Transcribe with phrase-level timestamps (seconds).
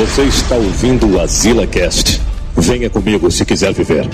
[0.00, 2.22] Você está ouvindo o Azila Cast.
[2.56, 4.08] Venha comigo se quiser viver.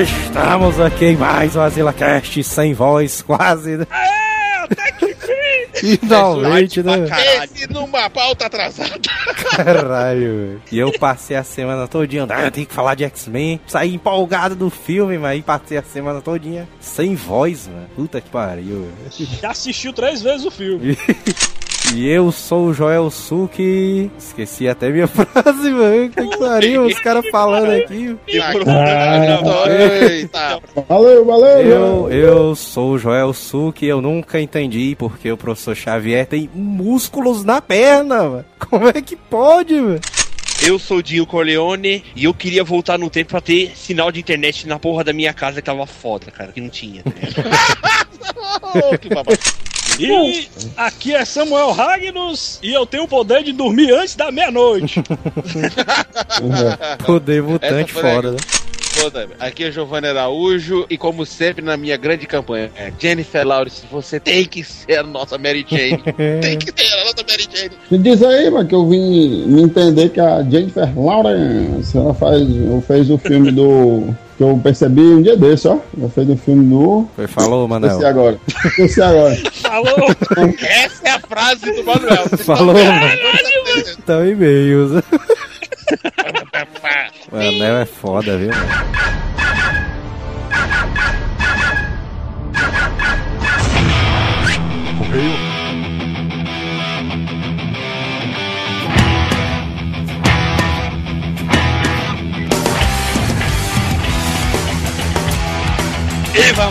[0.00, 3.78] Estamos aqui em mais um Azila Cast sem voz, quase.
[3.78, 3.86] né?
[3.90, 5.65] É, até que fim!
[5.76, 7.06] Finalmente, né?
[7.44, 9.00] Esse numa pauta atrasada.
[9.56, 10.62] Caralho, velho.
[10.70, 13.60] E eu passei a semana todinha, ah, tem que falar de X-Men.
[13.66, 17.88] Saí empolgado do filme, mas aí passei a semana todinha sem voz, mano.
[17.94, 18.88] Puta que pariu.
[19.40, 20.96] Já assistiu três vezes o filme.
[21.94, 24.10] E eu sou o Joel Suki.
[24.18, 26.10] Esqueci até minha frase, mano.
[26.10, 28.16] Que pariu, os caras falando aqui.
[28.26, 28.52] Eita.
[30.88, 31.60] Valeu, valeu!
[31.60, 37.44] Eu, eu sou o Joel Suki, eu nunca entendi porque o professor Xavier tem músculos
[37.44, 38.44] na perna, mano.
[38.58, 40.00] Como é que pode, mano?
[40.62, 44.20] Eu sou o Dinho Corleone e eu queria voltar no tempo pra ter sinal de
[44.20, 47.02] internet na porra da minha casa que tava foda, cara, que não tinha.
[48.62, 49.38] Oh, que babado.
[49.98, 55.02] E aqui é Samuel Ragnos e eu tenho o poder de dormir antes da meia-noite.
[57.04, 58.38] Poder mutante fora, né?
[59.38, 64.18] Aqui é Giovanni Araújo e como sempre na minha grande campanha, é Jennifer Lawrence, você
[64.18, 66.02] tem que ser a nossa Mary Jane.
[66.40, 67.72] tem que ser a nossa Mary Jane.
[67.90, 72.42] Me diz aí, mano, que eu vim me entender que a Jennifer Lawrence, ela faz,
[72.86, 74.14] fez o filme do...
[74.36, 75.78] Que eu percebi um dia desse, ó.
[75.98, 77.06] Ela fez o filme do...
[77.16, 77.90] Foi, falou, Manel.
[77.90, 78.38] Esqueci agora.
[78.66, 79.36] Esqueci agora.
[79.62, 80.16] Falou!
[80.60, 82.28] Essa é a frase do Manuel.
[82.44, 83.10] Falou, mano.
[83.98, 85.02] Então e-mails.
[87.30, 89.15] O anel é foda, viu, mano?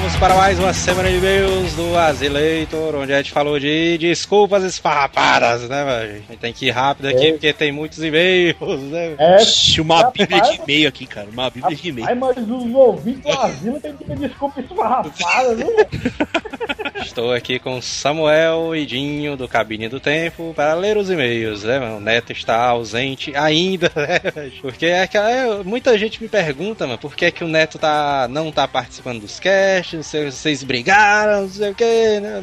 [0.06, 4.64] Vamos para mais uma semana de e-mails do Azileitor, onde a gente falou de desculpas
[4.64, 6.12] esfarrapadas, né, velho?
[6.12, 9.16] A gente tem que ir rápido aqui, porque tem muitos e-mails, né?
[9.18, 12.08] É, Ixi, uma bíblia de e-mail aqui, cara, uma bíblia de e-mail.
[12.08, 15.68] Ai, mas os ouvintes do asilo tem que pedir desculpa esfarrapada, viu?
[16.96, 21.80] Estou aqui com Samuel e Dinho do Cabine do Tempo para ler os e-mails, né,
[21.80, 21.98] mano?
[21.98, 24.50] O Neto está ausente ainda, né?
[24.62, 28.28] Porque é que é, muita gente me pergunta, mano, por que, que o Neto tá,
[28.30, 31.86] não tá participando dos casts, vocês brigaram, não sei o que,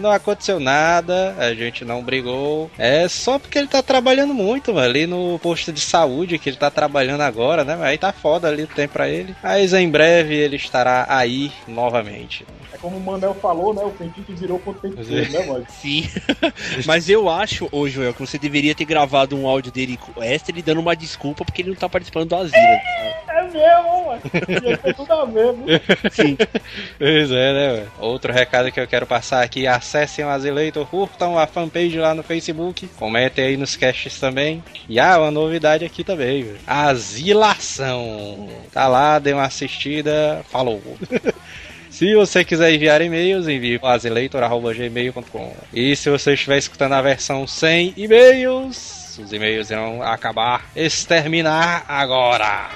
[0.00, 2.70] não aconteceu nada, a gente não brigou.
[2.78, 6.56] É só porque ele tá trabalhando muito, mano, ali no posto de saúde que ele
[6.56, 7.78] tá trabalhando agora, né?
[7.80, 9.34] Aí tá foda ali o tempo pra ele.
[9.42, 12.46] Mas em breve ele estará aí novamente.
[12.72, 13.82] É como o Manel falou, né?
[13.82, 14.60] O pentinho que virou
[15.04, 15.66] ser, né, mano?
[15.80, 16.08] Sim.
[16.86, 20.62] Mas eu acho, ô Joel, que você deveria ter gravado um áudio dele extra ele
[20.62, 22.56] dando uma desculpa porque ele não tá participando do asilo.
[22.56, 24.22] É mesmo, mano.
[24.84, 25.64] Ia tudo a viu?
[26.10, 26.36] Sim.
[26.98, 27.72] Pois é, né?
[27.74, 27.92] velho?
[27.98, 32.22] Outro recado que eu quero passar aqui: acessem o Azileitor, curtam a fanpage lá no
[32.22, 34.62] Facebook, comentem aí nos casts também.
[34.88, 36.58] E ah, uma novidade aqui também: velho.
[36.66, 38.48] Asilação.
[38.72, 40.44] Tá lá, dê uma assistida.
[40.50, 40.82] Falou.
[42.02, 45.54] Se você quiser enviar e-mails, envie para azileitor.gmail.com.
[45.72, 52.70] E se você estiver escutando a versão sem e-mails, os e-mails irão acabar, exterminar agora.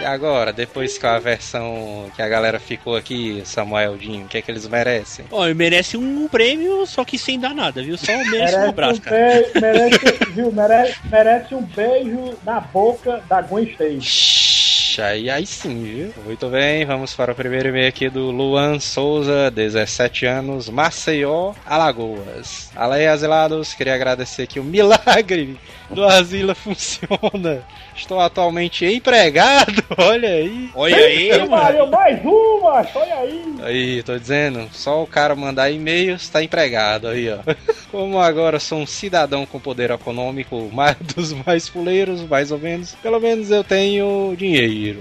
[0.00, 4.38] E agora, depois que a versão que a galera ficou aqui, Samuel Dinho, o que
[4.38, 5.24] é que eles merecem?
[5.32, 7.98] Ó, ele merece um prêmio, só que sem dar nada, viu?
[7.98, 9.16] Só merece um abraço, um cara.
[9.16, 14.57] beijo, merece, viu, merece, merece um beijo na boca da Gwen Stacy.
[14.98, 16.14] Shhh, Aí, aí sim, viu?
[16.24, 22.70] Muito bem, vamos para o primeiro e-mail aqui do Luan Souza, 17 anos, Maceió, Alagoas.
[22.74, 25.56] Aí, asilados, queria agradecer que o milagre
[25.90, 27.64] do asilo funciona.
[27.94, 30.70] Estou atualmente empregado, olha aí.
[30.74, 33.54] Olha aí, Eita, Maria, mais uma, olha aí.
[33.62, 37.38] Aí, tô dizendo, só o cara mandar e-mails tá empregado aí, ó.
[37.90, 42.94] Como agora sou um cidadão com poder econômico mais dos mais fuleiros, mais ou menos,
[43.02, 45.00] pelo menos eu tenho dinheiro.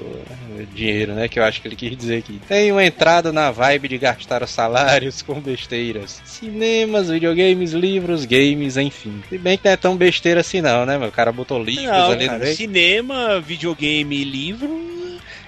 [0.74, 1.28] Dinheiro, né?
[1.28, 2.42] Que eu acho que ele quis dizer aqui.
[2.48, 6.20] Tenho entrado na vibe de gastar os salários com besteiras.
[6.26, 9.22] Cinemas, videogames, livros, games, enfim.
[9.30, 11.10] Se bem que não é tão besteira assim não, né, meu?
[11.10, 12.56] O cara botou livros Não, ali no cara, meio.
[12.56, 14.88] cinema, videogame e livro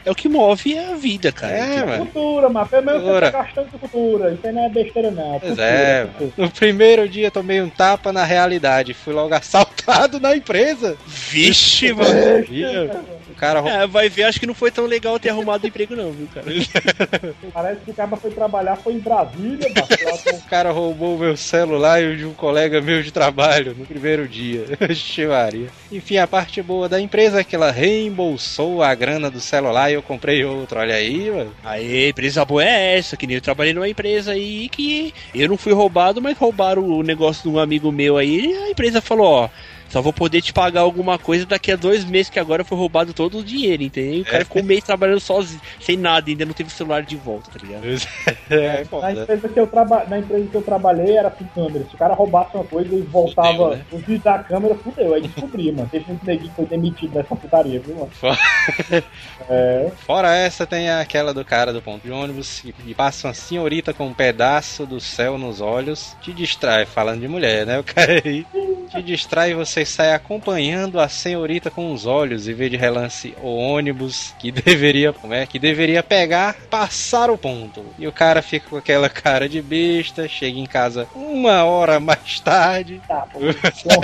[0.06, 1.54] é o que move a vida, cara.
[1.54, 2.06] É, Tipo, mano.
[2.08, 4.34] Cultura, mas pelo menos você tá gastando cultura.
[4.34, 5.30] Isso aí não é besteira, não.
[5.40, 6.48] Pois Cultura, é, cultura.
[6.48, 8.94] no primeiro dia tomei um tapa na realidade.
[8.94, 10.98] Fui logo assaltado na empresa.
[11.06, 12.40] Vixe, mano.
[12.50, 12.90] Ih,
[13.40, 13.60] cara.
[13.68, 16.46] É, vai ver, acho que não foi tão legal ter arrumado emprego, não, viu, cara?
[17.54, 20.10] Parece que o cara foi trabalhar, foi em Brasília, bateu
[20.40, 23.86] O cara roubou o meu celular e o de um colega meu de trabalho no
[23.86, 24.66] primeiro dia.
[24.94, 25.68] Chivaria.
[25.92, 29.94] Enfim, a parte boa da empresa é que ela reembolsou a grana do celular e
[29.94, 30.80] eu comprei outro.
[30.80, 31.54] Olha aí, mano.
[31.64, 35.58] Aí, empresa boa é essa, que nem eu trabalhei numa empresa aí que eu não
[35.58, 39.28] fui roubado, mas roubaram o negócio de um amigo meu aí, e a empresa falou,
[39.28, 39.50] ó.
[39.90, 43.14] Só vou poder te pagar alguma coisa daqui a dois meses, que agora foi roubado
[43.14, 44.16] todo o dinheiro, entendeu?
[44.16, 47.04] E o cara ficou um mês trabalhando sozinho, sem nada, ainda não teve o celular
[47.04, 47.86] de volta, tá ligado?
[48.50, 49.12] É, Na foda.
[49.12, 50.06] empresa, que eu traba...
[50.06, 51.86] Na empresa que eu trabalhei era com câmera.
[51.90, 54.22] Se o cara roubasse uma coisa e voltava Fudeu, né?
[54.24, 55.14] da câmera, fudeu.
[55.14, 55.90] Aí descobri, mano.
[55.90, 58.12] Teve muito neguinho que foi demitido nessa putaria, viu, mano?
[59.50, 59.92] É.
[60.06, 63.94] Fora essa, tem aquela do cara do ponto de ônibus que que passa uma senhorita
[63.94, 67.80] com um pedaço do céu nos olhos, te distrai, falando de mulher, né?
[67.80, 68.46] O cara aí
[68.90, 73.34] te distrai e você sai acompanhando a senhorita com os olhos e vê de relance
[73.42, 77.86] o ônibus que deveria, como é, que deveria pegar, passar o ponto.
[77.98, 82.40] E o cara fica com aquela cara de besta, chega em casa uma hora mais
[82.40, 83.02] tarde.
[83.08, 83.40] Tá, pô.
[83.74, 83.98] Tinha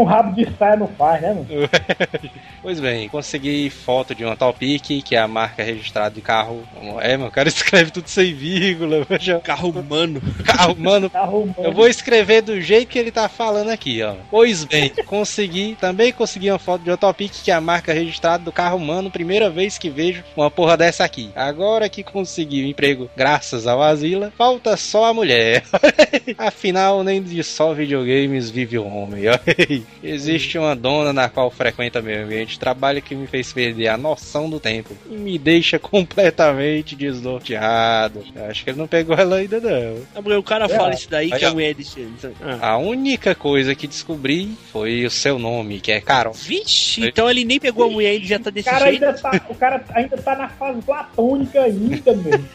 [0.00, 1.46] um rabo de saia, não faz, né, mano?
[2.62, 6.62] Pois bem, consegui foto de uma Topic, que é a marca registrada de carro.
[7.00, 9.04] É, meu, o cara escreve tudo sem vírgula.
[9.08, 9.40] veja.
[9.40, 10.22] Carro humano.
[10.44, 11.58] Carro, mano, Tá arrumando.
[11.58, 14.14] eu vou escrever do jeito que ele tá falando aqui, ó.
[14.30, 18.44] Pois bem, consegui, também consegui uma foto de uma Topic, que é a marca registrada
[18.44, 21.30] do carro humano, primeira vez que vejo uma porra dessa aqui.
[21.34, 25.64] Agora que consegui o emprego graças ao Asila, falta só a mulher.
[26.36, 29.24] Afinal, nem de só videogames vive o homem.
[30.02, 33.96] Existe uma dona na qual frequenta meu ambiente de trabalho que me fez perder a
[33.96, 38.24] noção do tempo e me deixa completamente desnorteado.
[38.34, 40.38] Eu acho que ele não pegou ela ainda não.
[40.38, 42.06] O cara fala isso daí que a mulher disse.
[42.40, 42.72] Ah.
[42.72, 44.41] A única coisa que descobri
[44.72, 46.32] foi o seu nome, que é Carol.
[46.32, 49.04] Vixe, então ele nem pegou a mulher, ele já tá O desse cara, jeito.
[49.04, 52.48] ainda tá, o cara ainda tá na fase platônica ainda, mesmo.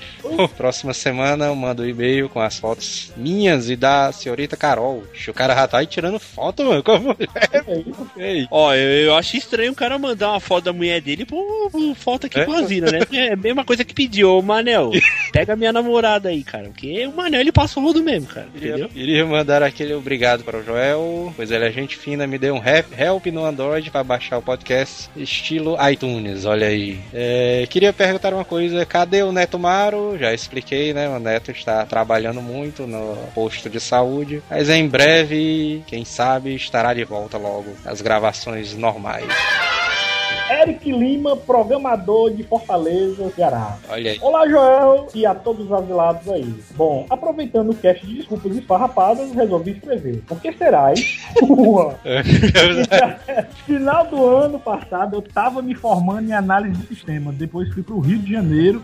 [0.57, 5.03] Próxima semana eu mando um e-mail com as fotos minhas e da senhorita Carol.
[5.27, 7.17] O cara já tá aí tirando foto, mano, com a mulher.
[8.17, 8.45] É.
[8.49, 11.95] Ó, eu, eu acho estranho o cara mandar uma foto da mulher dele por, por
[11.95, 12.45] foto aqui É?
[12.45, 12.99] com a Zina, né?
[13.11, 14.91] É a mesma coisa que pediu, ô Manel,
[15.31, 16.65] pega minha namorada aí, cara.
[16.65, 18.47] Porque o Manel ele passa o rodo mesmo, cara.
[18.55, 18.89] Entendeu?
[18.95, 22.55] Iria, iria mandar aquele obrigado para o Joel, pois ele é gente fina, me deu
[22.55, 26.99] um help no Android para baixar o podcast estilo iTunes, olha aí.
[27.13, 30.17] É, queria perguntar uma coisa, cadê o Neto Maro?
[30.17, 31.07] Já expliquei, né?
[31.09, 36.93] O Neto está trabalhando muito no posto de saúde, mas em breve, quem sabe, estará
[36.93, 39.27] de volta logo às gravações normais.
[40.49, 43.77] Eric Lima, programador de Fortaleza, Ceará.
[43.89, 44.19] Olha aí.
[44.21, 46.55] Olá, Joel, e a todos os asilados aí.
[46.75, 50.21] Bom, aproveitando o cast de desculpas esfarrapadas, resolvi escrever.
[50.27, 51.03] Por que será, hein?
[53.65, 57.35] Final do ano passado, eu tava me formando em análise de sistemas.
[57.35, 58.83] Depois fui pro Rio de Janeiro.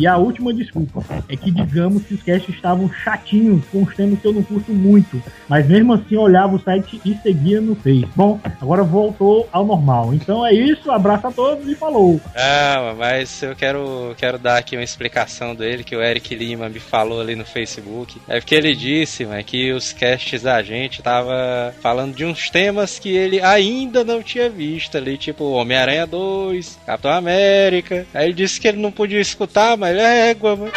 [0.00, 4.18] E a última desculpa é que, digamos que os casts estavam chatinhos com os temas
[4.18, 5.22] que eu não curto muito.
[5.46, 8.08] Mas mesmo assim, eu olhava o site e seguia no Face.
[8.16, 10.14] Bom, agora voltou ao normal.
[10.14, 12.18] Então é isso, abraço a todos e falou.
[12.34, 16.80] Ah, mas eu quero, quero dar aqui uma explicação dele que o Eric Lima me
[16.80, 18.18] falou ali no Facebook.
[18.26, 22.98] É porque ele disse, mano, que os casts da gente tava falando de uns temas
[22.98, 28.06] que ele ainda não tinha visto ali, tipo Homem-Aranha 2, Capitão América.
[28.14, 30.72] Aí ele disse que ele não podia escutar, mas é égua, mano.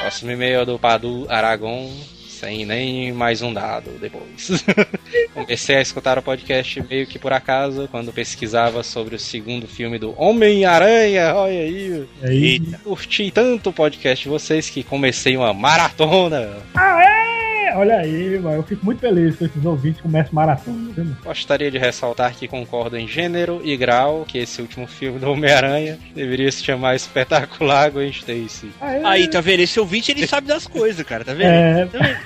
[0.00, 1.90] Próximo e-mail é do Padu Aragon.
[2.28, 4.64] Sem nem mais um dado depois.
[5.34, 9.98] Comecei a escutar o podcast meio que por acaso, quando pesquisava sobre o segundo filme
[9.98, 11.34] do Homem-Aranha.
[11.34, 12.06] Olha aí.
[12.22, 12.78] É isso.
[12.84, 16.58] Curti tanto o podcast de vocês que comecei uma maratona.
[16.76, 17.17] Aê!
[17.76, 18.56] Olha aí, mano.
[18.56, 20.92] Eu fico muito feliz com esses ouvintes que começam maratona.
[20.92, 21.16] viu?
[21.24, 25.98] Gostaria de ressaltar que concordo em gênero e grau que esse último filme do Homem-Aranha
[26.14, 28.70] deveria se chamar Espetacular Gwen Stacy.
[28.80, 29.04] Aê!
[29.04, 29.60] Aí, tá vendo?
[29.60, 31.48] Esse ouvinte ele sabe das coisas, cara, tá vendo?
[31.50, 32.18] É, Tá vendo?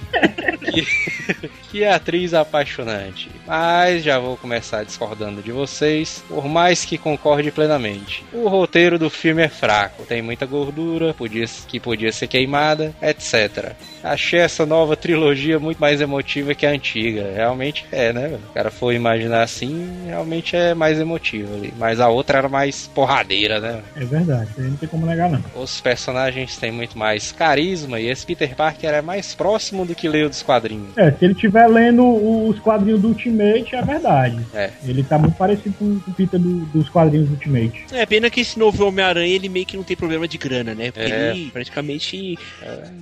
[1.70, 3.30] Que atriz apaixonante.
[3.46, 8.24] Mas já vou começar discordando de vocês, por mais que concorde plenamente.
[8.32, 13.72] O roteiro do filme é fraco, tem muita gordura, podia, que podia ser queimada, etc.
[14.02, 17.32] Achei essa nova trilogia muito mais emotiva que a antiga.
[17.34, 18.38] Realmente é, né?
[18.50, 21.72] O cara for imaginar assim, realmente é mais emotivo ali.
[21.78, 23.82] Mas a outra era mais porradeira, né?
[23.96, 24.50] é verdade.
[24.58, 25.42] Não tem como negar, não.
[25.54, 30.08] Os personagens têm muito mais carisma e esse Peter Parker é mais próximo do que
[30.08, 30.96] leu dos quadrinhos.
[30.96, 32.04] É, se ele estiver lendo
[32.48, 34.38] os quadrinhos do Ultimate é verdade.
[34.54, 34.70] É.
[34.84, 37.84] Ele tá muito parecido com o Peter do- dos quadrinhos Ultimate.
[37.92, 40.90] É pena que esse novo Homem-Aranha ele meio que não tem problema de grana, né?
[40.90, 41.30] Porque É.
[41.30, 42.38] ele praticamente.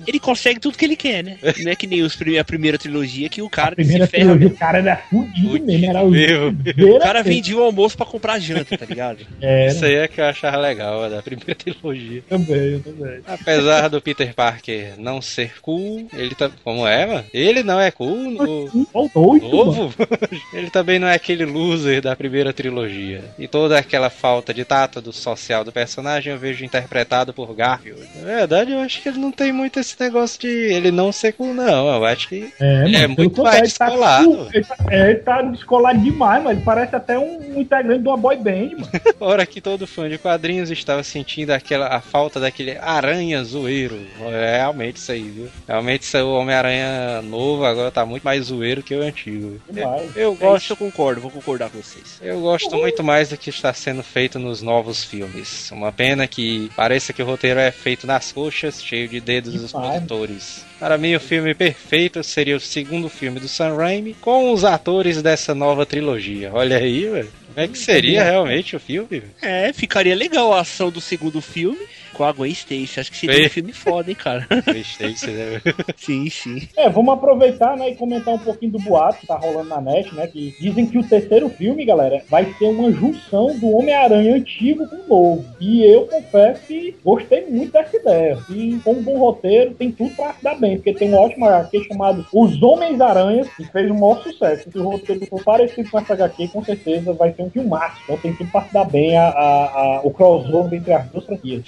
[0.07, 1.37] Ele consegue tudo que ele quer, né?
[1.63, 4.23] Não é que nem os prime- a primeira trilogia que o cara A primeira ferra.
[4.23, 4.55] trilogia, mesmo.
[4.55, 6.57] o cara era fudido mesmo, era o mesmo.
[6.95, 9.19] O cara vendia o almoço pra comprar janta, tá ligado?
[9.41, 12.23] Era, Isso aí é que eu achava legal, da primeira trilogia.
[12.29, 13.19] também, eu também.
[13.25, 16.49] Apesar do Peter Parker não ser cool, ele tá.
[16.63, 17.25] Como é, mano?
[17.33, 19.55] Ele não é cool no Faltou oito, mano.
[19.65, 19.93] novo.
[20.53, 23.23] ele também não é aquele loser da primeira trilogia.
[23.39, 28.01] E toda aquela falta de tato do social do personagem eu vejo interpretado por Garfield.
[28.15, 30.47] Na verdade, eu acho que ele não tem muito esse negócio de
[30.81, 31.87] ele não ser cool, não.
[31.93, 34.49] Eu acho que É, Ele é mano, muito mais descolado.
[34.53, 38.07] Ele tá, é, ele tá descolado demais, mas ele parece até um, um integrante de
[38.07, 38.89] uma boy band, mano.
[39.19, 43.99] hora que todo fã de quadrinhos estava sentindo aquela, a falta daquele aranha zoeiro.
[44.19, 45.47] É realmente isso aí, viu?
[45.67, 49.59] Realmente isso, o Homem-Aranha novo agora tá muito mais zoeiro que o antigo.
[49.69, 50.15] Demais.
[50.15, 52.19] Eu É gosto eu concordo, vou concordar com vocês.
[52.21, 55.69] Eu gosto muito mais do que está sendo feito nos novos filmes.
[55.71, 59.71] Uma pena que pareça que o roteiro é feito nas coxas, cheio de dedos dos
[59.71, 59.91] Demais.
[59.91, 60.65] produtores.
[60.81, 65.21] Para mim, o filme perfeito seria o segundo filme do Sam Raimi com os atores
[65.21, 66.49] dessa nova trilogia.
[66.51, 67.31] Olha aí, velho.
[67.53, 69.21] Como é que seria realmente o filme?
[69.43, 71.77] É, ficaria legal a ação do segundo filme
[72.21, 72.99] com a Gwen Stacy.
[72.99, 74.47] Acho que seria um filme foda, hein, cara?
[74.65, 75.61] Gostei, você deve-
[75.97, 76.67] sim, sim.
[76.77, 80.13] É, vamos aproveitar, né, e comentar um pouquinho do boato que tá rolando na net,
[80.13, 84.87] né, que dizem que o terceiro filme, galera, vai ser uma junção do Homem-Aranha antigo
[84.87, 85.45] com o novo.
[85.59, 88.37] E eu confesso que gostei muito dessa ideia.
[88.49, 91.45] E com um bom roteiro, tem tudo pra se dar bem, porque tem um ótimo
[91.47, 94.69] HQ chamado Os Homens-Aranhas, que fez um maior sucesso.
[94.71, 97.99] Se o roteiro for parecido com essa HQ, com certeza vai ser um filmaço.
[98.03, 99.65] Então tem tudo pra se dar bem a, a-
[99.97, 101.61] a- o crossover entre as duas franquias.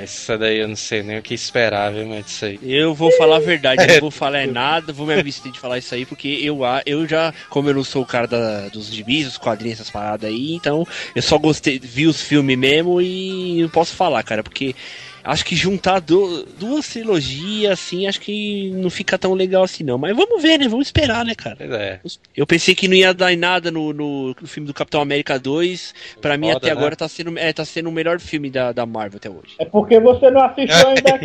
[0.00, 2.58] Essa daí eu não sei nem o que esperar, viu, mas isso aí.
[2.62, 5.58] Eu vou falar a verdade, eu não vou falar é nada, vou me abster de
[5.58, 8.86] falar isso aí, porque eu, eu já, como eu não sou o cara da- dos
[8.92, 13.60] gibis, dos quadrinhos, essas paradas aí, então eu só gostei, vi os filmes mesmo e
[13.62, 14.74] não posso falar, cara, porque
[15.24, 19.98] acho que juntar du- duas trilogias, assim, acho que não fica tão legal assim não.
[19.98, 20.68] Mas vamos ver, né?
[20.68, 21.56] Vamos esperar, né, cara?
[21.60, 22.00] É.
[22.36, 25.38] Eu pensei que não ia dar em nada no, no, no filme do Capitão América
[25.38, 25.94] 2.
[26.20, 26.72] Pra mim, Foda, até né?
[26.72, 29.54] agora tá sendo, é, tá sendo o melhor filme da, da Marvel até hoje.
[29.58, 31.18] É porque você não assistiu ainda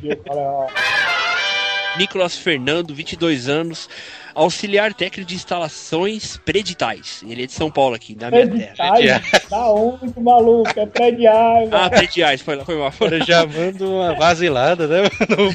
[0.00, 0.66] viu, cara?
[1.98, 3.88] Nicolas Fernando, 22 anos,
[4.34, 7.22] auxiliar técnico de instalações preditais.
[7.26, 8.92] Ele é de São Paulo aqui, da minha terra.
[8.92, 10.78] Prediais, da onde, maluco?
[10.78, 11.72] É prediais.
[11.72, 12.92] Ah, prediais, foi lá, foi mal.
[12.94, 15.54] Agora já manda uma vasilada, né, mano?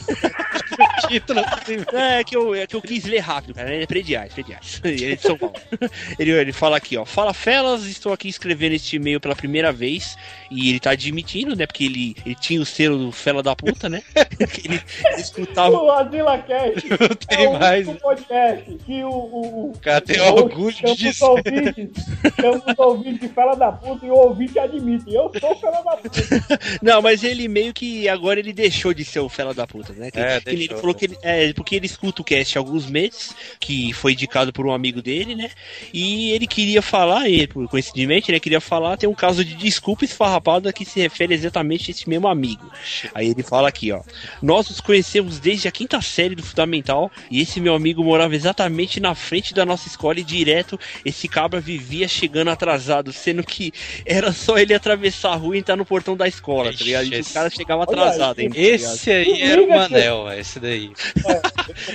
[1.07, 1.77] Título assim.
[1.93, 3.73] É que, eu, é que eu quis ler rápido, cara.
[3.73, 4.79] Ele é prediais, prediais.
[4.83, 5.55] Ele é de São Paulo.
[6.17, 7.05] Ele, ele fala aqui, ó.
[7.05, 10.17] Fala Felas, estou aqui escrevendo este e-mail pela primeira vez.
[10.51, 11.65] E ele tá admitindo, né?
[11.67, 14.01] Porque ele, ele tinha o selo do Fela da puta, né?
[14.51, 15.75] Que ele, ele escutava.
[15.77, 16.87] O Azila Cast
[17.27, 17.87] tem é o mais.
[17.87, 21.23] único podcast que o, o, o cara tem o orgulho de dizer.
[21.25, 22.05] ouvintes,
[22.39, 25.13] chama os ouvintes de fela da puta e o ouvinte admite.
[25.13, 26.19] Eu sou fela da puta.
[26.81, 30.09] Não, mas ele meio que agora ele deixou de ser o fela da puta, né?
[30.09, 30.77] Que, É, que ele deixou.
[30.79, 34.51] falou que ele, é, porque ele escuta o cast há alguns meses, que foi indicado
[34.53, 35.49] por um amigo dele, né?
[35.93, 40.05] E ele queria falar, e por coincidentemente, ele queria falar, tem um caso de desculpa
[40.05, 40.38] esfarrapada
[40.73, 42.69] que se refere exatamente a esse mesmo amigo.
[43.13, 44.01] Aí ele fala aqui, ó.
[44.41, 48.99] Nós nos conhecemos desde a quinta série do Fundamental e esse meu amigo morava exatamente
[48.99, 53.71] na frente da nossa escola e direto esse cabra vivia chegando atrasado, sendo que
[54.05, 57.05] era só ele atravessar a rua e entrar no portão da escola, tá ligado?
[57.05, 58.57] E Ixi, o cara chegava atrasado tá ligado?
[58.57, 60.91] Esse aí era o Manel, esse daí.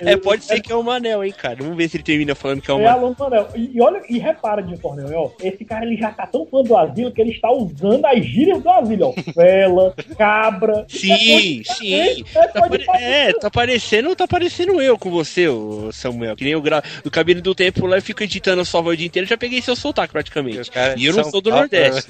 [0.03, 1.57] É, pode ser que é o Manel, hein, cara.
[1.61, 3.15] Vamos ver se ele termina falando que é o É Manel.
[3.19, 3.49] Manel.
[3.55, 5.31] E, olha, e repara de torneio, ó.
[5.43, 8.63] Esse cara ele já tá tão fã do asilo que ele está usando as gírias
[8.63, 9.33] do asilo, ó.
[9.37, 10.85] Vela, cabra.
[10.89, 11.95] Sim, sim.
[11.95, 12.15] É,
[12.49, 16.37] Tá pare- É, tá parecendo, tá parecendo eu com você, ô Samuel.
[16.37, 16.83] Que nem eu gra...
[17.03, 19.37] do cabine do tempo lá eu fico editando a sua voz o dia inteiro, já
[19.37, 20.71] peguei seu sotaque praticamente.
[20.97, 22.09] E eu não são sou do Paulo, Nordeste.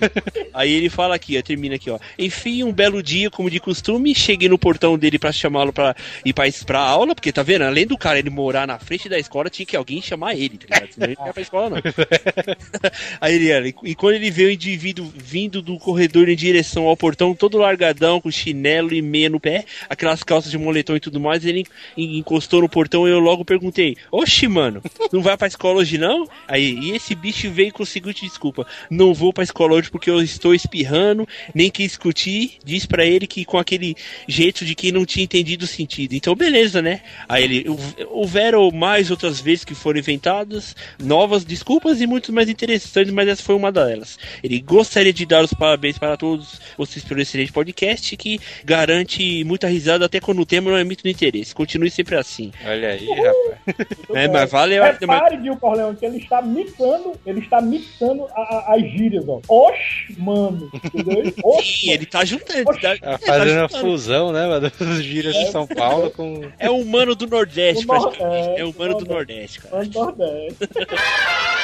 [0.52, 1.98] Aí ele fala aqui, ó, termina aqui, ó.
[2.18, 6.32] Enfim, um belo dia, como de costume, cheguei no portão dele pra chamá-lo pra ir
[6.32, 7.62] pra, pra aula, porque tá vendo?
[7.62, 10.66] Além do cara ele morar na frente da escola, tinha que alguém chamar ele, tá
[10.74, 10.92] ligado?
[10.92, 11.76] Senão ele não ia pra escola, não.
[13.20, 17.34] Aí ele e quando ele vê o indivíduo vindo do corredor em direção ao portão,
[17.34, 21.44] todo largadão, com chinelo e meia no pé, aquelas calças de moletom e tudo mais,
[21.44, 21.64] ele
[21.96, 25.98] en- encostou no portão e eu logo perguntei: Oxi, mano, não vai pra escola hoje
[25.98, 26.26] não?
[26.46, 30.08] Aí, e esse bicho veio com o seguinte desculpa: Não vou pra escola hoje porque
[30.10, 32.58] eu estou espirrando, nem quis discutir.
[32.64, 33.94] Diz pra ele que com aquele
[34.28, 36.14] jeito de quem não tinha entendido o sentido.
[36.14, 37.00] Então, beleza, né?
[37.28, 42.48] Aí ele, "Houve- houveram mais outras vezes que foram inventadas, novas desculpas e muito mais
[42.48, 44.18] interessantes, mas essa foi uma delas.
[44.42, 49.66] Ele gostaria de dar os parabéns para todos vocês pelo excelente podcast que garante muita
[49.68, 51.54] risada até quando o tema não é muito do interesse.
[51.54, 52.52] Continue sempre assim.
[52.66, 53.88] Olha aí, rapaz.
[54.14, 58.40] É, mas vale a Repare, Gil Corleone, que ele está mixando, ele está mixando a-
[58.40, 59.40] a- as gírias, ó.
[59.48, 60.70] Oxe, mano.
[60.94, 61.32] Entendeu?
[61.62, 62.58] Sim, ele tá juntando.
[62.58, 64.70] ele tá- Tá ele tá fazendo a fusão, né, mano?
[64.78, 66.42] Dos gírias de São Paulo com.
[66.58, 68.48] É o humano do Nordeste, O praticamente.
[68.50, 69.76] é, É o humano do Nordeste, cara.
[69.76, 70.58] mano do Nordeste.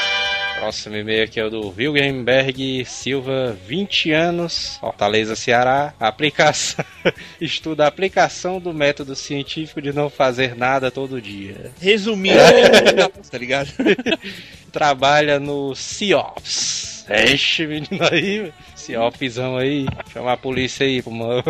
[0.60, 5.94] Próximo e-mail aqui é o do Wilgenberg Silva, 20 anos, Fortaleza, Ceará.
[5.98, 6.84] Aplicação.
[7.40, 11.72] Estuda a aplicação do método científico de não fazer nada todo dia.
[11.80, 12.36] Resumindo,
[13.30, 13.70] tá ligado?
[14.70, 17.06] Trabalha no CIOPS.
[17.08, 19.86] Este menino aí, CIOPsão aí.
[20.12, 21.42] Chama a polícia aí, pro mano.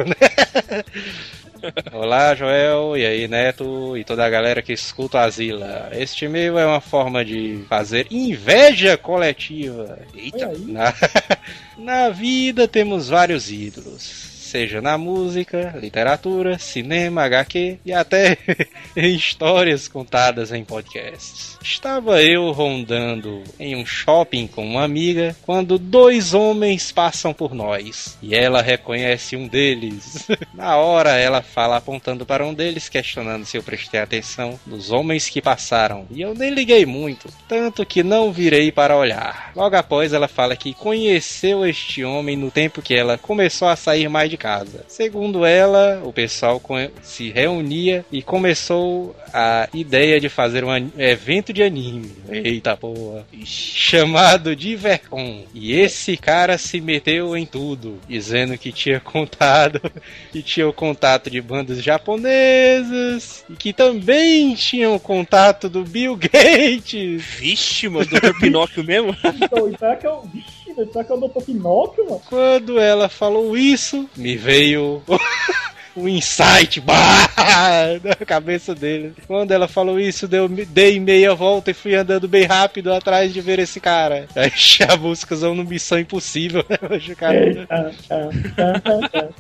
[1.93, 5.91] Olá, Joel, e aí, Neto, e toda a galera que escuta a Zila.
[5.93, 9.99] Este e-mail é uma forma de fazer inveja coletiva.
[10.15, 10.53] Eita.
[10.67, 10.95] Na,
[11.77, 18.37] na vida temos vários ídolos, seja na música, literatura, cinema, HQ e até
[18.97, 21.57] em histórias contadas em podcasts.
[21.63, 28.19] Estava eu rondando em um shopping com uma amiga quando dois homens passam por nós
[28.21, 30.27] e ela reconhece um deles.
[30.53, 35.29] Na hora ela fala apontando para um deles, questionando se eu prestei atenção nos homens
[35.29, 36.07] que passaram.
[36.11, 39.53] E eu nem liguei muito, tanto que não virei para olhar.
[39.55, 44.09] Logo após ela fala que conheceu este homem no tempo que ela começou a sair
[44.09, 44.85] mais de casa.
[44.89, 46.61] Segundo ela, o pessoal
[47.03, 52.11] se reunia e começou a ideia de fazer um evento de anime.
[52.31, 53.27] Eita porra.
[53.45, 55.45] Chamado de Vercon.
[55.55, 59.81] E esse cara se meteu em tudo, dizendo que tinha contado
[60.33, 66.17] que tinha o contato de bandas japonesas e que também tinha o contato do Bill
[66.17, 67.23] Gates.
[67.23, 68.39] Vixe, mano, Dr.
[68.41, 69.15] Pinóquio mesmo?
[69.23, 70.25] Então, será que eu.
[70.75, 72.23] Velho, será que eu dou Pinóquio, mano?
[72.29, 75.03] Quando ela falou isso, me veio
[75.97, 77.29] um insight bah,
[78.03, 79.13] na cabeça dele.
[79.27, 83.41] Quando ela falou isso, deu, dei meia volta e fui andando bem rápido atrás de
[83.41, 84.27] ver esse cara.
[84.35, 84.51] Aí
[84.89, 86.79] a músicazão no Missão Impossível, né?
[86.91, 88.83] Hoje o cara ah, ah,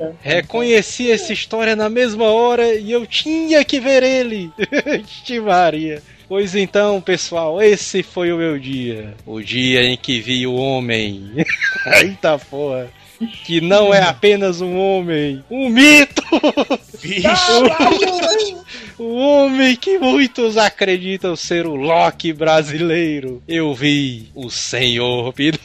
[0.00, 0.12] ah.
[0.20, 4.52] reconheci essa história na mesma hora e eu tinha que ver ele.
[5.02, 6.02] Ixi, Maria.
[6.30, 9.16] Pois então, pessoal, esse foi o meu dia.
[9.26, 11.32] O dia em que vi o homem.
[12.00, 12.88] Eita porra.
[13.44, 16.22] Que não é apenas um homem, um mito!
[18.98, 23.42] o homem que muitos acreditam ser o Loki brasileiro.
[23.46, 25.60] Eu vi o Senhor Pinóquio.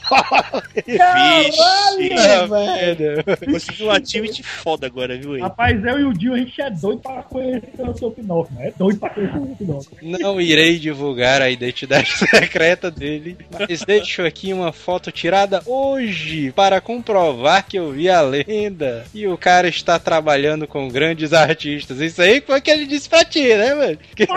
[0.97, 3.23] Caralho, velho.
[3.51, 5.35] Conseguiu um ativity foda agora, viu?
[5.35, 5.41] aí?
[5.41, 8.67] Rapaz, eu e o Dio, a gente é doido pra conhecer o seu Pinóquio, né?
[8.67, 9.97] É doido pra conhecer o seu Pinóquio.
[10.01, 16.81] Não irei divulgar a identidade secreta dele, mas deixo aqui uma foto tirada hoje para
[16.81, 21.99] comprovar que eu vi a lenda e o cara está trabalhando com grandes artistas.
[21.99, 23.97] Isso aí foi o que ele disse pra ti, né, mano?
[24.15, 24.27] Que-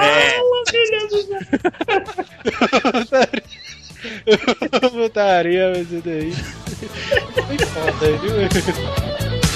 [4.92, 6.32] Putaria, mas isso daí.
[6.32, 9.47] Foi foda, viu?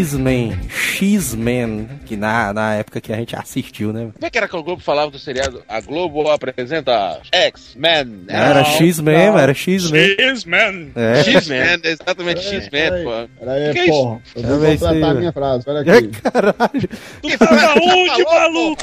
[0.00, 4.10] X-Men, X-Men, que na, na época que a gente assistiu, né?
[4.14, 5.62] Como é que era que o Globo falava do seriado?
[5.68, 8.24] A Globo apresenta X-Men.
[8.28, 10.16] Era X-Men, era X-Men.
[10.18, 10.92] X-Men.
[10.96, 11.20] É.
[11.20, 13.04] X-Men, exatamente Peraí, X-Men, peraí.
[13.04, 13.28] pô.
[13.38, 13.92] Pera aí, Que que é isso?
[13.92, 14.20] porra.
[14.36, 15.64] Eu É, vou vai ser, completar a minha frase.
[15.64, 16.08] Pera aqui.
[16.08, 16.88] Caralho.
[17.22, 18.82] Tu tá onde, maluco?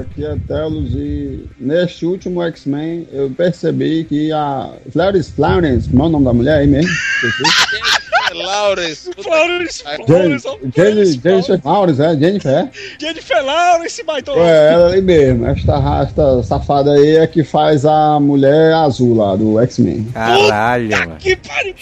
[0.00, 6.06] Aqui é Telos e neste último X-Men eu percebi que a Florence Florence, como é
[6.06, 6.90] o nome da mulher aí mesmo?
[8.34, 9.10] Lawrence.
[9.22, 10.42] Flores, Flores,
[10.76, 12.16] Jenny- Jennifer Lawrence, é?
[12.16, 12.68] Jennifer?
[13.00, 14.48] Jennifer Lawrence, baitola.
[14.48, 15.46] É, ela ali mesmo.
[15.46, 20.04] Esta, esta safada aí é que faz a mulher azul lá do X-Men.
[20.12, 21.16] Caralho, mano.
[21.18, 21.74] Que pariu.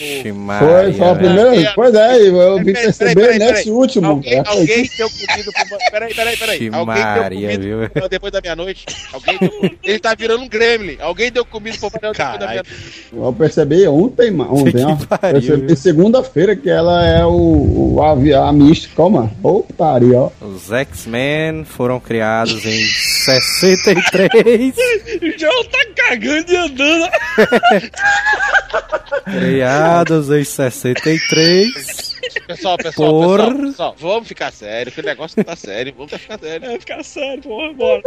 [0.59, 1.71] Foi, foi a primeira vez.
[1.75, 4.07] Pois é, eu vim perceber nesse último.
[4.07, 5.79] Alguém, É, alguém deu comida pro...
[5.91, 6.71] Peraí, peraí, peraí.
[6.73, 7.89] Alguém Maria, deu viu?
[7.91, 8.87] comida depois da meia-noite.
[9.13, 9.71] Alguém deu...
[9.83, 10.97] Ele tá virando um gremlin.
[11.01, 12.71] Alguém deu comida pro Noel depois da meia-noite.
[13.13, 14.97] Eu percebi ontem, ontem, ó.
[15.19, 15.77] Percebi viu?
[15.77, 19.31] segunda-feira Caveira, que ela é o, o avião, a mística, como?
[19.41, 20.33] Ô, putaria, ó.
[20.41, 24.75] Os X-Men foram criados em 63,
[25.23, 27.09] O João tá cagando e andando.
[29.31, 32.14] criados em 63.
[32.47, 36.13] Pessoal, pessoal, Por- pessoal, pessoal, vamos ficar sério, que o negócio não tá sério, vamos
[36.13, 36.67] ficar sério.
[36.71, 38.03] É, ficar sério, porra, bora.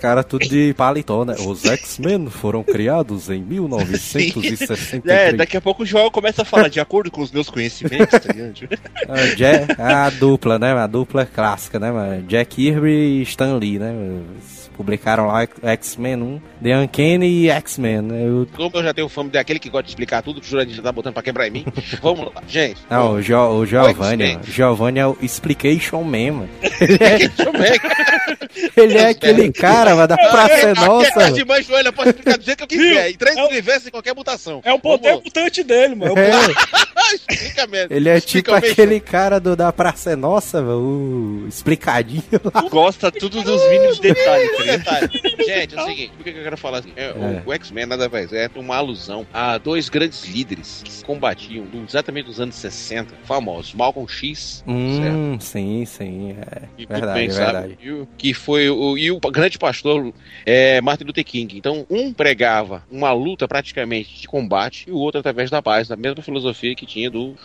[0.00, 1.34] Cara, tudo de paletó, né?
[1.46, 4.90] Os X-Men foram criados em 1963.
[5.10, 8.18] É, daqui a pouco o João começa a falar de acordo com os meus conhecimentos,
[8.18, 8.50] tá ligado?
[9.08, 9.66] A, Ja-
[10.06, 10.72] a dupla, né?
[10.72, 11.90] A dupla clássica, né?
[11.90, 12.22] mano?
[12.22, 13.92] Jack Kirby e Stan Lee, né?
[14.80, 18.00] Publicaram lá X-Men 1, The Uncanny e X-Men.
[18.00, 18.22] né?
[18.26, 20.74] Eu- Como eu já tenho fama daquele que gosta de explicar tudo, que o Jurandir
[20.74, 21.64] já tá botando pra quebrar em mim.
[22.02, 22.80] Vamos lá, gente.
[22.88, 24.38] Não, o, jo o Giovanni.
[24.44, 26.48] Giovanni é o Explication Man, mano.
[27.44, 27.80] Eu ver.
[28.76, 31.34] Ele é aquele cara, mano, da Praça é Nossa, mano.
[31.34, 33.10] de mãe joelho, eu posso explicar do jeito que eu quiser.
[33.10, 34.60] Em três É universos em qualquer mutação.
[34.64, 36.12] É o poder Vamos mutante dele, mano.
[36.12, 37.94] É o É, Explica mesmo.
[37.96, 42.22] ele é Explica tipo aquele cara do, da Praça é Nossa, o explicadinho
[42.54, 42.62] lá.
[42.70, 44.78] Gosta tudo dos mínimos detalhes, tá Um ligado?
[44.78, 45.44] detalhe.
[45.44, 46.92] Gente, é o seguinte, por que eu quero falar assim?
[46.96, 47.42] É, o- É.
[47.46, 52.26] O, X-Men nada mais é uma alusão a dois grandes líderes que se combatiam exatamente
[52.28, 54.62] nos anos 60, famosos, Malcolm X,
[54.98, 55.16] certo?
[55.16, 57.52] Hum, sim, sim, é E verdade, bem, sabe?
[57.52, 57.78] verdade.
[57.82, 60.12] E o- que foi o, e o grande pastor
[60.46, 61.56] é, Martin Luther King.
[61.56, 65.96] Então, um pregava uma luta praticamente de combate e o outro através da paz, da
[65.96, 67.34] mesma filosofia que tinha do,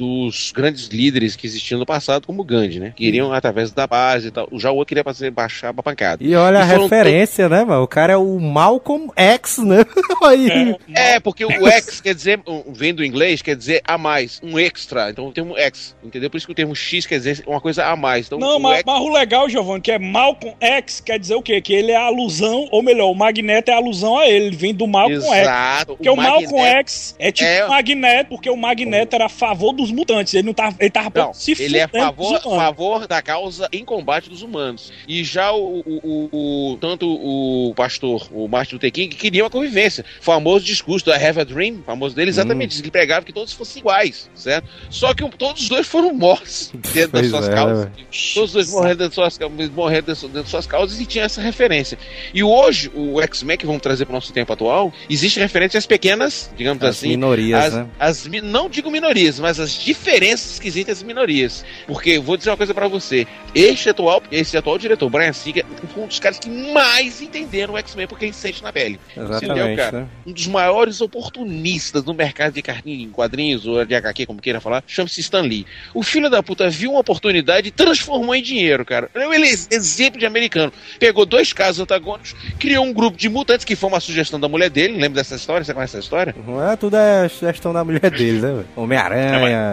[0.00, 2.92] dos grandes líderes que existiam no passado, como Gandhi, né?
[2.96, 4.48] Que iriam através da paz e tal.
[4.54, 6.24] Já o outro queria fazer baixar pra pancada.
[6.24, 7.82] E olha a E foram referência, né, mano?
[7.82, 9.84] O cara é o Malcolm X, né?
[10.24, 10.74] Aí.
[10.94, 12.40] É, porque o X quer dizer,
[12.72, 15.10] vem do inglês, quer dizer a mais, um extra.
[15.10, 16.30] Então o termo X, entendeu?
[16.30, 18.26] Por isso que o termo X quer dizer uma coisa a mais.
[18.26, 21.34] Então, Não, o mas, X- mas o legal, Giovanni, que é Malcolm X, quer dizer
[21.34, 21.60] o quê?
[21.60, 24.56] Que ele é a alusão, ou melhor, o Magneto é a alusão a ele, ele
[24.56, 25.40] vem do Malcolm X.
[25.42, 25.96] Exato.
[25.96, 27.66] Porque o, Malcolm Magneto- X é tipo É.
[27.66, 30.34] o Magneto, porque o Magneto era a favor dos mutantes.
[30.34, 33.84] Ele não tava, ele tava Não, se ele é a favor, favor da causa em
[33.84, 34.92] combate dos humanos.
[35.08, 39.50] E já o, o- o- o- tanto o pastor, o Martin Luther King, queria uma
[39.50, 40.04] convivência.
[40.20, 42.82] O famoso discurso da Have a Dream, famoso dele, exatamente isso.
[42.82, 44.68] Ele pregava que todos fossem iguais, certo?
[44.88, 47.84] Só que um- todos os dois foram mortos dentro das suas é, causas.
[47.86, 47.92] né?
[48.34, 51.40] Todos os dois morreram dentro das suas, morreram dentro das suas causas e tinha essa
[51.40, 51.98] referência.
[52.34, 55.86] E hoje, o X-Men que vamos trazer para o nosso tempo atual, existe referência às
[55.86, 57.86] pequenas, digamos As assim, minorias, as, né?
[57.98, 61.64] as não digo minorias, mas as diferenças que existem entre as minorias.
[61.86, 66.02] Porque vou dizer uma coisa pra você: este atual, esse atual diretor, Brian Singer, foi
[66.04, 69.00] um dos caras que mais entenderam o X-Men porque ele sente na pele.
[69.10, 70.00] Entendeu, Exatamente, cara?
[70.00, 70.08] né?
[70.26, 74.60] Um dos maiores oportunistas no mercado de cartinha, em quadrinhos ou de HQ, como queira
[74.60, 75.66] falar, chama-se Stan Lee.
[75.94, 79.10] O filho da puta viu uma oportunidade e transformou em dinheiro, cara.
[79.14, 80.72] Ele é exemplo de americano.
[80.98, 84.70] Pegou dois casos antagônicos, criou um grupo de mutantes, que foi uma sugestão da mulher
[84.70, 84.94] dele.
[84.94, 85.64] Lembra dessa história?
[85.64, 86.34] Você conhece essa história?
[86.46, 88.48] Não é tudo é sugestão da mulher dele, né?
[88.48, 88.66] velho?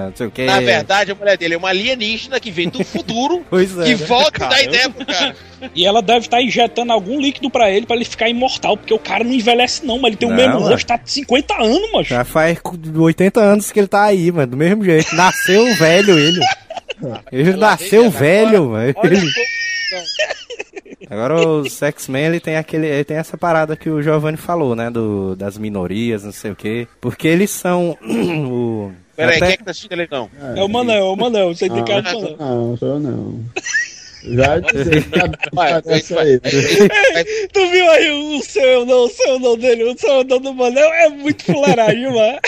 [0.07, 0.45] Não sei o quê.
[0.45, 3.87] Na verdade, a mulher dele é uma alienígena que vem do futuro Pois é.
[3.89, 3.95] e né?
[3.95, 5.35] volta e dá ideia pro cara.
[5.73, 8.99] E ela deve estar injetando algum líquido pra ele, pra ele ficar imortal, porque o
[8.99, 10.67] cara não envelhece não, mas ele tem o Não, mesmo mano.
[10.69, 12.03] rosto, tá de 50 anos, mano.
[12.03, 12.59] Já faz
[12.95, 14.47] 80 anos que ele tá aí, mano.
[14.51, 15.15] Do mesmo jeito.
[15.15, 16.39] Nasceu velho ele.
[17.31, 18.93] Ele nasceu velho, mano.
[18.95, 19.31] Olha Ele- como-
[21.09, 24.89] Agora os X-Men, ele tem aquele, ele tem essa parada que o Giovanni falou, né,
[24.89, 29.57] do, das minorias, não sei o quê, porque eles são o Peraí, até- quem é
[29.57, 30.29] que tá assistindo televisão?
[30.55, 32.37] É o Manel, é o Manel, você tem cara de Manel.
[32.37, 33.43] não, sou eu não.
[34.23, 36.39] Já disse que aí.
[37.53, 40.91] Tu viu aí o seu não, o seu não dele, o seu não do Manel
[40.93, 42.39] é muito fuleiragem, mano.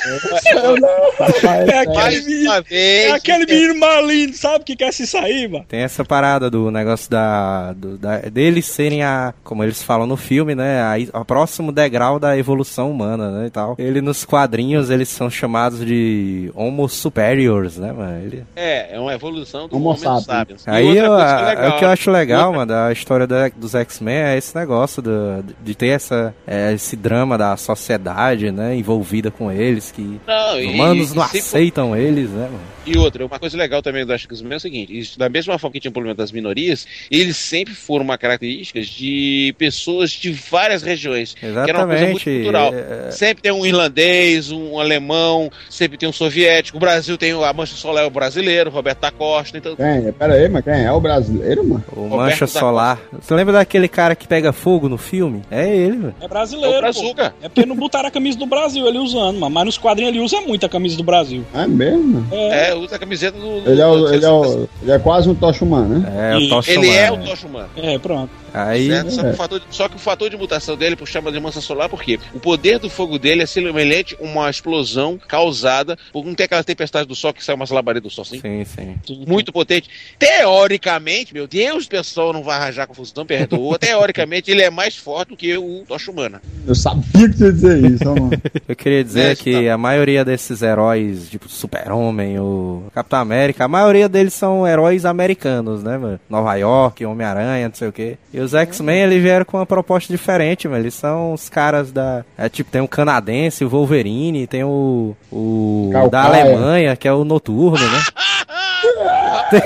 [0.53, 1.69] Eu não, rapaz.
[1.69, 5.65] É aquele menino, é aquele menino sabe, que quer se sair, mano.
[5.67, 10.17] Tem essa parada do negócio da, do, da deles serem a, como eles falam no
[10.17, 13.75] filme, né, a, a próximo degrau da evolução humana, né, e tal.
[13.77, 18.21] Ele nos quadrinhos eles são chamados de Homo superiors, né, mano.
[18.23, 20.25] Ele, É, é uma evolução do Homo Homo sapiens.
[20.25, 20.67] sapiens.
[20.67, 21.13] Aí eu,
[21.59, 24.37] que é legal, o que eu acho legal, mano, da história da- dos X-Men é
[24.37, 29.91] esse negócio do- de ter essa, é, esse drama da sociedade, né, envolvida com eles,
[29.91, 32.59] que Não, os e- humanos e não sempre- aceitam eles, né, mano.
[32.85, 35.73] E outra, uma coisa legal também do X-Men é o seguinte: isso, da mesma forma
[35.73, 40.81] que tinha o problema das minorias, eles sempre foram uma característica de pessoas de várias
[40.81, 41.33] regiões.
[41.35, 42.43] Que era uma coisa muito Exatamente.
[42.43, 42.73] cultural.
[42.73, 46.77] é- Sempre tem um irlandês, um alemão, sempre tem um soviético.
[46.77, 49.57] O Brasil tem o- a Mancha Solar é o brasileiro, Roberto da Costa.
[49.57, 50.11] Então, Quem?
[50.13, 51.48] Pera aí, mas quem é o brasileiro?
[51.55, 51.83] Brasileiro, mano.
[51.95, 52.99] O Roberto Mancha Solar.
[53.19, 55.41] Você lembra daquele cara que pega fogo no filme?
[55.49, 56.15] É ele, velho.
[56.21, 56.77] É É brasileiro.
[56.77, 57.29] o Brazuca.
[57.39, 57.45] pô.
[57.45, 59.53] É porque não botaram a camisa do Brasil ele usando, mano.
[59.53, 61.43] Mas nos quadrinhos ele usa muito a camisa do Brasil.
[61.53, 62.25] É mesmo?
[62.31, 63.69] É, usa a camiseta do.
[63.69, 66.33] Ele é, o- ele, é o- ele é quase um Tocha Humano, né?
[66.33, 67.29] É, o Tocha Ele é o Humano.
[67.29, 67.69] Tocha Humano.
[67.77, 68.29] É, pronto.
[68.53, 68.89] Aí?
[69.09, 69.31] Só, que É.
[69.31, 71.89] o fator de, só que o fator de mutação dele por chama de mancha solar,
[71.89, 76.43] porque o poder do fogo dele é semelhante a uma explosão causada por não ter
[76.43, 78.39] aquela tempestade do sol que sai umas labaredas do sol, assim.
[78.41, 78.95] sim, sim.
[79.27, 79.89] Muito potente.
[80.17, 83.77] Teoricamente, meu Deus, pessoal, não vai arranjar confusão, perdoa.
[83.79, 86.41] Teoricamente, ele é mais forte do que o Tocha Humana.
[86.67, 88.31] Eu sabia que você ia dizer isso, mano.
[88.67, 89.73] Eu queria dizer É, que tá.
[89.73, 95.83] a maioria desses heróis, tipo Super-Homem, o Capitão América, a maioria deles são heróis americanos,
[95.83, 96.19] né, mano?
[96.29, 98.17] Nova York, Homem-Aranha, não sei o quê.
[98.33, 100.81] E os X-Men, eles vieram com uma proposta diferente, mano.
[100.81, 102.23] Eles são os caras da.
[102.37, 105.15] É tipo, tem o canadense, o Wolverine, tem o.
[105.31, 105.89] O.
[105.91, 106.43] Da Calcaia.
[106.43, 107.99] Alemanha, que é o Noturno, né?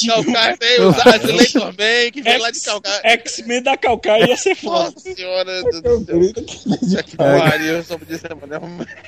[0.07, 3.01] Calcaia tem o Asley também, que vem lá de Calcaia.
[3.05, 4.93] X-Men da Calcaia ia ser foda.
[4.95, 7.03] Nossa senhora do do céu.
[7.05, 8.31] Que pariu, só podia ser.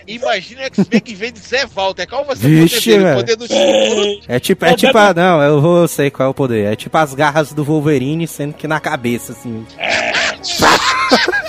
[0.07, 2.07] Imagina o X-Men que vem de Zé Walter.
[2.07, 3.05] Qual ser Vixe, o poder dele?
[3.05, 3.13] velho.
[3.13, 4.21] O poder do escuro?
[4.29, 6.73] É tipo, é tipo, a, não, eu vou, eu sei qual é o poder.
[6.73, 9.67] É tipo as garras do Wolverine, sendo que na cabeça, assim.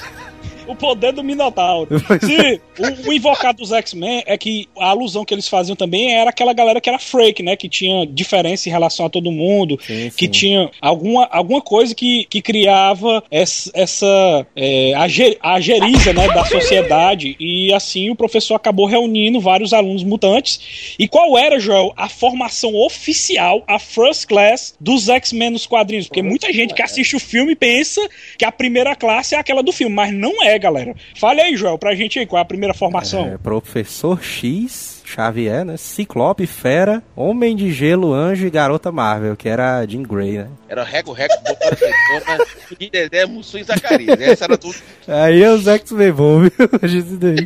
[0.74, 1.90] O poder do Minotauro.
[2.20, 6.30] Sim, o, o invocado dos X-Men é que a alusão que eles faziam também era
[6.32, 7.56] aquela galera que era freak, né?
[7.56, 10.32] Que tinha diferença em relação a todo mundo, Sim, que sim.
[10.32, 17.36] tinha alguma, alguma coisa que, que criava essa, essa é, a geriza né, da sociedade.
[17.40, 20.96] E assim o professor acabou reunindo vários alunos mutantes.
[20.98, 26.08] E qual era, Joel, a formação oficial, a first class dos X-Men nos quadrinhos?
[26.08, 28.02] Porque muita gente que assiste o filme pensa
[28.38, 30.96] que a primeira classe é aquela do filme, mas não é, galera.
[31.20, 33.28] Fale aí, Joel, pra gente aí qual é a primeira formação.
[33.28, 35.78] É, professor X, Xavier, né?
[35.78, 40.48] Ciclope, Fera, Homem de Gelo, Anjo e Garota Marvel, que era a Jean Grey, né?
[40.70, 42.46] Era Rego, Rego, Doutora Tetona,
[42.80, 44.20] de Dedé, Mussum e Zacarias.
[44.20, 44.76] Essa era tudo.
[45.08, 46.52] Aí é os X-Men bom, viu?
[46.84, 47.46] Isso daí.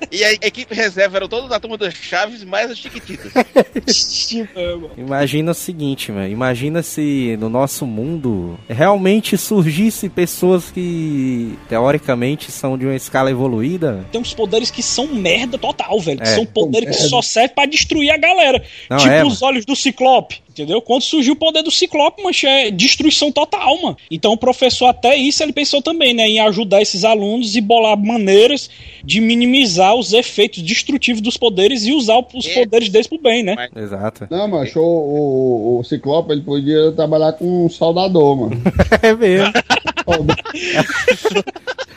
[0.10, 3.32] E a equipe reserva eram todos da turma das Chaves, mais as Chiquititas.
[4.96, 6.28] Imagina o seguinte, mano.
[6.28, 14.04] Imagina se no nosso mundo realmente surgisse pessoas que teoricamente são de uma escala evoluída.
[14.10, 16.18] Tem uns poderes que são merda total, velho.
[16.18, 16.34] Que É.
[16.34, 18.62] são poderes que só servem pra destruir a galera.
[18.88, 20.42] Não, tipo é, os olhos do Ciclope.
[20.58, 20.82] Entendeu?
[20.82, 23.96] Quando surgiu o poder do Ciclope, mancha, é destruição total, mano.
[24.10, 26.26] Então o professor, até isso, ele pensou também, né?
[26.26, 28.68] Em ajudar esses alunos e bolar maneiras
[29.04, 32.54] de minimizar os efeitos destrutivos dos poderes e usar os É.
[32.54, 33.68] poderes deles pro bem, né?
[33.76, 34.26] Exato.
[34.30, 38.60] Não, mas o, o, o Ciclope ele podia trabalhar com um soldador, mano.
[39.00, 39.52] É mesmo.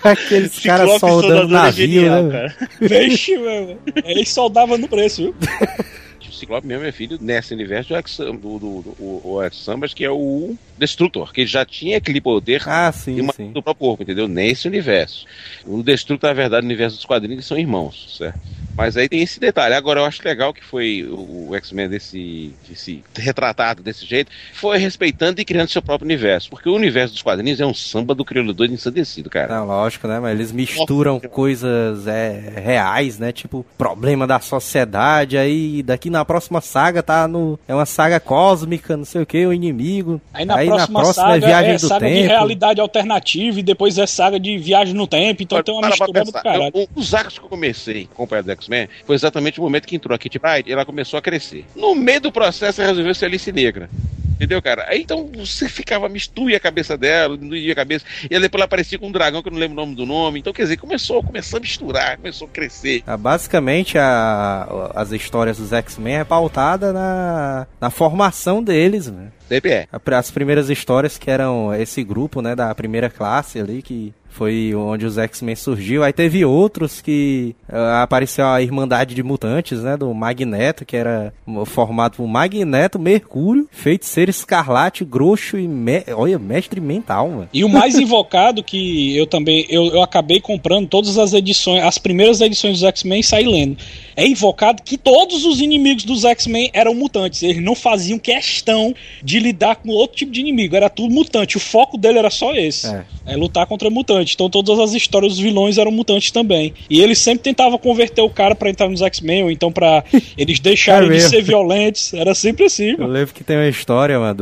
[0.03, 2.53] Aqueles caras soldando navio, né?
[2.79, 3.09] velho?
[3.09, 3.77] Vixe, velho.
[4.03, 5.35] Ele soldava no preço, viu?
[6.31, 10.05] O Ciclope mesmo é filho nesse universo do do, do, do, o- o Sambas, que
[10.05, 13.51] é o Destrutor, que já tinha aquele poder Ah, sim, e uma- sim.
[13.51, 14.27] do próprio corpo, entendeu?
[14.29, 15.25] Nesse universo.
[15.65, 18.39] O Destrutor, na verdade, no universo dos quadrinhos, eles são irmãos, certo?
[18.75, 19.75] Mas aí tem esse detalhe.
[19.75, 25.41] Agora, eu acho legal que foi o X-Men desse, desse retratado desse jeito, foi respeitando
[25.41, 26.49] e criando seu próprio universo.
[26.49, 29.55] Porque o universo dos quadrinhos é um samba do crioulo doido ensandecido, cara.
[29.55, 30.19] Não, lógico, né?
[30.19, 33.31] Mas eles misturam coisas é, reais, né?
[33.31, 35.37] Tipo, problema da sociedade.
[35.37, 37.59] Aí daqui na próxima saga tá no.
[37.67, 40.21] É uma saga cósmica, não sei o que, o inimigo.
[40.33, 42.27] Aí na próxima saga é viagem é do saga de tempo.
[42.27, 45.43] realidade alternativa e depois é saga de viagem no tempo.
[45.43, 46.71] Então tem uma mistura do caralho.
[46.95, 50.15] Os arcos que eu comecei a acompanhar do X-Men foi exatamente o momento que entrou
[50.15, 51.65] a Kitty Pryde e ela começou a crescer.
[51.75, 53.89] No meio do processo, ela resolveu ser Alice Negra.
[54.35, 54.85] Entendeu, cara?
[54.89, 58.03] Aí então você ficava, mistura a cabeça dela, doía a cabeça.
[58.23, 60.39] E depois ela aparecia com um dragão que eu não lembro o nome do nome.
[60.39, 63.03] Então, quer dizer, começou, começou a misturar, começou a crescer.
[63.05, 69.27] Ah, Basicamente, a- as histórias dos X-Men é pautada na, na formação deles, né?
[69.51, 69.87] Sempre é.
[70.15, 75.05] As primeiras histórias que eram esse grupo, né, da primeira classe ali, que foi onde
[75.05, 76.03] os X-Men surgiu.
[76.03, 81.33] Aí teve outros que ah, apareceu a Irmandade de Mutantes, né, do Magneto, que era
[81.65, 86.03] formado por Magneto, Mercúrio, Feiticeiro Escarlate, Groxo e, me...
[86.15, 87.49] olha, Mestre Mental, mano.
[87.53, 91.97] E o mais invocado que eu também eu, eu acabei comprando todas as edições, as
[91.97, 93.77] primeiras edições dos X-Men e saí lendo.
[94.15, 97.43] É invocado que todos os inimigos dos X-Men eram mutantes.
[97.43, 100.75] Eles não faziam questão de lidar com outro tipo de inimigo.
[100.75, 101.57] Era tudo mutante.
[101.57, 102.87] O foco dele era só esse.
[102.87, 103.03] É.
[103.25, 104.33] É lutar contra mutante.
[104.33, 106.73] Então todas as histórias dos vilões eram mutantes também.
[106.89, 110.03] E eles sempre tentavam converter o cara pra entrar nos X-Men, ou então pra
[110.37, 112.13] eles deixarem É de ser violentos.
[112.13, 113.13] Era sempre assim, Eu mano.
[113.13, 114.33] lembro que tem uma história, mano,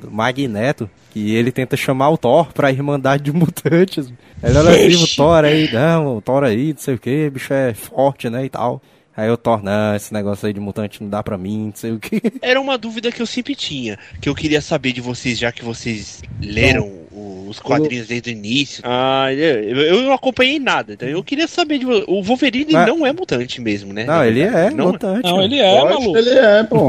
[0.10, 4.12] Magneto, que ele tenta chamar o Thor pra Irmandade de Mutantes.
[4.42, 5.06] Ele olha assim, o.
[5.16, 8.48] Thor aí, não, o Thor aí, não sei o que, bicho é forte, né, e
[8.48, 8.80] tal.
[9.16, 11.92] Aí eu torno, não, esse negócio aí de mutante não dá pra mim, não sei
[11.92, 12.20] o que.
[12.42, 15.64] Era uma dúvida que eu sempre tinha, que eu queria saber de vocês, já que
[15.64, 17.03] vocês leram
[17.48, 18.82] os quadrinhos desde o início.
[18.86, 23.06] Ah, eu, eu não acompanhei nada, então eu queria saber de O Wolverine Mas- não
[23.06, 24.04] é mutante mesmo, né?
[24.04, 25.22] Não, ele é Não mutante.
[25.24, 25.44] Não, mano.
[25.44, 26.18] ele é, Lógico maluco.
[26.18, 26.86] ele é, pô.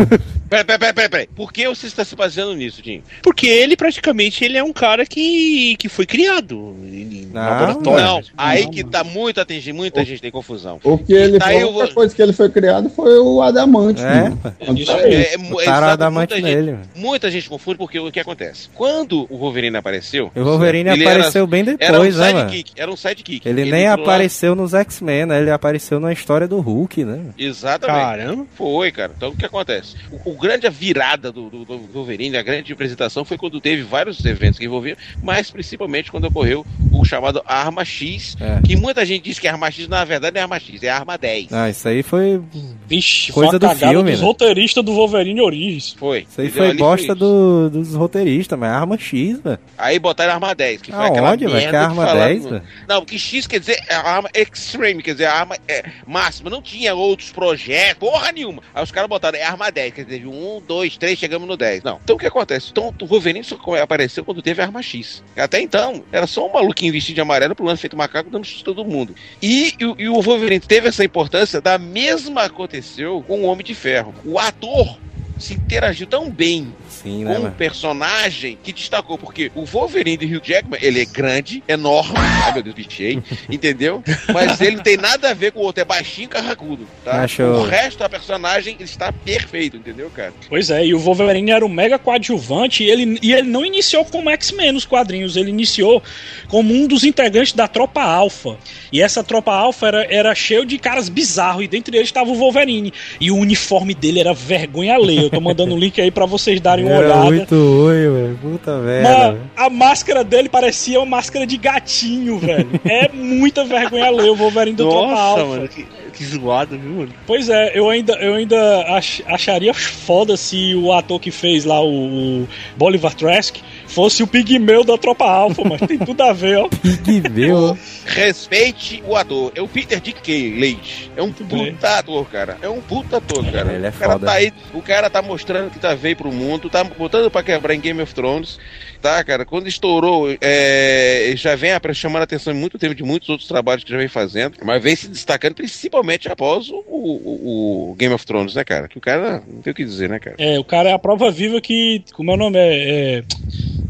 [0.49, 1.27] Peraí, peraí, peraí, peraí, peraí.
[1.35, 3.01] Por que você está se baseando nisso, Jim?
[3.21, 8.05] Porque ele praticamente ele é um cara que, que foi criado em Não, laboratório.
[8.05, 10.79] Não, aí que tá muito atingindo, muita gente tem confusão.
[10.83, 14.01] O que ele Tá vou- única coisa que ele foi criado foi o adamante.
[14.01, 14.29] É,
[14.65, 14.73] pô.
[14.73, 14.99] Isso Tá.
[15.01, 16.83] É, é, muita gente- nele, mano.
[16.95, 18.69] Muita gente confunde porque o que acontece?
[18.73, 19.77] Quando o Wolverine
[20.23, 20.31] apareceu.
[20.35, 22.49] O Wolverine ele apareceu bem depois, era, era um né, mano?
[22.49, 22.71] sidekick.
[22.81, 23.47] Era um sidekick.
[23.49, 25.41] Ele, nem entrou lá- apareceu nos X-Men, né?
[25.41, 27.19] Ele apareceu na história do Hulk, né?
[27.37, 27.99] Exatamente.
[27.99, 28.45] Caramba.
[28.55, 29.11] Foi, cara.
[29.15, 29.95] Então o que acontece?
[30.11, 34.23] O, o grande virada do, do, do Wolverine, a grande apresentação foi quando teve vários
[34.25, 38.61] eventos que envolviam, mas principalmente quando ocorreu o chamado Arma X, É.
[38.65, 40.89] que muita gente diz que é Arma X, na verdade não é Arma X, é
[40.89, 41.51] Arma 10.
[41.53, 42.41] Ah, isso aí foi.
[42.87, 44.25] Vixe, Coisa do filme, dos né?
[44.25, 45.93] roteiristas do Wolverine Origins.
[45.97, 46.25] Foi.
[46.29, 46.63] Isso aí Entendeu?
[46.63, 49.59] foi Ali bosta do- dos roteiristas, mas é arma X, velho.
[49.77, 51.69] Aí botaram Arma 10, que foi aquela Aonde, merda velho?
[51.69, 52.63] Que é arma falaram 10, no- velho?
[52.87, 56.49] Não, que X quer dizer é a arma extreme, quer dizer a arma é, máxima.
[56.49, 58.61] Não tinha outros projetos, porra nenhuma.
[58.73, 61.83] Aí os caras botaram, é arma 10, quer dizer, um, dois, três, chegamos no 10.
[61.83, 61.99] Não.
[62.03, 62.69] Então o que acontece?
[62.71, 65.23] Então o Wolverine só apareceu quando teve a arma X.
[65.35, 68.85] Até então, era só um maluquinho vestido de amarelo pulando feito macaco dando chute todo
[68.85, 69.15] mundo.
[69.41, 73.73] E, e, e o Wolverine teve essa importância, da mesma aconteceu com o Homem de
[73.73, 74.13] Ferro.
[74.23, 74.97] O ator
[75.37, 77.55] se interagiu tão bem Sim, com né, um mano?
[77.55, 82.63] personagem que destacou, porque o Wolverine de Hugh Jackman, ele é grande, enorme, ai meu
[82.63, 84.03] Deus, bichei, entendeu?
[84.33, 87.23] Mas ele não tem nada a ver com o outro, é baixinho e carracudo, tá?
[87.23, 90.33] Acho- O resto da personagem está perfeito, entendeu, cara?
[90.49, 94.05] Pois é, e o Wolverine era um mega coadjuvante e ele, e ele não iniciou
[94.05, 96.01] como X-Men nos quadrinhos, ele iniciou
[96.47, 98.57] como um dos integrantes da Tropa Alpha.
[98.91, 102.35] E essa Tropa Alpha era, era cheio de caras bizarros, e dentre eles estava o
[102.35, 102.93] Wolverine.
[103.19, 105.24] E o uniforme dele era vergonha alheia.
[105.25, 107.23] Eu tô mandando um link aí pra vocês darem uma Era olhada.
[107.31, 108.39] muito ruim, velho.
[108.41, 109.37] Puta merda.
[109.55, 112.67] A máscara dele parecia uma máscara de gatinho, velho.
[112.85, 115.45] É muita vergonha alheia o Wolverine do Tropa Nossa, Alpha.
[115.45, 117.09] mano, que, que zoado, viu, mano?
[117.27, 121.81] Pois é, eu ainda, eu ainda ach- acharia foda se o ator que fez lá
[121.81, 123.57] o, o Bolivar Trask
[123.95, 126.67] fosse o pigmeu da Tropa Alpha, mas tem tudo a ver, ó.
[127.31, 127.77] Viu?
[128.05, 129.51] Respeite o ator.
[129.55, 131.09] É o Peter Dick Leite.
[131.15, 132.57] É um puta ator, cara.
[132.61, 133.73] É um puta ator, cara.
[133.73, 134.25] Ele é o cara foda.
[134.25, 137.73] tá aí, o cara tá mostrando que tá veio pro mundo, tá botando pra quebrar
[137.73, 138.59] em Game of Thrones.
[139.01, 143.03] Tá, cara, quando estourou, é, já vem a- chamando a atenção em muito tempo de
[143.03, 147.91] muitos outros trabalhos que já vem fazendo, mas vem se destacando principalmente após o, o-
[147.91, 148.87] o Game of Thrones, né, cara?
[148.87, 150.35] Que o cara não tem o que dizer, né, cara?
[150.39, 152.57] É, o cara é a prova viva que, como é o nome?
[152.57, 153.23] É, é,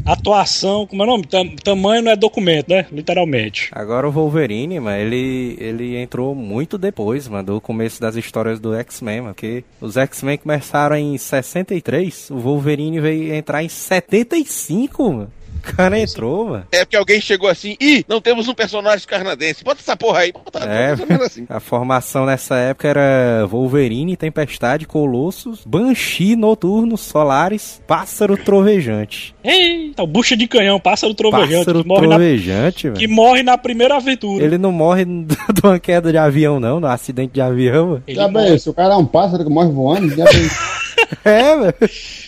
[0.06, 1.26] atuação, como é o nome?
[1.26, 2.86] Tam- tamanho não é documento, né?
[2.92, 3.68] Literalmente.
[3.72, 8.74] Agora o Wolverine, mano, ele, ele entrou muito depois, mano, do começo das histórias do
[8.74, 9.34] X-Men, mano.
[9.34, 15.32] Porque os X-Men começaram em 63, o Wolverine veio entrar em 75, mano.
[15.72, 16.66] O cara entrou, mano.
[16.72, 20.32] É porque alguém chegou assim, ih, não temos um personagem canadense, bota essa porra aí.
[20.32, 20.92] Bota, É,
[21.24, 21.46] assim.
[21.48, 29.34] a formação nessa época era Wolverine, Tempestade, Colossus, Banshee, Noturno, Solares, Pássaro Trovejante.
[29.44, 33.10] Eita, o bucha de canhão, pássaro trovejante, Pássaro que morre, na, Trovejante, que velho.
[33.10, 34.44] morre na primeira aventura.
[34.44, 38.02] Ele não morre de uma queda de avião, não, no acidente de avião, mano.
[38.06, 40.48] Ele Já morre- bem, se o cara é um pássaro que morre voando, já bem.
[41.24, 41.74] É, velho.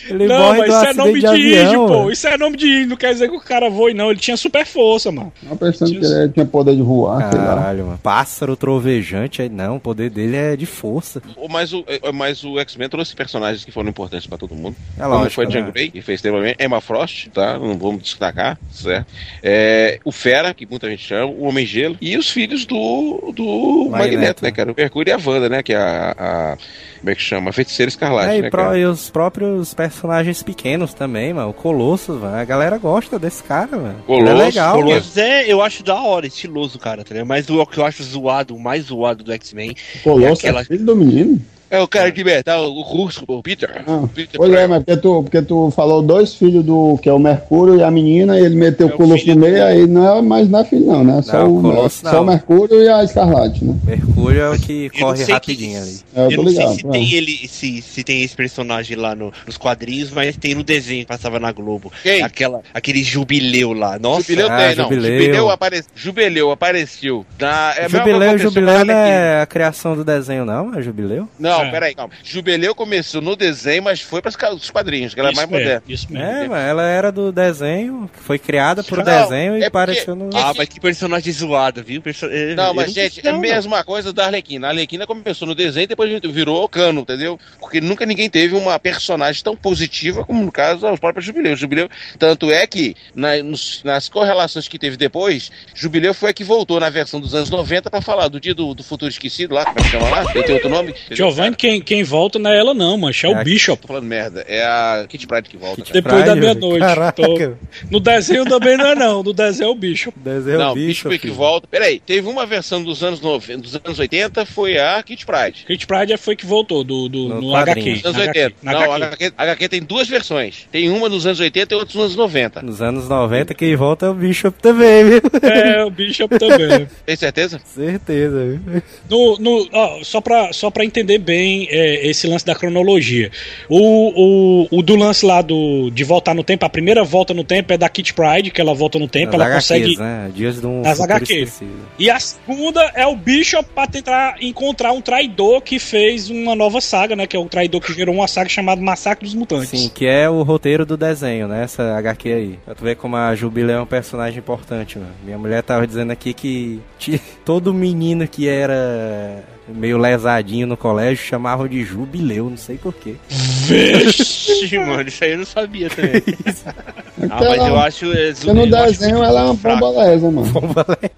[0.09, 1.87] Ele Não, morre mas do isso é nome de de índio, avião.
[1.87, 2.11] pô.
[2.11, 4.09] Isso é nome de índio, não quer dizer que o cara voe, não.
[4.11, 5.31] Ele tinha super força, mano.
[5.43, 7.29] Tava pensando que ele tinha poder de voar.
[7.29, 7.99] Caralho, mano.
[8.01, 11.21] Pássaro trovejante, aí não, o poder dele é de força.
[11.49, 14.75] Mas o, é, mas o X-Men trouxe personagens que foram importantes pra todo mundo.
[14.97, 15.51] É Como lógico, foi né?
[15.51, 17.57] Jean Grey, que fez também Emma Frost, tá?
[17.57, 19.07] Não vamos destacar, certo?
[19.43, 24.15] É, o Fera, que muita gente chama, o Homem-Gelo, e os filhos do, do Magneto.
[24.15, 24.71] Magneto, né, cara?
[24.71, 25.63] O Mercúrio e a Wanda, né?
[25.63, 26.57] Que é a, a-
[26.99, 27.49] Como é que chama?
[27.49, 31.49] A Feiticeira Escarlate, É, né, pró- e os próprios personagens pequenos também, mano.
[31.49, 32.35] O Colossus, mano.
[32.35, 34.03] A galera gosta desse cara, mano.
[34.05, 34.87] Colossus, é legal, mano.
[34.89, 37.27] Colossus é, eu acho da hora, estiloso, cara, tá ligado?
[37.27, 40.85] Mas o que eu acho zoado, o mais zoado do X-Men, Colosso aquela- é filho
[40.85, 41.41] do menino.
[41.71, 43.83] É o cara de metal, o russo, o Peter.
[43.87, 47.13] Ah, Peter Pois é, mas porque tu, porque tu falou dois filhos do que é
[47.13, 50.17] o Mercúrio e a menina, e ele meteu É o Colosso no meio, aí não
[50.17, 51.21] é, mas não é filho não, né?
[51.21, 52.23] Só, Não, o, Colosso só não.
[52.23, 53.75] o Mercúrio e a Escarlate, né?
[53.83, 55.99] Mercúrio é o que Eu corre sei rapidinho que- ali.
[56.15, 56.75] É, eu eu não sei ligado.
[56.75, 56.89] se é.
[56.89, 61.01] tem ele, se, se tem esse personagem lá no- nos quadrinhos, mas tem no desenho
[61.01, 61.91] que passava na Globo.
[62.01, 62.23] Quem?
[62.23, 63.99] Aquela, aquele jubileu lá.
[63.99, 64.83] Nossa, Jubileu Ah, tem, não.
[64.85, 65.19] Jubileu.
[65.19, 65.83] Jubileu, apare...
[65.95, 67.25] Jubileu apareceu.
[67.39, 67.73] Na...
[67.77, 71.27] É, jubileu, jubileu não é a criação do desenho, não, é jubileu?
[71.39, 71.71] Não, Não, É.
[71.71, 72.13] peraí, calma.
[72.23, 75.83] Jubileu começou no desenho, mas foi para os quadrinhos, que ela é mais mesmo, moderna.
[75.87, 76.55] Isso mesmo.
[76.55, 80.29] É, ela era do desenho, foi criada por Não, desenho e é porque- apareceu no.
[80.35, 82.01] Ah, mas que personagem zoado, viu?
[82.01, 82.25] Perso...
[82.27, 84.67] eh, Não, mas, gente, é a não, mesma coisa da Arlequina.
[84.67, 87.39] A Arlequina começou no desenho e depois virou cano, entendeu?
[87.59, 91.55] Porque nunca ninguém teve uma personagem tão positiva como, no caso, os próprios Jubileu.
[91.55, 96.43] Jubileu, tanto é que na- nos- nas correlações que teve depois, Jubileu foi a que
[96.43, 99.65] voltou na versão dos anos 90 pra falar do dia do, do futuro esquecido lá,
[99.65, 100.31] como é que chama lá?
[100.33, 100.93] Ele tem outro nome?
[101.11, 103.85] Giovanni, quem, quem volta não é ela não, mancha, é É o a- Bishop.
[103.87, 104.45] Falando merda.
[104.47, 105.81] É a Kit Pride que volta.
[105.81, 106.01] Kit cara.
[106.01, 107.13] Depois da Pride, meia-noite.
[107.15, 110.17] Tô- No desenho também não é não, no desenho é o Bishop.
[110.19, 111.67] Desenho Não, bicho, Bicho que volta.
[111.67, 115.65] Peraí, teve uma versão dos anos 90, dos anos 80, foi a Kit Pride.
[115.67, 117.55] Kate Pride foi que voltou do, do, No no.
[117.55, 117.89] HQ.
[117.89, 118.39] Anos na 80.
[118.39, 119.25] HQ, na Não, HQ.
[119.25, 120.67] HQ, HQ tem duas versões.
[120.71, 122.61] Tem uma nos anos 80 e outra nos anos 90.
[122.61, 125.21] Nos anos 90, quem volta é o Bishop também, viu?
[125.41, 126.87] É, o Bishop também.
[127.05, 127.59] Tem certeza?
[127.65, 128.81] Certeza, viu?
[129.09, 131.38] No, no, ó, só, pra, só pra entender bem
[131.69, 133.31] é, esse lance da cronologia.
[133.67, 137.43] O, o, o do lance lá do, de voltar no tempo, a primeira volta no
[137.43, 139.97] tempo é da Kit Pride, que ela volta no tempo, ela consegue.
[139.97, 140.31] né?
[140.33, 141.33] Dias de um futuro HQ.
[141.33, 141.71] esquecido.
[141.97, 146.81] E a segunda é o Bishop pra tentar encontrar um traidor que fez uma nova
[146.81, 147.27] saga, né?
[147.27, 149.69] Que é o traidor que gerou uma saga chamada Massacre dos Mutantes.
[149.69, 151.63] Sim, que é o roteiro do desenho, né?
[151.63, 152.59] Essa HQ aí.
[152.65, 155.11] Pra tu ver como a Jubileu é um personagem importante, mano.
[155.23, 156.79] Minha mulher tava dizendo aqui que
[157.45, 159.43] todo menino que era
[159.75, 163.15] meio lesadinho no colégio chamavam de Jubileu, não sei porquê.
[163.29, 166.21] Vixe, mano, isso aí eu não sabia também.
[167.29, 168.05] Ah, mas eu acho.
[168.13, 169.79] é, Porque no eu acho desenho ela é uma fraco.
[169.81, 170.47] pombalesa, mano.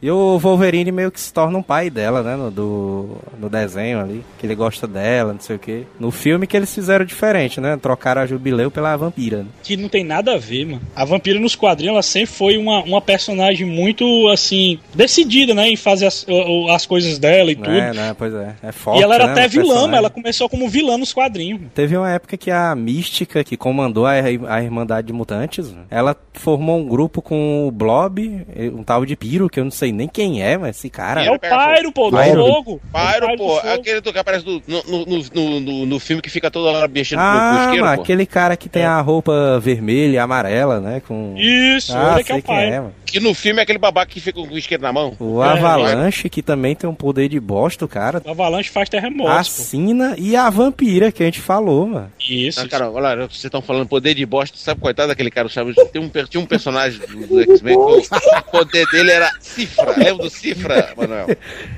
[0.01, 2.35] E o Wolverine meio que se torna um pai dela, né?
[2.35, 4.23] No, do, no desenho ali.
[4.39, 5.83] Que ele gosta dela, não sei o quê.
[5.99, 7.77] No filme que eles fizeram diferente, né?
[7.79, 9.43] Trocaram a Jubileu pela vampira.
[9.43, 9.45] Né?
[9.61, 10.81] Que não tem nada a ver, mano.
[10.95, 15.67] A vampira nos quadrinhos, ela sempre foi uma, uma personagem muito, assim, decidida, né?
[15.69, 16.25] Em fazer as,
[16.71, 17.69] as coisas dela e tudo.
[17.69, 18.15] É, né?
[18.17, 18.40] Pois é.
[18.63, 19.89] É forte, e ela era né, até vilã, personagem.
[19.91, 21.59] mas ela começou como vilã nos quadrinhos.
[21.59, 21.71] mano.
[21.73, 26.79] Teve uma época que a Mística, que comandou a, a Irmandade de Mutantes, ela formou
[26.79, 30.41] um grupo com o Blob, um tal de Piro, que eu não sei nem quem
[30.43, 31.23] é, mas esse cara.
[31.23, 32.45] É o Pyro, pô, do Pyro.
[32.45, 32.81] fogo.
[32.91, 36.29] Pyro, É pô, aquele do que aparece do- no, no, no, no, no filme que
[36.29, 38.01] fica toda hora mexendo com o Ah, isqueiro, mas pô.
[38.03, 41.01] aquele cara que tem a roupa vermelha e amarela, né?
[41.07, 41.35] Com.
[41.37, 42.65] Isso, ah, ele que é o quem pai.
[42.73, 42.93] é, mano.
[43.05, 45.13] Que no filme é aquele babaca que fica com o isqueiro na mão.
[45.19, 48.21] O É, Avalanche, que também tem um poder de bosta, o cara.
[48.31, 52.13] O Avalanche faz A terremotos, Sina e a Vampira, que a gente falou, mano.
[52.17, 52.61] Isso.
[52.61, 55.73] Ah, cara, olha, lá, vocês estão falando poder de bosta, sabe, coitado daquele cara, sabe?
[55.91, 59.91] Tem um, tinha um personagem do, do X-Men que o, o poder dele era cifra.
[59.97, 61.27] Lembra do cifra, Manuel?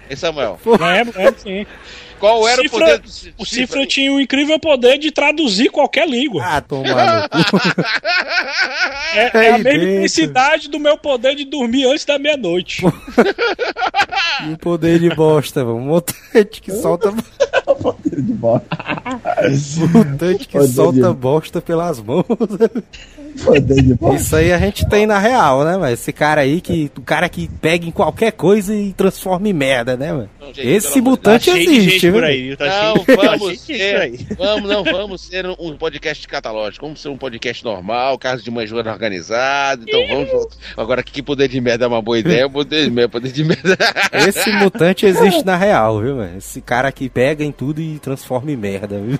[0.08, 0.60] E Samuel?
[0.64, 1.66] Lembro, lembro sim.
[2.24, 5.69] Qual era Cifra- o poder do ci- O Cifra tinha o incrível poder de traduzir
[5.69, 6.41] qualquer língua.
[6.41, 7.57] Ah, toma no cu.
[9.13, 12.82] É, é a intensidade do meu poder de dormir antes da meia-noite.
[14.47, 15.78] E o poder de bosta, mano.
[15.78, 17.11] Um mutante que solta.
[18.05, 18.63] De bola.
[19.93, 22.26] Mutante que Poder de- solta bosta pelas mãos.
[24.15, 26.91] Isso aí a gente tem na real, né, mas esse cara aí que.
[26.97, 30.29] O cara que pega em qualquer coisa e transforma em merda, né, mano?
[30.39, 32.25] Não, gente, Esse Tá mutante de existe, por viu?
[32.25, 32.55] aí?
[32.57, 33.57] Tá Não, cheio, tá vamos aí.
[33.57, 38.51] ser, vamos, não, vamos ser um, podcast catalógico, vamos ser um podcast normal, caso de
[38.51, 42.86] mãe Joana organizado, então vamos, agora que poder de merda é uma boa ideia, poder
[42.86, 43.77] de merda, poder de merda.
[44.27, 46.38] Esse mutante existe na real, viu, mano?
[46.38, 49.19] Esse cara que pega em tudo e transforma em merda, viu?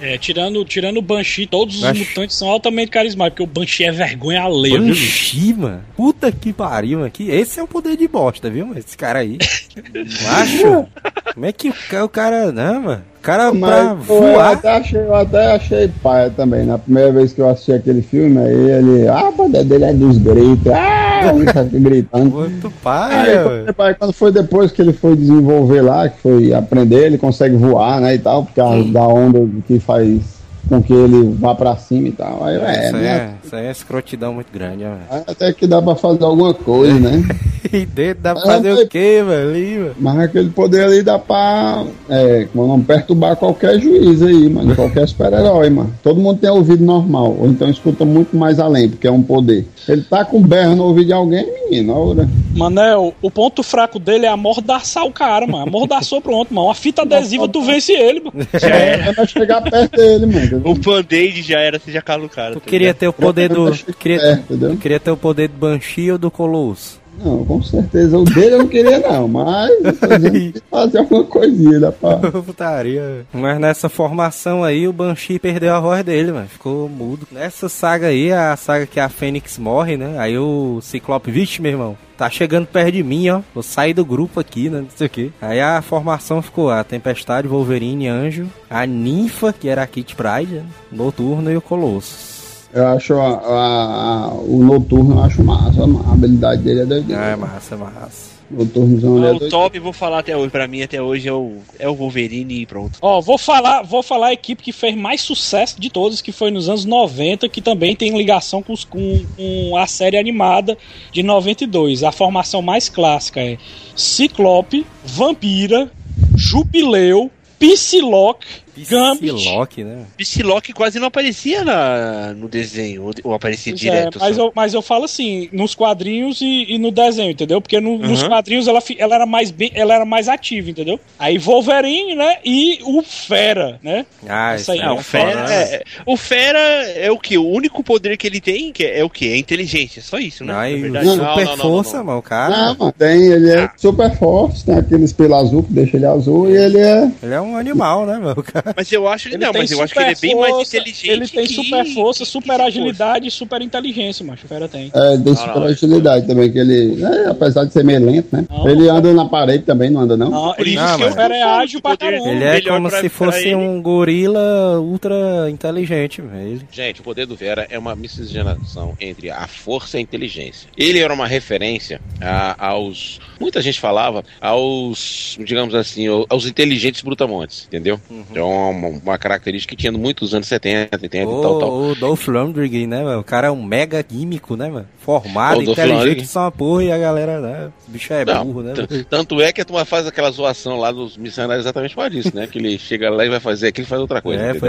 [0.00, 2.08] É, tirando, tirando o Banshee, todos os Banshee.
[2.08, 4.88] mutantes são altamente carismáticos, o Banshee é vergonha alheia, viu?
[4.88, 5.04] bicho?
[5.04, 5.80] Banshee, mano.
[5.96, 7.12] Puta que pariu, mano.
[7.20, 8.78] Esse é o poder de bosta, viu, mano?
[8.78, 9.38] Esse cara aí.
[10.22, 10.86] Macho.
[11.34, 12.52] Como é que o ca- o cara.
[12.52, 13.02] Não, mano.
[13.18, 13.58] O cara pra
[13.94, 14.52] Mas, pô, eu voar.
[14.52, 16.64] até achei, eu até achei paia também.
[16.66, 19.08] Na primeira vez que eu assisti aquele filme, aí ele.
[19.08, 20.70] Ah, o poder dele é dos gritos.
[20.72, 22.30] Ah, um tá gritando.
[22.30, 23.64] Muito Aí, paia, quando, mano.
[23.66, 28.00] depois- quando foi depois que ele foi desenvolver lá, que foi aprender, ele consegue voar,
[28.00, 30.20] né, e tal, por causa da onda que faz
[30.68, 32.44] com que ele vá pra cima e tal.
[32.44, 35.24] Aí, é, aí né, é, isso aí é escrotidão muito grande, ó, velho.
[35.26, 37.22] até que dá pra fazer alguma coisa, né?
[37.72, 39.50] E dentro dá pra fazer o quê, mano?
[39.50, 39.94] Ali, mano?
[39.98, 45.08] Mas aquele poder ali dá pra, é, como não perturbar qualquer juiz aí, mano, qualquer
[45.08, 45.92] super-herói, mano.
[46.02, 49.66] Todo mundo tem ouvido normal, ou então escuta muito mais além, porque é um poder.
[49.88, 52.28] Ele tá com berro no ouvido de alguém, menino, olha.
[52.54, 55.66] Manel, o ponto fraco dele é amordaçar o cara, mano.
[55.66, 56.68] Amordaçou, pronto, mano.
[56.68, 58.46] Uma fita adesiva, tu vence ele, mano.
[58.60, 59.04] Já era.
[59.10, 60.62] É pra chegar perto dele, mano.
[60.64, 62.52] O band-aid já era, você já cala o cara.
[62.54, 62.98] Tu tá queria ligado?
[62.98, 63.68] ter o poder do.
[63.68, 64.44] É, tu queria,
[64.80, 67.04] queria ter o poder do Banshee ou do Colosso?
[67.22, 68.18] Não, com certeza.
[68.18, 69.70] O dele eu não queria, não, mas
[70.70, 72.16] fazer alguma coisinha, dá pra.
[72.42, 73.26] Putaria.
[73.32, 76.48] Mas nessa formação aí, o Banshee perdeu a voz dele, mano.
[76.48, 77.26] Ficou mudo.
[77.30, 80.16] Nessa saga aí, a saga que a Fênix morre, né?
[80.18, 81.96] Aí o Ciclope, vixe, meu irmão.
[82.16, 83.40] Tá chegando perto de mim, ó.
[83.52, 84.80] Vou sair do grupo aqui, né?
[84.80, 85.30] Não sei o quê.
[85.40, 90.54] Aí a formação ficou a Tempestade, Wolverine, Anjo, a Ninfa, que era a Kit Pride,
[90.54, 90.64] né?
[90.92, 92.33] Noturno e o Colossus.
[92.74, 95.80] Eu acho a- a- a- o noturno, eu acho massa.
[95.82, 97.22] A habilidade dele é doideira.
[97.22, 98.34] Ah, é massa, massa.
[98.50, 101.56] Noturnozão ele é o top, vou falar até hoje, pra mim até hoje é o,
[101.78, 102.98] é o Wolverine e pronto.
[103.00, 106.50] Ó, vou falar, vou falar a equipe que fez mais sucesso de todos, que foi
[106.50, 110.76] nos anos 90, que também tem ligação com, os- com- com a série animada
[111.10, 112.04] de 92.
[112.04, 113.56] A formação mais clássica é
[113.96, 115.90] Ciclope, Vampira,
[116.36, 118.46] Jubileu, Psylocke.
[118.82, 120.04] Psylocke, né?
[120.18, 124.18] Psylocke quase não aparecia na, no desenho, ou, aparecia Pois direto.
[124.18, 124.42] é, mas, só.
[124.46, 127.60] eu, mas eu falo assim, nos quadrinhos e, e no desenho, entendeu?
[127.60, 128.28] Porque no- nos Uhum.
[128.28, 130.98] quadrinhos ela, ela era mais bem, ela era mais ativa, entendeu?
[131.18, 132.38] Aí Wolverine, né?
[132.44, 134.06] E o Fera, né?
[134.28, 135.54] Ah, Essa aí isso é Não, é o Fera, né?
[135.74, 137.38] é, o Fera é o que?
[137.38, 139.28] O único poder que ele tem que é, é o que?
[139.32, 140.52] É inteligência, só isso, né?
[140.52, 141.04] Não.
[141.04, 142.04] Não, super não, não, força, não, não.
[142.06, 142.18] mano.
[142.18, 145.96] O cara, Ah, mano, tem, ele é super forte, tem aquele espelho azul que deixa
[145.96, 147.10] ele azul e ele é.
[147.22, 148.34] ele é um animal, né, mano?
[148.38, 148.63] O cara.
[148.76, 151.10] Mas eu acho, não, tem mas eu acho que ele é bem mais inteligente.
[151.10, 154.46] Ele tem que- super força, que- super que agilidade e super inteligência, macho.
[154.46, 154.90] O Fera tem.
[154.94, 155.64] É, ele tem Não, super não.
[155.64, 157.02] agilidade também, que ele.
[157.04, 158.44] é, apesar de ser meio lento, né?
[158.48, 158.68] Não.
[158.68, 160.30] ele anda na parede também, não anda, não?
[160.30, 162.28] Não, Por ele diz que o Fera é ágil pra caramba.
[162.28, 163.54] Ele é melhor como pra- se fosse ele.
[163.56, 166.48] um gorila ultra inteligente, velho.
[166.48, 170.68] Ele- Gente, o poder do Vera é uma miscigenação entre a força e a inteligência.
[170.76, 173.20] Ele era uma referência a- aos.
[173.40, 178.00] Muita gente falava aos, digamos assim, ao- aos inteligentes brutamontes, entendeu?
[178.34, 181.70] É uma, uma característica que tinha muitos anos 70, 80 e tal, tal.
[181.72, 183.20] O, o Dolph Lundgren, né, mano?
[183.20, 184.88] O cara é um mega químico, né, mano?
[184.98, 187.70] Formado, O inteligente, só uma porra e a galera, né?
[187.86, 188.72] O bicho é Não, burro, né?
[189.08, 192.46] Tanto é que a turma faz aquela zoação lá dos missionários exatamente por isso, né?
[192.46, 194.42] Que ele chega lá e vai fazer aquilo e faz outra coisa.
[194.42, 194.60] É, entendeu?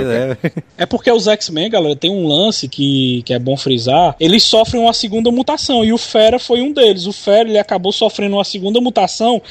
[0.41, 0.63] pois é.
[0.78, 4.16] É porque os X-Men, galera, tem um lance que, que é bom frisar.
[4.20, 7.05] Eles sofrem uma segunda mutação e o Fera foi um deles.
[7.05, 9.41] O Fera ele acabou sofrendo uma segunda mutação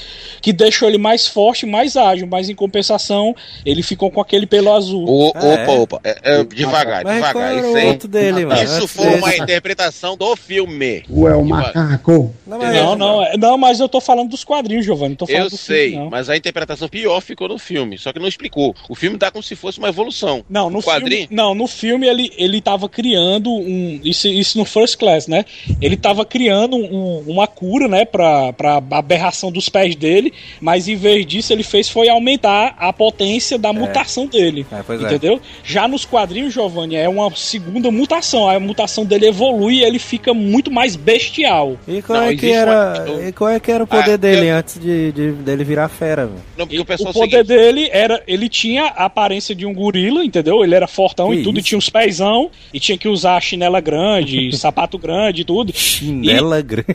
[0.40, 3.34] que deixou ele mais forte, mais ágil, mas em compensação
[3.64, 5.04] ele ficou com aquele pelo azul.
[5.06, 5.62] O- Ah, é?
[5.64, 6.00] opa, opa.
[6.04, 7.56] É, é, devagar, Mas devagar.
[7.58, 8.62] Isso, o aí- outro dele, mano?
[8.62, 11.02] isso foi uma interpretação do filme.
[11.08, 12.34] O é o macaco.
[12.46, 15.10] Não, mas- Não, não, é- não, mas eu tô falando dos quadrinhos, Giovanni.
[15.10, 18.12] Não tô falando Eu do sei, filme, mas a interpretação pior ficou no filme, só
[18.12, 18.74] que não explicou.
[18.88, 20.42] O filme dá como se fosse uma evolução.
[20.48, 21.26] Não, no O quadrinho?
[21.28, 24.00] filme, não, no filme ele, ele tava criando um.
[24.02, 25.44] Isso, isso no First Class, né?
[25.80, 30.96] Ele tava criando um- uma cura, né, pra, pra aberração dos pés dele, mas em
[30.96, 34.66] vez disso ele fez foi aumentar a potência da mutação dele.
[34.70, 34.96] É, é.
[34.96, 35.40] Entendeu?
[35.64, 38.48] Já nos quadrinhos, Giovanni, é uma segunda mutação.
[38.48, 41.76] A mutação dele evolui e ele fica muito mais bestial.
[41.88, 44.16] E qual Não, é que era, uma- e qual é que era o poder Ah,
[44.16, 46.30] dele eu- antes de, de- dele virar fera?
[46.56, 48.22] Não, o o é o poder seguinte, dele era.
[48.26, 50.62] Ele tinha a aparência de um gorila, entendeu?
[50.64, 53.80] Ele era fortão Que e tudo, e tinha uns pezão, e tinha que usar chinela
[53.80, 55.72] grande, sapato grande e tudo.
[55.74, 56.86] Chinela grande.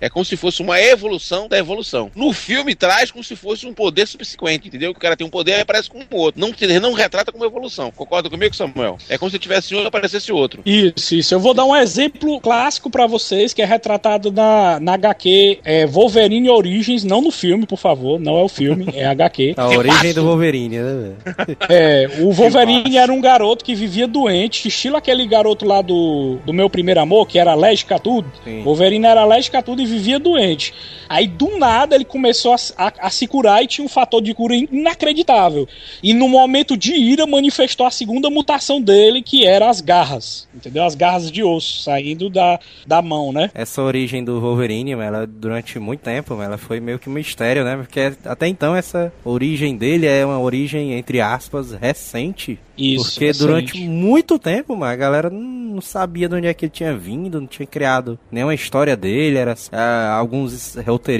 [0.00, 2.10] é como se fosse uma evolução da evolução.
[2.14, 4.92] No filme traz como se fosse um poder subsequente, entendeu?
[4.92, 6.40] Que o cara tem um poder e aparece com o outro.
[6.40, 7.90] Não, não retrata como evolução.
[7.90, 8.98] Concorda comigo, Samuel?
[9.08, 10.62] É como se tivesse um e aparecesse outro.
[10.64, 11.34] Isso, isso.
[11.34, 15.86] Eu vou dar um exemplo clássico pra vocês, que é retratado na, na HQ é,
[15.86, 19.54] Wolverine Origins, não no filme, por favor, não é o filme, é HQ.
[19.62, 21.56] A origem do Wolverine, né, velho?
[21.68, 26.52] É, o Wolverine era um garoto que vivia doente, estilo aquele garoto lá do, do
[26.52, 28.30] meu primeiro amor, que era alérgico a tudo.
[28.44, 28.62] Sim.
[28.62, 30.74] Wolverine era alérgico a tudo e vivia doente.
[31.08, 32.56] Aí do nada ele começou a,
[32.86, 35.66] a- a se curar e tinha um fator de cura inacreditável.
[36.02, 40.48] E no momento de ira manifestou a segunda mutação dele, que era as garras.
[40.54, 40.84] Entendeu?
[40.84, 43.50] As garras de osso saindo da, da mão, né?
[43.54, 47.76] Essa origem do Wolverine, ela durante muito tempo, ela foi meio que um mistério, né?
[47.76, 52.58] Porque até então essa origem dele é uma origem, entre aspas, recente.
[52.76, 53.12] Isso.
[53.12, 53.46] Porque recente.
[53.46, 57.46] durante muito tempo, a galera não sabia de onde é que ele tinha vindo, não
[57.46, 59.36] tinha criado nenhuma história dele.
[59.36, 61.11] Era, ah, alguns roteiristas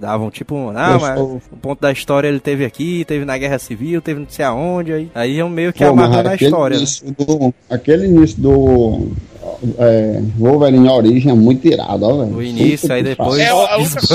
[0.00, 3.58] davam tipo, ah, Eu mas o ponto da história ele teve aqui, teve na Guerra
[3.58, 6.84] Civil, teve não sei aonde, aí, aí iam meio que amarrando a história, né?
[7.18, 9.08] do, aquele início do
[9.78, 12.36] é, Wolverine Origem é muito irado, ó, velho.
[12.36, 13.48] O início, aí depois É,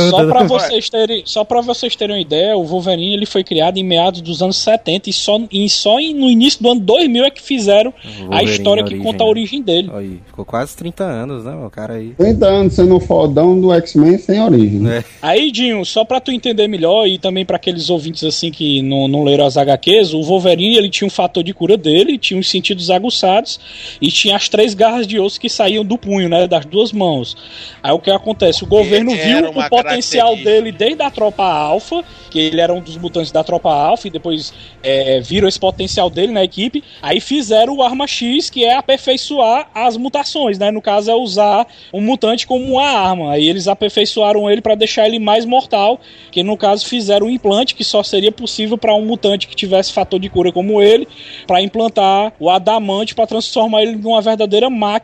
[0.10, 3.78] Só pra vocês terem, só para vocês terem uma ideia, o Wolverine ele foi criado
[3.78, 7.30] em meados dos anos 70 e só, e só no início do ano 2000 é
[7.32, 7.94] que fizeram
[8.30, 9.30] a história que origem, conta a né?
[9.30, 9.90] origem dele.
[9.94, 12.10] Aí, ficou quase 30 anos, né, o cara aí.
[12.18, 14.80] 30 anos sendo um fodão do X-Men sem origem.
[14.80, 14.98] né?
[15.00, 15.04] É.
[15.22, 19.08] Aí, Dinho, só pra tu entender melhor e também pra aqueles ouvintes assim que não,
[19.08, 22.50] não leram as HQs, o Wolverine ele tinha um fator de cura dele, tinha os
[22.50, 23.60] sentidos aguçados
[24.02, 26.48] e tinha as três garras de raios que saíam do punho, né?
[26.48, 27.36] Das duas mãos.
[27.82, 28.64] Aí o que acontece?
[28.64, 32.98] O governo viu o potencial dele desde a tropa alfa, que ele era um dos
[32.98, 34.54] mutantes da tropa alfa, e depois
[34.84, 36.84] é, viram esse potencial dele na equipe.
[37.02, 40.72] Aí fizeram o Arma X, que é aperfeiçoar as mutações, né?
[40.72, 43.34] No caso, é usar um mutante como uma arma.
[43.34, 46.00] Aí eles aperfeiçoaram ele para deixar ele mais mortal,
[46.32, 49.92] que no caso fizeram um implante que só seria possível para um mutante que tivesse
[49.92, 51.08] fator de cura como ele,
[51.46, 55.01] para implantar o adamante para transformar ele numa verdadeira máquina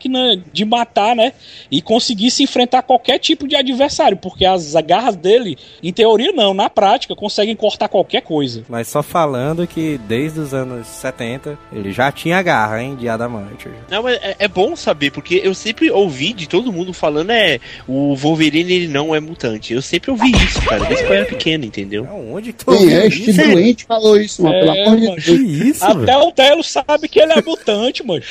[0.54, 1.34] de matar, né?
[1.72, 6.70] E conseguisse enfrentar qualquer tipo de adversário, porque as garras dele, em teoria não, na
[6.70, 8.64] prática, conseguem cortar qualquer coisa.
[8.70, 13.68] Mas só falando que desde os anos 70 ele já tinha garra, hein, de Adamante.
[13.90, 17.60] Não, mas é, é bom saber, porque eu sempre ouvi de todo mundo falando é
[17.88, 19.74] o Wolverine ele não é mutante.
[19.74, 22.08] Eu sempre ouvi isso, cara, desde que eu era pequeno, entendeu?
[22.32, 23.30] Onde que tu Quem é isso?
[23.30, 24.60] este doente que falou isso, mano?
[24.60, 25.22] Pelo É, amor de mano.
[25.22, 25.40] Deus.
[25.40, 25.86] isso?
[25.86, 28.24] Até o Telo sabe que ele é mutante, mano.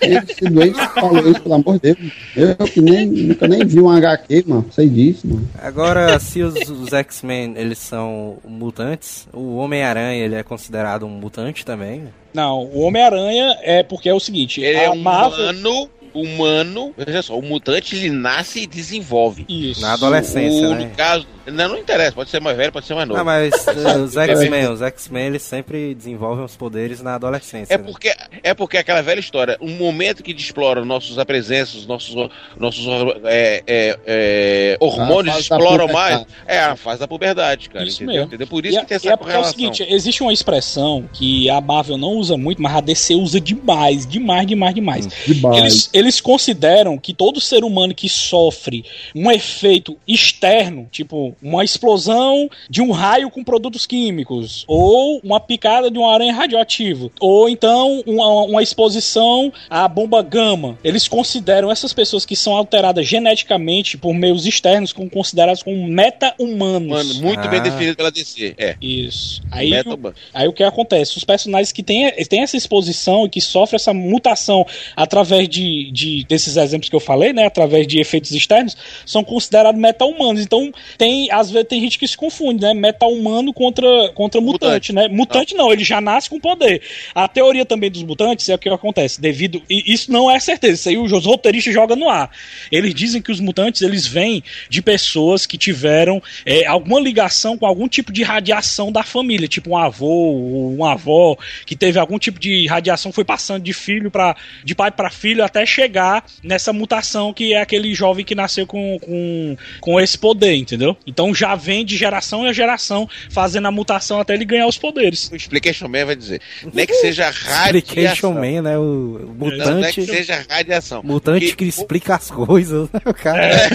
[0.00, 2.12] Esse doente falou isso, pelo amor de Deus.
[2.36, 4.66] Eu que nem, nunca nem vi um HQ, mano.
[4.70, 5.48] Sei disso, mano.
[5.60, 11.64] Agora, se os, os X-Men eles são mutantes, o Homem-Aranha ele é considerado um mutante
[11.64, 12.04] também.
[12.32, 15.50] Não, o Homem-Aranha é porque é o seguinte, Ele é um Marvel...
[15.50, 16.92] humano, humano.
[16.96, 19.44] Veja só, o mutante ele nasce e desenvolve.
[19.48, 19.80] Isso.
[19.80, 20.84] Na adolescência, o, né?
[20.86, 23.18] No caso, não, não interessa, pode ser mais velho, pode ser mais novo.
[23.18, 27.72] Não, mas eh, os X-Men, os X-Men eles sempre desenvolvem os poderes na adolescência.
[27.74, 27.84] É né?
[27.84, 32.14] porque, é porque aquela velha história, um momento que explora nossos apresenços, nossos,
[32.58, 32.86] nossos
[33.24, 36.14] é, é, é, hormônios A fase da exploram puberdade.
[36.16, 37.84] mais, é a fase da puberdade, cara.
[37.84, 38.14] Isso entendeu?
[38.14, 38.26] mesmo.
[38.28, 38.46] entendeu?
[38.46, 39.52] Por isso E que tem é- essa é porque é o correlação.
[39.58, 44.06] seguinte, existe uma expressão que a Marvel não usa muito, mas a DC usa demais,
[44.06, 45.08] demais, demais, demais.
[45.26, 45.58] De base.
[45.58, 48.84] Eles, eles consideram que todo ser humano que sofre
[49.14, 55.90] um efeito externo, tipo uma explosão de um raio com produtos químicos, ou uma picada
[55.90, 61.92] de um aranha radioativo, ou então uma, uma exposição à bomba gama, eles consideram essas
[61.92, 66.88] pessoas que são alteradas geneticamente por meios externos como consideradas como meta-humanos.
[66.88, 67.62] Mano, muito bem Ah.
[67.62, 68.54] definido pela DC.
[68.56, 68.76] É.
[68.80, 69.42] Isso.
[69.50, 71.16] Aí, o- aí o que acontece?
[71.16, 74.64] Os personagens que têm, têm essa exposição e que sofrem essa mutação
[74.96, 77.46] através de, de- desses exemplos que eu falei, né?
[77.46, 78.76] Através de efeitos externos,
[79.06, 80.42] são considerados meta-humanos.
[80.42, 82.74] Então, tem, às vezes tem gente que se confunde, né?
[82.74, 84.92] Meta-humano contra, contra mutante, Mutante.
[84.92, 85.08] né?
[85.08, 86.82] Mutante não, ele já nasce com poder.
[87.14, 89.20] A teoria também dos mutantes é o que acontece.
[89.20, 89.62] Devido.
[89.68, 92.30] E isso não é certeza, isso aí os roteiristas jogam no ar.
[92.70, 97.66] Eles dizem que os mutantes eles vêm de pessoas que tiveram é, alguma ligação com
[97.66, 101.36] algum tipo de radiação da família, tipo um avô ou uma avó
[101.66, 105.44] que teve algum tipo de radiação, foi passando de filho para de pai para filho
[105.44, 110.54] até chegar nessa mutação que é aquele jovem que nasceu com, com, com esse poder,
[110.56, 110.96] entendeu?
[111.06, 115.30] Então já vem de geração em geração fazendo a mutação até ele ganhar os poderes.
[115.30, 116.40] O Explication Man vai dizer.
[116.74, 118.34] Nem que seja Explication radiação.
[118.34, 118.76] Man, né?
[118.78, 119.94] O o Não, não é mutante.
[119.94, 121.02] que seja radiação.
[121.04, 123.00] Mutante Porque que explica as coisas, né?
[123.06, 123.44] O cara.
[123.44, 123.68] É,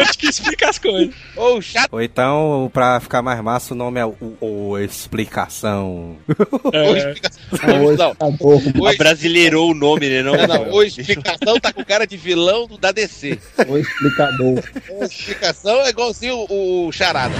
[0.00, 1.14] antes que explica as coisas.
[1.36, 1.92] Ou chato.
[1.92, 6.16] Ou então, pra ficar mais massa, o nome é o, o Explicação.
[6.62, 7.40] Ou É, explicação.
[7.52, 8.82] O Não, explicador.
[8.82, 8.94] Oi.
[8.94, 10.22] Abrasileirou o nome, né?
[10.22, 10.71] Não, não, não.
[10.72, 13.38] O explicação tá com cara de vilão do- da DC.
[13.68, 14.62] O explicador.
[14.90, 17.34] O explicação é igualzinho o, o Charada.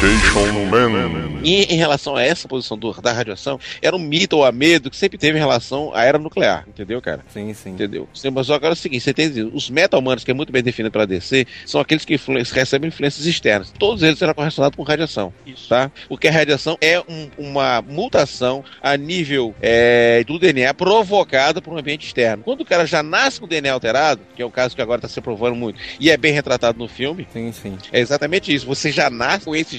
[0.00, 1.40] Man.
[1.44, 4.90] E em relação a essa posição do- da radiação, era um mito ou a medo
[4.90, 7.20] que sempre teve em relação à era nuclear, entendeu, cara?
[7.32, 7.70] Sim, sim.
[7.70, 8.08] Entendeu?
[8.14, 10.90] Sim, Mas agora é o seguinte, você tem os meta-humanos, que é muito bem definido
[10.90, 13.72] pela DC, são aqueles que influ- recebem influências externas.
[13.78, 15.32] Todos eles serão correlacionados com radiação,
[15.68, 15.90] tá?
[16.08, 21.78] Porque a radiação é um- uma mutação a nível é, do DNA provocada por um
[21.78, 22.42] ambiente externo.
[22.42, 24.98] Quando o cara já nasce com o DNA alterado, que é o caso que agora
[24.98, 27.76] está se provando muito, e é bem retratado no filme, Sim, sim.
[27.92, 28.66] é exatamente isso.
[28.66, 29.78] Você já nasce com esse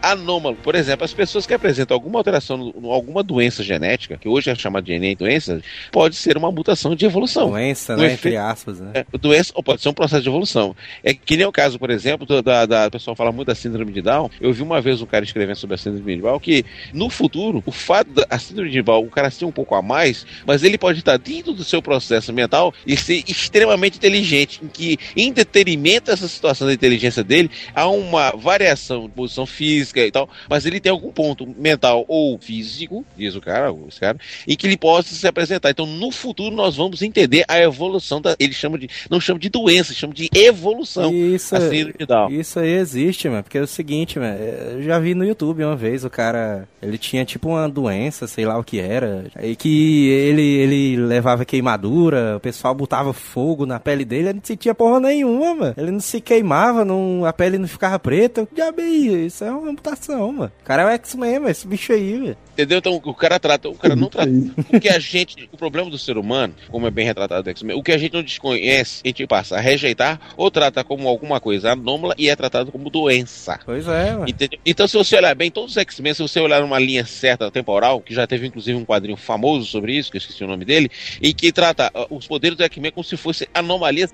[0.00, 0.56] anômalo.
[0.56, 4.84] Por exemplo, as pessoas que apresentam alguma alteração, alguma doença genética, que hoje é chamada
[4.84, 7.50] de ENEM doença, pode ser uma mutação de evolução.
[7.50, 8.06] Doença, né?
[8.06, 8.90] efe- Entre aspas, né?
[8.94, 10.74] É, doença, ou pode ser um processo de evolução.
[11.02, 13.92] É que nem o caso, por exemplo, da, da- o pessoal fala muito da síndrome
[13.92, 14.30] de Down.
[14.40, 17.62] Eu vi uma vez um cara escrevendo sobre a síndrome de Down que no futuro,
[17.66, 20.78] o fato da síndrome de Down, o cara ser um pouco a mais, mas ele
[20.78, 26.10] pode estar dentro do seu processo mental e ser extremamente inteligente, em que em detrimento
[26.10, 30.92] dessa situação da inteligência dele, há uma variação posição física e tal, mas ele tem
[30.92, 35.26] algum ponto mental ou físico, diz o cara, esse cara, em que ele possa se
[35.26, 35.70] apresentar.
[35.70, 38.36] Então, no futuro, nós vamos entender a evolução da.
[38.38, 38.88] Ele chama de.
[39.10, 41.12] Não chama de doença, chama de evolução.
[41.12, 42.30] Isso, a síndrome de Down.
[42.30, 43.42] isso aí existe, mano.
[43.42, 44.38] Porque é o seguinte, mano.
[44.38, 46.68] Eu já vi no YouTube uma vez, o cara.
[46.82, 49.24] Ele tinha tipo uma doença, sei lá o que era.
[49.42, 54.44] E que ele, ele levava queimadura, o pessoal botava fogo na pele dele, ele não
[54.44, 55.74] sentia porra nenhuma, mano.
[55.76, 58.48] Ele não se queimava, não, a pele não ficava preta.
[58.56, 60.52] Já bem, isso é uma mutação, mano.
[60.60, 62.36] O cara é o X-Men, esse bicho aí, velho.
[62.52, 62.78] Entendeu?
[62.78, 64.30] Então o cara trata, o cara não trata.
[64.72, 65.48] O que a gente.
[65.52, 68.12] O problema do ser humano, como é bem retratado no X-Men, o que a gente
[68.12, 72.36] não desconhece, a gente passa a rejeitar ou trata como alguma coisa anômala e é
[72.36, 73.58] tratado como doença.
[73.64, 74.28] Pois é, mano.
[74.28, 74.58] Entendeu?
[74.66, 78.00] Então, se você olhar bem, todos os X-Men, se você olhar numa linha certa temporal,
[78.00, 80.90] que já teve inclusive um quadrinho famoso sobre isso, que eu esqueci o nome dele,
[81.20, 84.12] e que trata uh, os poderes do X-Men como se fossem anomalias.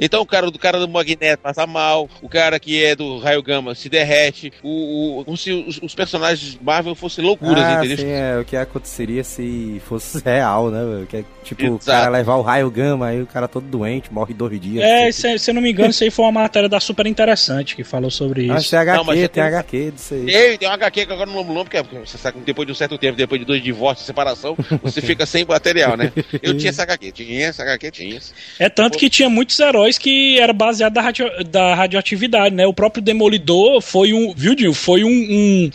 [0.00, 3.42] Então, o cara do cara do Magneto passa mal, o cara que é do raio
[3.42, 7.98] gama se derrete, o, o- como se os, os personagens Marvel fossem loucuras, ah, entendeu?
[7.98, 11.06] sim, é o que aconteceria se fosse real, né, velho?
[11.06, 11.24] Que
[11.54, 11.84] é, tipo, o Exato.
[11.86, 14.84] cara levar o raio gama, aí o cara todo doente, morre dois dias.
[14.84, 17.06] É, Tipo, se, se eu não me engano, isso aí foi uma matéria da Super
[17.06, 18.70] Interessante que falou sobre Ah, isso.
[18.70, 20.26] tem HQ, Não, mas tem tem- HQ disso aí.
[20.26, 22.66] Tem, tem um HQ que agora não lembro o nome, porque você sabe que depois
[22.66, 26.12] de um certo tempo, depois de dois divórcios, separação, você fica sem material, né?
[26.42, 28.18] Eu tinha essa HQ, tinha essa HQ, tinha.
[28.58, 32.66] É tanto que tinha muitos heróis que era baseado da, radio- da radioatividade, né?
[32.66, 34.74] O próprio Demolidor foi um, viu, Dil?
[34.74, 35.70] Foi um, um-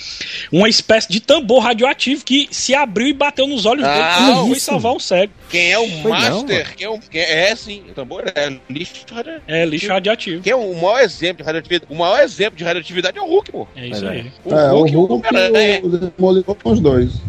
[0.51, 4.47] uma espécie de tambor radioativo que se abriu e bateu nos olhos dele Ah, quando
[4.47, 4.65] foi isso?
[4.65, 5.31] salvar um cego.
[5.51, 6.75] Quem é o Foi não, Master?
[6.75, 9.43] quem é, o, quem é, é, sim, o tambor é lixo radioativo.
[9.47, 10.41] É lixo radioativo.
[10.41, 11.91] Quem é o maior exemplo de radioatividade?
[11.91, 13.67] O maior exemplo de radioatividade é o Hulk, pô.
[13.75, 14.31] É isso Mas aí.
[14.45, 17.21] O É, o Hulk, e o Hulk e o Demolidor com os dois.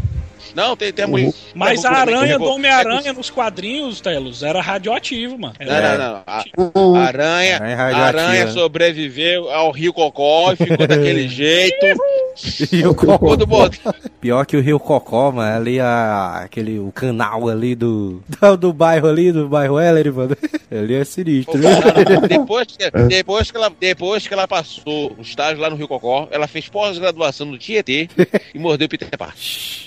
[0.55, 1.33] Não, tem, tem a mulher.
[1.55, 5.55] Mas a aranha do Homem-Aranha nos quadrinhos, Telos, era radioativo, mano.
[5.61, 6.23] Não, Era- não, não.
[6.27, 6.45] A,
[6.75, 8.23] Não, a aranha, Aranha a radioativa.
[8.23, 11.87] aranha sobreviveu ao Rio Cocó e ficou daquele jeito.
[12.73, 13.37] E o Cocó,
[14.21, 18.73] pior que o Rio Cocó, mano, ali a, aquele, o canal ali do, do, do
[18.73, 20.37] bairro ali, do bairro Heller, mano.
[20.73, 21.59] Ali é sinistro.
[21.59, 21.69] viu?
[22.27, 26.27] Depois que, depois, que ela, depois que ela passou o estágio lá no Rio Cocó,
[26.31, 28.09] ela fez pós-graduação no Tietê
[28.55, 29.37] e mordeu o Peter Parker.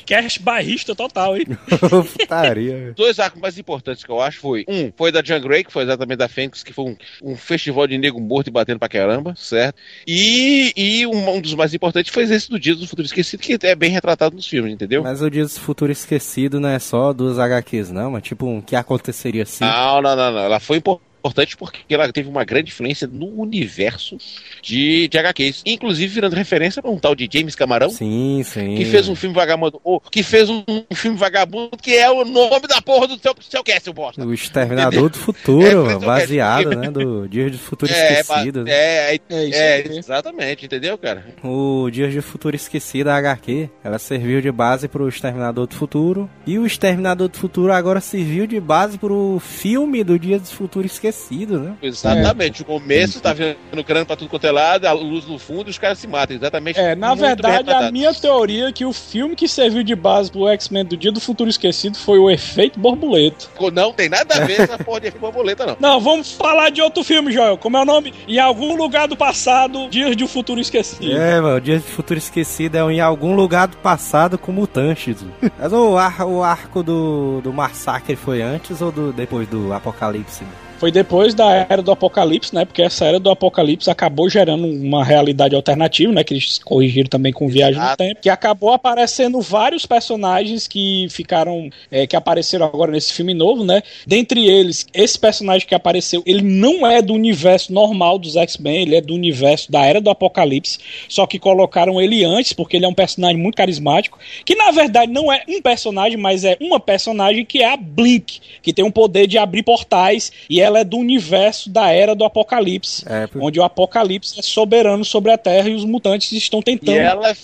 [0.05, 1.45] Cast barrista total, hein?
[2.17, 2.93] Putaria.
[2.95, 5.83] Dois arcos mais importantes que eu acho foi um, foi da Jean Grey, que foi
[5.83, 9.33] exatamente da Fênix, que foi um, um festival de nego morto e batendo pra caramba,
[9.35, 9.75] certo?
[10.07, 13.57] E, e um, um dos mais importantes foi esse do Dia do Futuro Esquecido, que
[13.61, 15.03] é bem retratado nos filmes, entendeu?
[15.03, 18.61] Mas o Dias do Futuro Esquecido não é só dos HQs, não, mas tipo, um
[18.61, 19.63] que aconteceria assim.
[19.63, 20.39] Não, não, não, não.
[20.39, 21.14] Ela foi importante
[21.57, 24.17] porque ela teve uma grande influência no universo
[24.61, 25.63] de, de HQs.
[25.65, 27.89] Inclusive virando referência para um tal de James Camarão.
[27.89, 28.75] Sim, sim.
[28.75, 32.23] Que fez um filme vagabundo, ou que fez um, um filme vagabundo que é o
[32.25, 34.23] nome da porra do seu, seu cast, seu bosta.
[34.25, 36.89] O Exterminador do É, Futuro, que eu baseado, né?
[36.91, 38.65] Do Dias do Futuro É, Esquecido.
[38.67, 41.25] é, é, É isso é, exatamente, entendeu, cara?
[41.43, 46.29] O Dias do Futuro Esquecido, a HQ, ela serviu de base pro Exterminador do Futuro.
[46.45, 50.85] E o Exterminador do Futuro agora serviu de base pro filme do Dias do Futuro
[50.85, 51.14] Esquecido,
[51.59, 51.73] né?
[51.81, 52.61] Exatamente.
[52.61, 55.71] O começo tá vendo crânio pra tudo quanto é lado, a luz no fundo e
[55.71, 56.35] os caras se matam.
[56.35, 56.79] Exatamente.
[56.79, 60.47] É, na verdade, a minha teoria é que o filme que serviu de base pro
[60.49, 63.45] X-Men do Dia do Futuro Esquecido foi o Efeito Borboleta.
[63.73, 65.77] Não tem nada a ver essa porra de borboleta, não.
[65.79, 67.57] Não, vamos falar de outro filme, Joel.
[67.57, 68.13] Como é o nome?
[68.27, 71.11] Em algum lugar do passado, Dias de um Futuro Esquecido.
[71.15, 75.17] É, mano, o Dias do Futuro Esquecido é em algum lugar do passado com mutantes.
[75.59, 80.43] Mas o, ar- o arco do, do massacre foi antes ou do, depois do apocalipse?
[80.77, 82.65] Foi depois da Era do Apocalipse, né?
[82.65, 86.23] Porque essa Era do Apocalipse acabou gerando uma realidade alternativa, né?
[86.23, 87.97] Que eles corrigiram também com Viagem no Exato.
[87.97, 88.21] Tempo.
[88.21, 91.69] Que acabou aparecendo vários personagens que ficaram...
[91.89, 93.81] é, que apareceram agora nesse filme novo, né?
[94.05, 98.95] Dentre eles, esse personagem que apareceu, ele não é do universo normal dos X-Men, ele
[98.95, 102.87] é do universo da Era do Apocalipse, só que colocaram ele antes, porque ele é
[102.87, 107.45] um personagem muito carismático, que na verdade não é um personagem, mas é uma personagem
[107.45, 110.97] que é a Blink, que tem um poder de abrir portais, e ela é do
[110.97, 115.69] universo da Era do Apocalipse, É, por- onde o Apocalipse é soberano sobre a Terra
[115.69, 116.95] e os mutantes estão tentando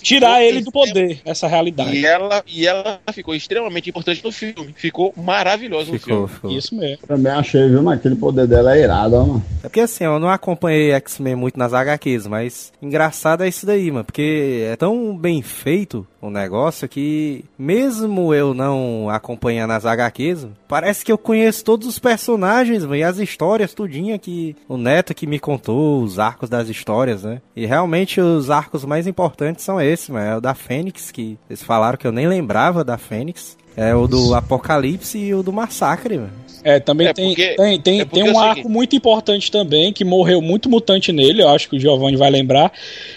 [0.02, 1.96] tirar ele do poder, essa realidade.
[1.96, 4.74] E ela, e ela ficou extremamente importante no filme.
[4.76, 6.28] Ficou maravilhosa no Ficou, filme.
[6.34, 6.50] ficou.
[6.52, 7.06] Isso mesmo.
[7.06, 7.82] Também achei, viu?
[7.82, 9.44] Mas aquele poder dela é irado, ó, mano.
[9.60, 13.90] É porque assim, eu não acompanhei X-Men muito nas HQs, mas engraçado é isso daí,
[13.90, 14.04] mano.
[14.04, 21.04] Porque é tão bem feito o negócio que, mesmo eu não acompanhando as HQs, parece
[21.04, 25.26] que eu conheço todos os personagens, mano, e as histórias, tudinha que o Neto que
[25.26, 27.40] me contou, os arcos das histórias, né?
[27.54, 30.26] E realmente os arcos mais importantes são esses, mano.
[30.26, 33.56] É o da Fênix, que eles falaram que eu nem lembrava da Fênix.
[33.76, 36.42] É o do Apocalipse e o do Massacre, mano.
[36.64, 39.50] É, também É tem, porque- tem, tem, é tem um o arco seguinte- muito importante
[39.50, 42.70] também, que morreu muito mutante nele, eu acho que o Giovanni vai lembrar,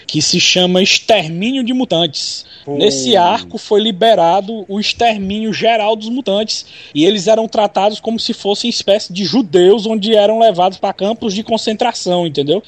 [0.04, 2.44] que se chama Extermínio de Mutantes.
[2.66, 8.32] Nesse arco foi liberado o extermínio geral dos mutantes, e eles eram tratados como se
[8.34, 12.60] fossem espécie de judeus, onde eram levados para campos de concentração, entendeu?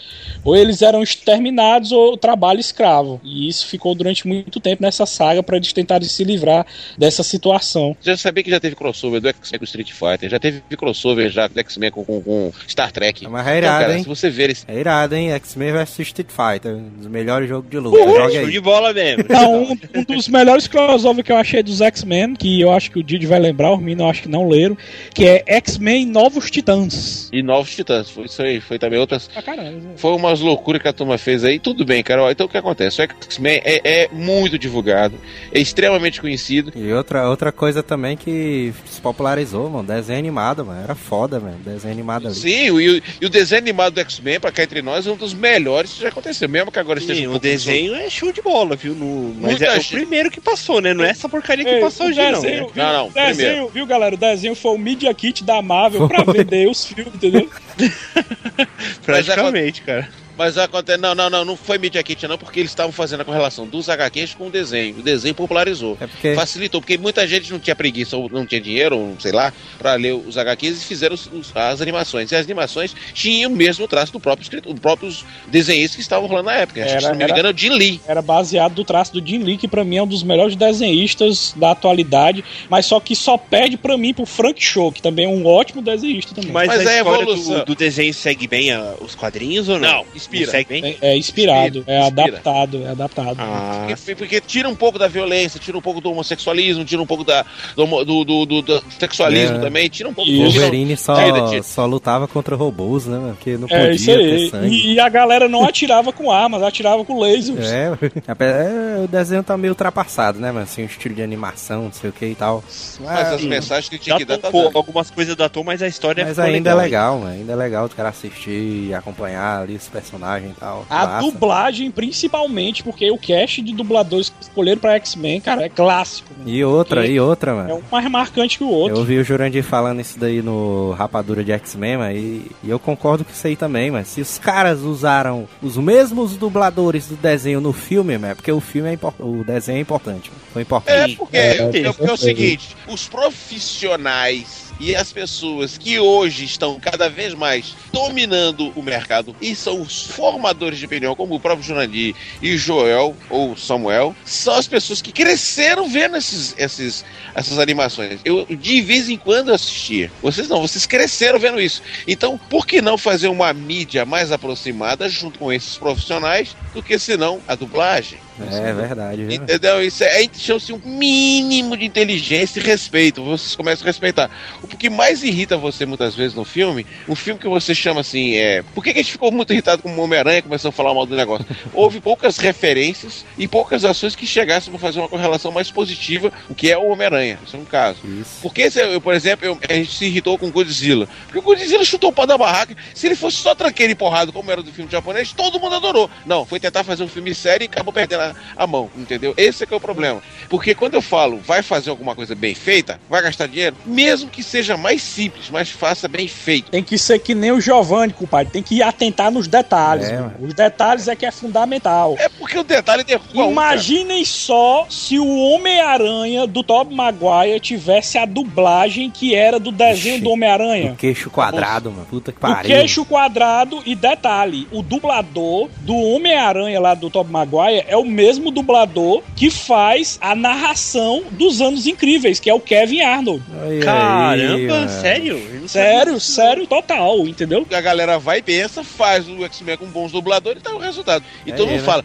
[0.45, 3.21] Ou eles eram exterminados ou trabalho escravo.
[3.25, 6.65] E isso ficou durante muito tempo nessa saga para eles tentarem se livrar
[6.97, 7.97] dessa situação animação.
[8.01, 11.47] Já sabia que já teve crossover do X-Men com Street Fighter, já teve crossover já
[11.47, 13.27] do X-Men com, com, com Star Trek.
[13.29, 14.03] Mas é irado, cara, hein?
[14.03, 14.65] se você ver esse.
[14.69, 15.33] É irado, hein?
[15.33, 16.75] X-Men vs Street Fighter.
[16.75, 17.99] Um dos melhores jogos de luta.
[17.99, 18.51] Joga show aí.
[18.51, 19.25] de bola mesmo.
[19.29, 22.99] Não, um, um dos melhores crossover que eu achei dos X-Men, que eu acho que
[22.99, 24.77] o Didi vai lembrar, os meninos eu acho que não leram,
[25.15, 27.29] que é X-Men Novos Titãs.
[27.33, 29.31] E Novos Titãs, foi isso aí, foi também outras.
[29.35, 29.81] Ah, caralho.
[29.97, 32.31] Foi umas loucuras que a turma fez aí, tudo bem, cara.
[32.31, 33.01] Então o que acontece?
[33.01, 35.17] O X-Men é, é muito divulgado,
[35.53, 36.73] é extremamente conhecido.
[36.75, 39.87] E outra, outra coisa também que se popularizou, mano.
[39.87, 40.83] Desenho animado, mano.
[40.83, 41.57] Era foda, mano.
[41.65, 42.35] Desenho animado ali.
[42.37, 45.17] Sim, e o, e o desenho animado do X-Men, pra cá entre nós, é um
[45.17, 46.49] dos melhores que já aconteceu.
[46.49, 48.95] Mesmo que agora esteja Sim, um o pouco desenho é show de bola, viu?
[48.95, 50.93] No, mas Muita é o primeiro que passou, né?
[50.95, 52.41] Não é essa porcaria que Ei, passou hoje, não.
[52.43, 52.51] né?
[52.57, 53.69] viu, Não, não, o desenho, primeiro.
[53.69, 54.15] viu, galera?
[54.15, 56.35] O desenho foi o Media Kit da Marvel pra Foi.
[56.39, 57.49] vender os filmes, entendeu?
[59.05, 60.09] Praticamente, cara.
[60.39, 60.99] Mas acontece.
[61.01, 63.89] Não, não, não, não foi Media Kit, não, porque eles estavam fazendo a correlação dos
[63.89, 64.97] HQs com o desenho.
[64.99, 65.99] O desenho popularizou.
[66.01, 66.35] É porque.
[66.35, 69.95] Facilitou, porque muita gente não tinha preguiça ou não tinha dinheiro, ou sei lá, pra
[69.95, 72.31] ler os HQs e fizeram os- os- as animações.
[72.31, 76.29] E as animações tinham o mesmo traço do próprio escritor, dos próprios desenhistas que estavam
[76.29, 76.81] rolando na época.
[76.83, 78.01] Acho que, Era- se não me era- engano, é o Jim Lee.
[78.07, 81.53] Era baseado do traço do Jim Lee, que pra mim é um dos melhores desenhistas
[81.57, 85.29] da atualidade, mas só que só perde pra mim pro Frank Show, que também é
[85.29, 86.53] um ótimo desenhista também.
[86.53, 87.59] Mas, Mas a é história evolução.
[87.61, 89.89] do, do desenho segue bem a- os quadrinhos ou não?
[89.89, 90.07] Não,
[90.37, 90.65] inspira.
[90.69, 90.97] Bem?
[91.01, 92.07] É, é inspirado, é Inspira.
[92.07, 93.37] adaptado, é adaptado.
[93.39, 97.07] Ah, Porque, porque tira um pouco da violência, tira um pouco do homossexualismo, tira um
[97.07, 97.45] pouco da,
[97.77, 99.61] do, do, do- do- do sexualismo É.
[99.61, 100.43] também, tira um pouco E do.
[100.45, 103.35] Wolverine só, Tira, só lutava contra robôs, né, mano?
[103.35, 104.51] Porque não podia É isso ter aí.
[104.51, 104.67] sangue.
[104.75, 107.67] E, e a galera não atirava com armas, atirava com lasers.
[107.71, 107.93] É,
[108.39, 110.65] é, o desenho tá meio ultrapassado, né, mano?
[110.65, 112.63] Assim, o estilo de animação, não sei o que e tal.
[113.01, 115.89] Mas as mensagens que tinha que dar datou tá um algumas coisas datou, mas a
[115.89, 117.15] história Mas ficou ainda é legal.
[117.15, 117.33] legal, mano.
[117.41, 120.87] Ainda é legal o cara assistir e acompanhar ali os personagens e tal.
[120.91, 121.31] A Massa.
[121.31, 126.29] dublagem, principalmente, porque o cast de dubladores que escolheram pra X-Men, cara, é clássico.
[126.39, 126.45] né?
[126.47, 127.71] E outra, e outra, mano.
[127.71, 128.97] É um mais marcante que o outro.
[128.97, 132.79] Eu ouvi o Jurandir falando isso daí no Rapadura de X-Men, mano, e, e eu
[132.79, 137.61] concordo com isso aí também, mas se os caras usaram os mesmos dubladores do desenho
[137.61, 140.31] no filme, mano, é porque o filme é importante, o desenho é importante.
[140.31, 140.43] mano.
[140.53, 141.13] Foi importante.
[141.13, 142.17] É porque É, é, com porque é o certeza.
[142.17, 149.35] seguinte, os profissionais e as pessoas que hoje estão cada vez mais dominando o mercado
[149.41, 154.55] e são os formadores de opinião, como o próprio Jurandir e Joel ou Samuel, são
[154.55, 157.05] as pessoas que cresceram vendo esses, esses,
[157.35, 158.21] essas animações.
[158.25, 160.11] Eu de vez em quando assistia.
[160.23, 161.83] Vocês não, vocês cresceram vendo isso.
[162.07, 166.99] Então, por que não fazer uma mídia mais aproximada junto com esses profissionais do que
[166.99, 168.28] senão a dublagem?
[168.41, 169.33] É verdade, viu?
[169.35, 169.83] Entendeu?
[169.83, 173.23] Isso é, aí chama-se um mínimo de inteligência e respeito.
[173.25, 174.31] Vocês começam a respeitar.
[174.63, 178.37] O que mais irrita você muitas vezes no filme, um filme que você chama assim,
[178.37, 178.63] é.
[178.75, 180.95] Por que, que a gente ficou muito irritado com o Homem-Aranha e começou a falar
[180.95, 181.47] mal do negócio?
[181.73, 186.55] Houve poucas referências e poucas ações que chegassem para fazer uma correlação mais positiva, o
[186.55, 187.39] que é o Homem-Aranha.
[187.47, 187.99] Isso é um caso.
[188.05, 188.39] Isso.
[188.43, 191.09] Porque, se eu, por exemplo, eu- a gente se irritou com o Godzilla.
[191.25, 192.77] Porque o Godzilla chutou o pau da barraca.
[192.95, 196.11] Se ele fosse só tranqueiro e porrado, como era do filme japonês, todo mundo adorou.
[196.27, 199.35] Não, foi tentar fazer um filme sério e acabou perdendo a, a mão, entendeu?
[199.37, 200.21] Esse é que é o problema.
[200.49, 204.43] Porque quando eu falo, vai fazer alguma coisa bem feita, vai gastar dinheiro, mesmo que
[204.43, 206.71] seja mais simples, mas faça bem feito.
[206.71, 208.53] Tem que ser que nem o Giovanni, compadre.
[208.53, 210.09] Tem que atentar nos detalhes.
[210.09, 210.35] É, mano.
[210.41, 212.17] Os detalhes é que é fundamental.
[212.19, 213.53] É porque o detalhe derruba um.
[213.53, 220.17] Imaginem só se o Homem-Aranha do Tobey Maguire tivesse a dublagem que era do desenho
[220.17, 220.25] Ixi.
[220.25, 220.93] do Homem-Aranha.
[220.93, 222.07] O queixo quadrado, mano.
[222.09, 222.63] Puta que O pariu.
[222.77, 228.51] queixo quadrado e detalhe, o dublador do Homem-Aranha lá do Tobey Maguire é o mesmo
[228.51, 233.41] dublador que faz a narração dos Anos Incríveis, que é o Kevin Arnold.
[233.63, 235.41] Aí, Caramba, sério?
[235.69, 237.65] Sério, sério, total, entendeu?
[237.71, 241.23] A galera vai e pensa, faz o X-Men com bons dubladores e tá o resultado.
[241.47, 241.85] E É todo mundo né?
[241.85, 242.05] fala,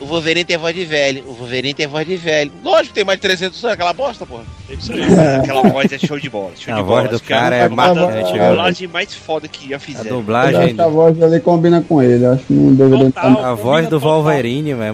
[0.00, 2.52] o, Wolverine tem voz de velho, o Wolverine tem voz de velho.
[2.62, 4.44] Lógico que tem mais de 300 anos, aquela bosta, porra.
[4.68, 5.40] não.
[5.42, 6.52] Aquela voz é show de bola.
[6.56, 7.08] Show A de voz bola.
[7.08, 8.48] do é a- cara é a marcante, a viu?
[8.50, 10.10] dublagem mais foda que já A fizeram.
[10.10, 10.60] Eu dublagem.
[10.60, 12.24] acho que a voz dele combina com ele.
[12.26, 13.44] Acho que não deveria Total.
[13.44, 14.92] A voz do Wolverine, mano, é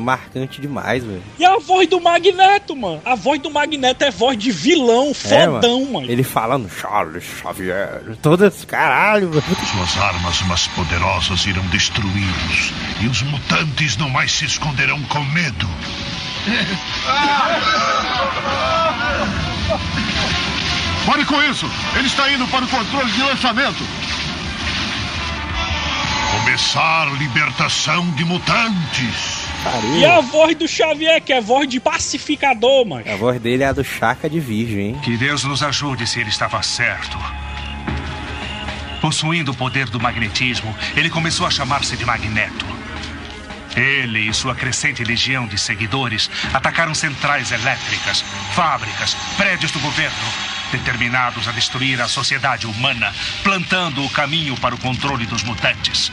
[0.54, 1.22] marcante demais, velho.
[1.38, 3.00] E a voz do Magneto, mano.
[3.04, 6.10] A voz do Magneto é voz de vilão, É, fodão, mano.
[6.10, 8.02] Ele falando Charles Xavier.
[8.22, 9.42] Todas, caralho, mano.
[9.72, 12.72] Suas armas mais poderosas irão destruí-los.
[13.00, 15.68] E os mutantes não mais se esconderão com medo.
[21.06, 21.70] Pare com isso!
[21.96, 23.84] Ele está indo para o controle de lançamento.
[26.30, 29.43] Começar libertação de mutantes.
[29.96, 33.04] E a voz do Xavier, que é voz de pacificador, mano.
[33.10, 35.00] A voz dele é a do Chaka de Virgem, hein?
[35.02, 37.18] Que Deus nos ajude se ele estava certo.
[39.00, 42.64] Possuindo o poder do magnetismo, ele começou a chamar-se de Magneto.
[43.76, 51.46] Ele e sua crescente legião de seguidores atacaram centrais elétricas, fábricas, prédios do governo, determinados
[51.48, 53.12] a destruir a sociedade humana,
[53.42, 56.10] plantando o caminho para o controle dos mutantes.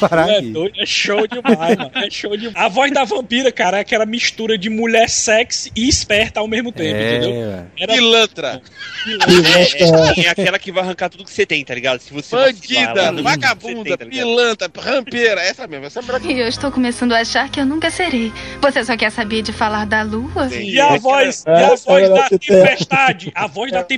[0.00, 0.42] Parar É,
[0.78, 1.90] é show demais, mano.
[1.94, 2.56] É show demais.
[2.56, 6.72] A voz da vampira, cara, é aquela mistura de mulher sexy e esperta ao mesmo
[6.72, 7.30] tempo, entendeu?
[7.30, 7.66] É, velho.
[7.78, 8.62] Era Pilantra,
[9.06, 12.00] É, é aquela que vai arrancar tudo que você tem, tá ligado?
[12.00, 16.48] Se você bandida, vagabunda, tem, tá pilantra, rampeira, essa mesmo, essa é a E eu
[16.48, 18.32] estou começando a achar que eu nunca serei.
[18.60, 20.48] Você só quer saber de falar da lua?
[20.52, 22.62] E a voz, e É, a voz é da verdade que tem.
[22.62, 23.32] tempestade.
[23.34, 23.91] A voz da tempestade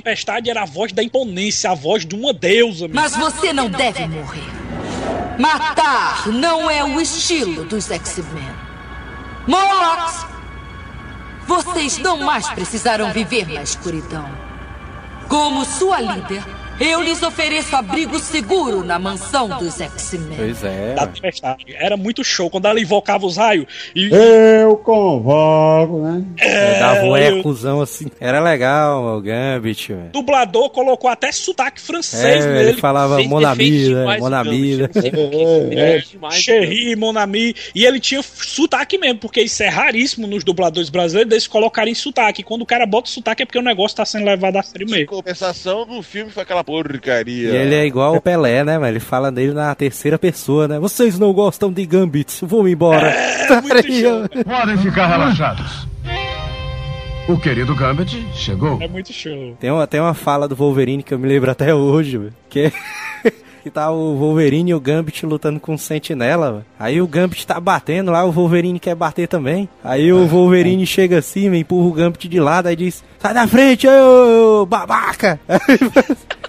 [0.49, 2.87] era a voz da imponência, a voz de uma deusa.
[2.91, 4.55] Mas você não deve morrer.
[5.39, 8.55] Matar não é o estilo dos X-Men.
[9.47, 10.25] Morlocks!
[11.45, 14.27] Vocês não mais precisarão viver na escuridão.
[15.27, 16.43] Como sua líder,
[16.79, 20.37] eu lhes ofereço abrigo seguro na mansão dos X-Men.
[20.37, 20.93] Pois é.
[20.93, 21.65] Da tempestade.
[21.75, 23.65] Era muito show quando ela invocava os raios
[23.95, 24.09] e.
[24.11, 26.23] Eu convoco, né?
[26.37, 28.07] É, dava um eu- ecozão assim.
[28.19, 30.07] Era legal, o Gambit, velho.
[30.09, 32.69] O dublador colocou até sotaque francês É, nele.
[32.69, 34.17] ele falava Monami, né?
[34.19, 34.89] Monami, eu.
[35.71, 41.31] É, Cherry, Monami, e ele tinha sotaque mesmo, porque isso é raríssimo nos dubladores brasileiros,
[41.31, 42.43] eles colocarem sotaque.
[42.43, 44.91] Quando o cara bota sotaque é porque o negócio tá sendo levado a sério Em
[44.91, 45.07] mesmo.
[45.07, 47.51] compensação, no filme foi aquela porcaria.
[47.51, 48.91] E ele é igual o Pelé, né, mano?
[48.91, 50.79] Ele fala dele na terceira pessoa, né?
[50.79, 53.07] Vocês não gostam de Gambit, vou embora.
[53.07, 54.43] É, muito show.
[54.43, 55.87] Podem ficar relaxados.
[57.27, 58.79] O querido Gambit chegou.
[58.81, 59.55] É muito show.
[59.59, 62.71] Tem uma, tem uma fala do Wolverine que eu me lembro até hoje, que é...
[63.65, 66.65] Que tá o Wolverine e o Gambit lutando com o Sentinela, velho.
[66.77, 69.67] Aí o Gambit tá batendo lá, o Wolverine quer bater também.
[69.83, 73.47] Aí o Wolverine chega assim, véio, empurra o Gambit de lado, aí diz: Sai da
[73.47, 75.39] frente, ô babaca!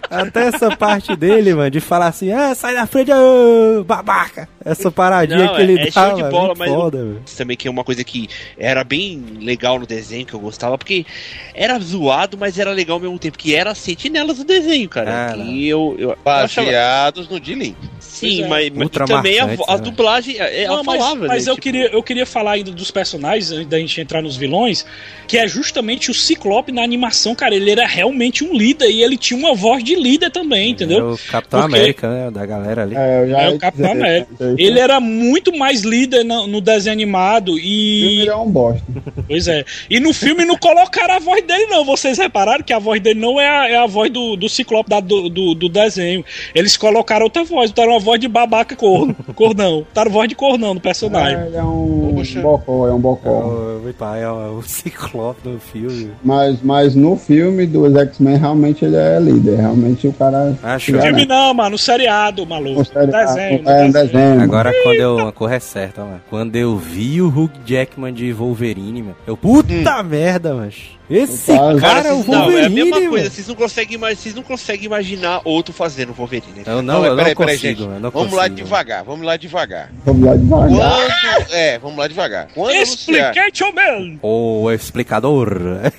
[0.08, 4.46] Até essa parte dele, mano, de falar assim: Ah, sai da frente, ô babaca!
[4.64, 7.06] Essa paradinha Não, que ele é, é dá, show de mano, bola, mas foda, eu-
[7.06, 7.22] velho.
[7.24, 10.76] isso também que é uma coisa que era bem legal no desenho, que eu gostava,
[10.76, 11.06] porque
[11.54, 15.32] era zoado, mas era legal ao mesmo tempo, que era as sentinelas do desenho, cara.
[15.32, 16.66] Ah, e eu, eu, eu achava-
[17.07, 17.74] Baseados no Dilin.
[18.00, 18.48] Sim, é.
[18.48, 19.82] mas, mas também a, a né?
[19.82, 22.70] dublagem, é, ela Não, mas, falava, mas né, eu, tipo, queria, eu queria falar ainda
[22.70, 24.86] dos personagens, antes da gente entrar nos vilões,
[25.28, 27.54] que é justamente o Ciclope na animação, cara.
[27.54, 31.12] Ele era realmente um líder e ele tinha uma voz de líder também, É entendeu?
[31.12, 32.30] o Capitão Porque- América, né?
[32.30, 32.94] Da galera ali.
[32.96, 34.54] É, É o Capitão dizer, América.
[34.59, 38.26] Ele era muito mais líder no, no desenho animado e.
[38.26, 38.82] é um bosta.
[39.28, 39.64] Pois é.
[39.90, 41.84] E no filme não colocaram a voz dele, não.
[41.84, 44.88] Vocês repararam que a voz dele não é a, é a voz do, do Ciclope
[44.88, 46.24] da- do, do, do desenho.
[46.54, 49.78] Eles colocaram outra voz, botaram uma voz de babaca corno, cornão.
[49.80, 51.36] Botaram voz de cornão no personagem.
[51.38, 52.40] É, ele é um Poxa.
[52.40, 53.30] bocó, é um É bocó.
[53.30, 56.11] o, meu pai, é o, o Ciclope no filme.
[56.22, 59.57] Mas, mas no filme dos X-Men, realmente ele é líder.
[59.59, 60.57] Realmente o cara.
[60.62, 60.92] Acho.
[60.92, 62.78] se Filme não, mano, no seriado, maluco.
[62.80, 64.12] No seriado, desenho, no é um desenho.
[64.12, 64.42] desenho.
[64.42, 65.16] Agora, quando eu.
[65.16, 66.20] Uma coisa é certa, mano.
[66.30, 69.16] Quando eu vi o Hugh Jackman de Wolverine, mano.
[69.26, 70.70] Eu, puta merda, mano.
[71.09, 73.96] Esse Cara, cara é o vocês- não, é a Wolverine, mesma coisa, vocês não conseguem,
[73.98, 76.52] vocês não conseguem imaginar outro fazendo Wolverine.
[76.59, 76.62] né?
[76.66, 77.94] Eu não, mas eu não peraí, peraí, consigo, gente.
[77.94, 78.57] eu não Vamos lá consigo.
[78.57, 79.90] devagar, vamos lá devagar.
[80.04, 80.68] Vamos lá devagar.
[80.68, 81.52] Quando.
[81.52, 82.48] É, vamos lá devagar.
[82.52, 82.74] Quando.
[82.74, 84.18] Explication Man!
[84.20, 85.48] O explicador.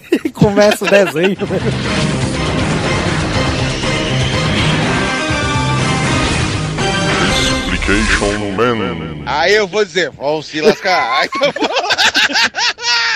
[0.34, 1.38] Começa o desenho.
[7.74, 9.24] Explication Man.
[9.26, 11.20] Aí eu vou dizer, vão se lascar.
[11.22, 11.68] Aí eu vou-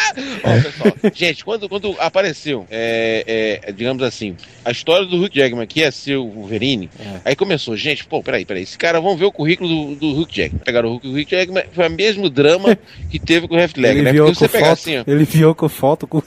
[0.43, 5.65] Ó, pessoal, gente, quando, quando apareceu, é, é, digamos assim, a história do Hugh Jackman,
[5.67, 7.21] que ser o Wolverine, É.
[7.25, 10.27] aí começou, gente, pô, peraí, peraí, esse cara, vamos ver o currículo do, do Hugh
[10.31, 10.61] Jackman.
[10.63, 12.77] Pegaram o Hugh, o Hugh Jackman, foi o mesmo drama
[13.09, 14.11] que teve com o Heath Ledger, Ele né?
[14.13, 14.79] viu Porque você pegar foto.
[14.79, 16.21] assim, ó, Ele viu com foto com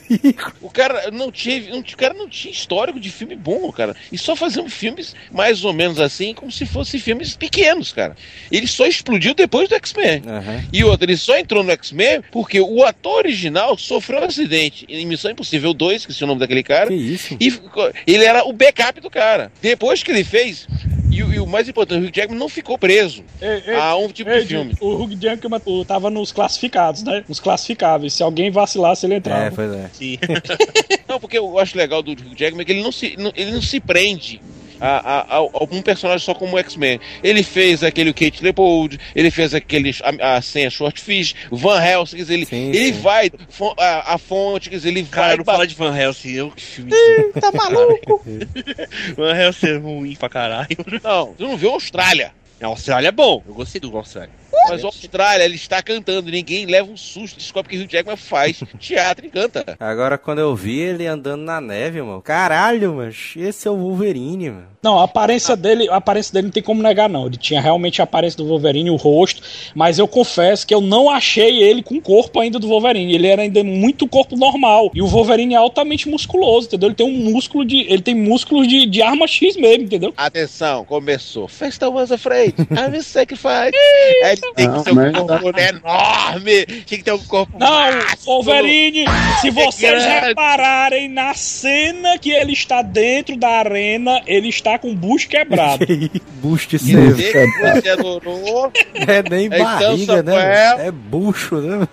[0.61, 3.95] o cara não tinha, não, o cara não tinha histórico de filme bom, cara.
[4.11, 8.15] E só fazendo filmes mais ou menos assim, como se fossem filmes pequenos, cara.
[8.51, 10.21] Ele só explodiu depois do X-Men.
[10.27, 10.63] Aham.
[10.71, 15.05] E outro, ele só entrou no X-Men porque o ator original sofreu um acidente em
[15.05, 16.87] Missão Impossível 2, que é o nome daquele cara.
[16.87, 17.35] Que isso?
[17.39, 19.51] E ficou- ele era o backup do cara.
[19.61, 20.67] Depois que ele fez,
[21.11, 23.95] e, o- e o mais importante, o Hugh Jackman não ficou preso Ei, ei, a
[23.95, 24.73] um tipo ei, de filme.
[24.81, 27.23] O Hugh Jackman tava nos classificados, né?
[27.27, 28.13] Nos classificáveis.
[28.13, 29.45] Se alguém vacilasse, ele entrava.
[29.45, 29.89] É, pois é.
[29.93, 30.17] Sim.
[31.07, 33.51] Não, porque eu acho legal do Hugh Jackman é que ele não se, não- ele
[33.51, 34.41] não se prende
[34.79, 36.99] a, a, a- um personagem só como X-Men.
[37.23, 41.81] Ele fez aquele Kate Leopold, ele fez aquele a, a senha Short Fish, o Van
[41.83, 43.01] Helsing, quer dizer, ele, Sim, ele sim.
[43.01, 46.31] vai fo- a, a fonte, quer dizer, ele Cara, vai não fala de Van Helsing,
[46.31, 46.91] eu que filme.
[47.39, 48.23] tá maluco?
[49.15, 50.67] Van Helsing é ruim pra caralho.
[51.03, 52.31] Não, tu não viu a Austrália.
[52.61, 54.29] A Austrália é bom, eu gostei do Austrália.
[54.69, 56.31] Mas o Austrália, ele está cantando.
[56.31, 57.37] Ninguém leva um susto.
[57.37, 59.75] Descobre que o Hugh Jackman faz teatro e canta.
[59.79, 62.21] Agora, quando eu vi ele andando na neve, mano.
[62.21, 63.13] Caralho, mano.
[63.35, 64.67] Esse é o Wolverine, mano.
[64.85, 67.25] Não, a aparência dele, a aparência dele não tem como negar, não.
[67.25, 69.41] Ele tinha realmente a aparência do Wolverine, o rosto,
[69.73, 73.13] mas eu confesso que eu não achei ele com o corpo ainda do Wolverine.
[73.13, 74.91] Ele era ainda muito corpo normal.
[74.93, 76.89] E o Wolverine é altamente musculoso, entendeu?
[76.89, 77.81] Ele tem um músculo de.
[77.91, 80.13] Ele tem músculos de, de arma X mesmo, entendeu?
[80.15, 81.47] Atenção, começou.
[81.47, 82.53] First I was afraid.
[82.59, 83.73] I'm sacrified.
[83.75, 86.65] Ele tem que ter um corpo enorme.
[86.65, 88.43] Tem que ter um corpo Não, másculo.
[88.43, 89.05] Wolverine,
[89.41, 90.27] se vocês grande.
[90.27, 95.85] repararem na cena que ele está dentro da arena, ele está com o bucho quebrado.
[96.41, 97.13] Boost Quer seu.
[97.13, 98.71] dizer que você adorou.
[98.93, 100.33] É nem Então, barriga, né?
[100.33, 100.87] Samuel-?
[100.87, 101.87] É bucho, né?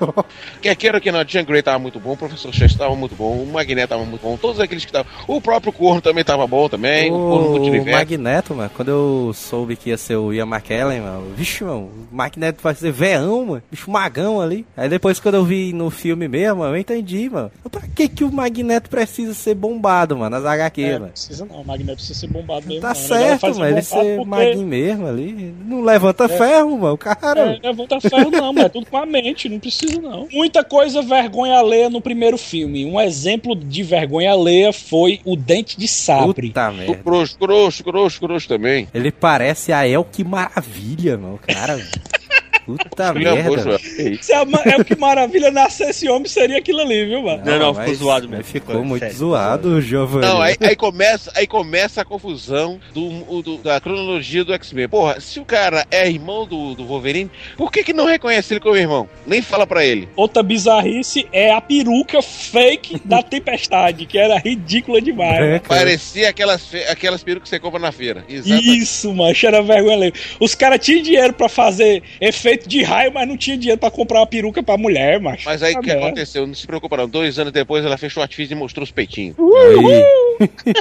[0.61, 3.33] Quer queira que não, Jean Grey tava muito bom, o Professor Chester tava muito bom,
[3.43, 5.11] o Magneto tava muito bom, todos aqueles que estavam.
[5.27, 7.91] O próprio Corno também tava bom também, o Corno O Multiverso.
[7.91, 12.15] Magneto, mano, quando eu soube que ia ser o Ian McKellen, mano, vixe, mano, o
[12.15, 14.67] Magneto vai ser veão, mano, bicho magão ali.
[14.77, 17.51] Aí depois quando eu vi no filme mesmo, eu entendi, mano.
[17.71, 21.05] Pra que que o Magneto precisa ser bombado, mano, nas HQ, É, mano?
[21.07, 22.81] não precisa não, o Magneto precisa ser bombado mesmo.
[22.83, 22.95] Tá não.
[22.95, 25.55] Negócio certo, mano, ele ser porque- maguinho mesmo ali.
[25.65, 27.41] Não levanta ferro, mano, o cara.
[27.63, 30.27] É, levanta ferro não, mas é tudo com a mente, não precisa não.
[30.33, 32.85] Muita coisa vergonha alheia no primeiro filme.
[32.87, 36.49] Um exemplo de vergonha alheia foi o Dente de Sabre.
[36.49, 37.01] Puta O merda.
[37.05, 38.89] Grosso, grosso, grosso, grosso também.
[38.95, 41.79] Ele parece a El que maravilha, mano, cara.
[42.67, 43.79] Puta merda.
[44.21, 47.43] Se a é o que maravilha nascer esse homem seria aquilo ali, viu, mano?
[47.45, 48.45] Não, não, mas- ficou zoado mesmo.
[48.45, 50.27] Ficou Ficou muito sério, zoado, Giovanni.
[50.27, 54.89] Não, aí, aí começa, aí começa a confusão do, do- da cronologia do X-Men.
[54.89, 58.61] Porra, se o cara é irmão do, do Wolverine, por que, que não reconhece ele
[58.61, 59.09] como irmão?
[59.27, 60.09] Nem fala pra ele.
[60.17, 65.41] Outra bizarrice é a peruca fake da Tempestade, que era ridícula demais.
[65.41, 65.59] É.
[65.59, 68.25] Parecia aquelas, aquelas perucas que você compra na feira.
[68.29, 68.79] Exatamente.
[68.79, 70.13] Isso, mancha, era vergonha.
[70.41, 74.21] Os caras tinham dinheiro pra fazer efeito de raio, mas não tinha dinheiro pra comprar
[74.21, 75.45] uma peruca pra mulher, macho.
[75.45, 76.07] Mas aí o Ah, que merda.
[76.07, 76.47] aconteceu?
[76.47, 77.09] Não se preocupa não.
[77.09, 79.37] Dois anos depois ela fechou o artifício e mostrou os peitinhos.
[79.39, 80.03] Aí,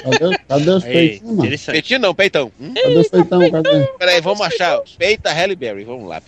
[0.02, 1.50] Cadê, cadê os peitinhos, mano?
[1.72, 2.52] Peitinho não, peitão.
[2.60, 2.74] Hum?
[2.74, 3.52] Cadê os peitão?
[3.52, 3.88] Cadê?
[4.00, 4.80] Peraí, vamos achar.
[4.98, 6.22] Peita Halle Berry, vamos lá.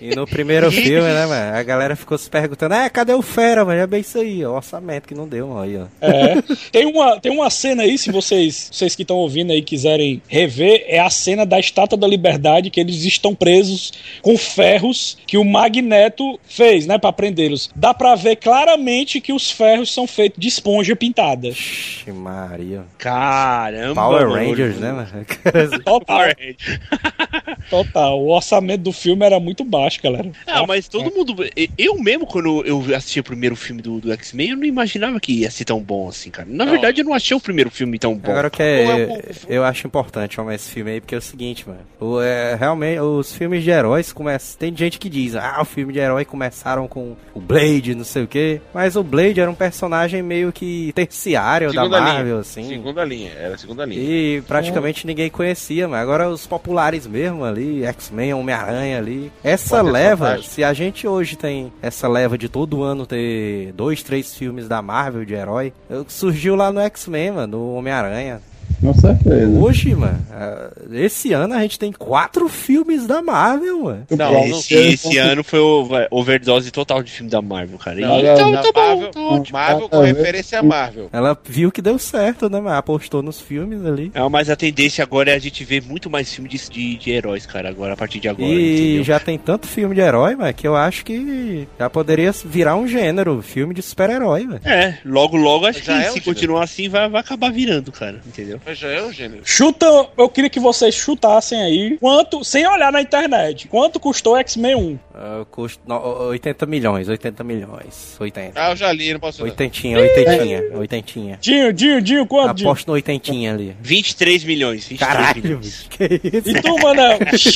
[0.00, 1.56] e no primeiro filme, né, mano?
[1.56, 3.80] A galera ficou se perguntando: é, cadê o Fera, mano?
[3.80, 5.62] É bem isso aí, ó, o orçamento que não deu, mano.
[5.62, 5.86] Aí, ó.
[6.00, 6.42] É.
[6.72, 10.84] Tem uma, tem uma cena aí, se vocês, vocês que estão ouvindo aí quiserem rever,
[10.88, 14.36] é a cena da Estátua da Liberdade, que eles estão presos com
[14.82, 17.70] ferros que o Magneto fez, né, pra prendê-los.
[17.74, 21.48] Dá pra ver claramente que os ferros são feitos de esponja pintada.
[21.48, 22.82] Ixi, Maria.
[22.98, 23.94] Caramba.
[23.94, 24.34] Power mano.
[24.48, 25.08] Rangers, né, mano?
[25.84, 26.80] Total, Power Rangers.
[27.70, 28.20] total.
[28.20, 30.30] O orçamento do filme era muito baixo, galera.
[30.46, 31.34] Ah, mas todo mundo.
[31.78, 35.32] Eu mesmo, quando eu assisti o primeiro filme do, do X-Men, eu não imaginava que
[35.32, 36.48] ia ser tão bom assim, cara.
[36.50, 36.72] Na Não.
[36.72, 38.30] verdade, eu não achei o primeiro filme tão bom.
[38.30, 39.22] Agora o que é é, o-
[39.52, 41.80] eu acho importante chamar esse filme aí, porque é o seguinte, mano.
[42.00, 44.58] O, é, realmente, os filmes de heróis começam.
[44.58, 48.24] Tem gente que diz, ah, o filme de herói começaram com o Blade, não sei
[48.24, 48.60] o quê.
[48.72, 52.40] Mas o Blade era um personagem meio que terciário da Segunda Marvel, linha.
[52.40, 52.68] assim.
[52.68, 54.00] Segunda linha, era segunda linha.
[54.00, 59.32] E praticamente ninguém conhecia, mas agora os populares mesmo ali, X-Men, Homem-Aranha ali.
[59.42, 64.02] Essa Quarteto leva, se a gente hoje tem essa leva de todo ano ter dois,
[64.02, 65.72] três filmes da Marvel de herói,
[66.08, 68.40] surgiu lá no X-Men, mano, no Homem-Aranha.
[68.82, 69.46] Com certeza.
[69.60, 74.06] Hoje, mano, ah, esse ano a gente tem quatro filmes da Marvel, mano.
[74.10, 78.00] Não, não Esse, esse ano foi o overdose total de filme da Marvel, cara.
[78.00, 79.52] Não, E- não, então, tá bom, Marvel, tá.
[79.52, 81.08] Marvel com referência a Marvel.
[81.12, 82.76] Ela viu que deu certo, né, mano?
[82.76, 84.10] Apostou nos filmes ali.
[84.14, 87.10] É, mas a tendência agora é a gente ver muito mais filme de, de, de
[87.10, 89.04] heróis, cara, agora, a partir de agora, E entendeu?
[89.04, 92.88] já tem tanto filme de herói, mano, que eu acho que já poderia virar um
[92.88, 94.60] gênero, filme de super-herói, velho.
[94.64, 98.20] É, logo, logo, acho Já que é se continuar assim, vai, vai acabar virando, cara,
[98.26, 98.60] entendeu?
[98.74, 99.42] Já é um gênero.
[99.44, 104.74] Chuta, eu queria que vocês chutassem aí quanto, sem olhar na internet, quanto custou X-Men
[104.74, 104.92] 1?
[105.14, 105.96] Uh, custo no,
[106.28, 108.16] 80 milhões, 80 milhões.
[108.18, 108.52] 80.
[108.54, 109.46] Ah, eu já li, não posso não.
[109.46, 111.38] Oitentinha, oitentinha, oitentinha.
[111.40, 112.68] Dinho, Dinho, Dinho, quanto, Dinho?
[112.70, 113.76] Aposto no oitentinha ali.
[113.80, 115.86] 23 milhões, 23 Caralho, milhões.
[115.90, 116.48] que isso?
[116.50, 117.02] E tu, mano,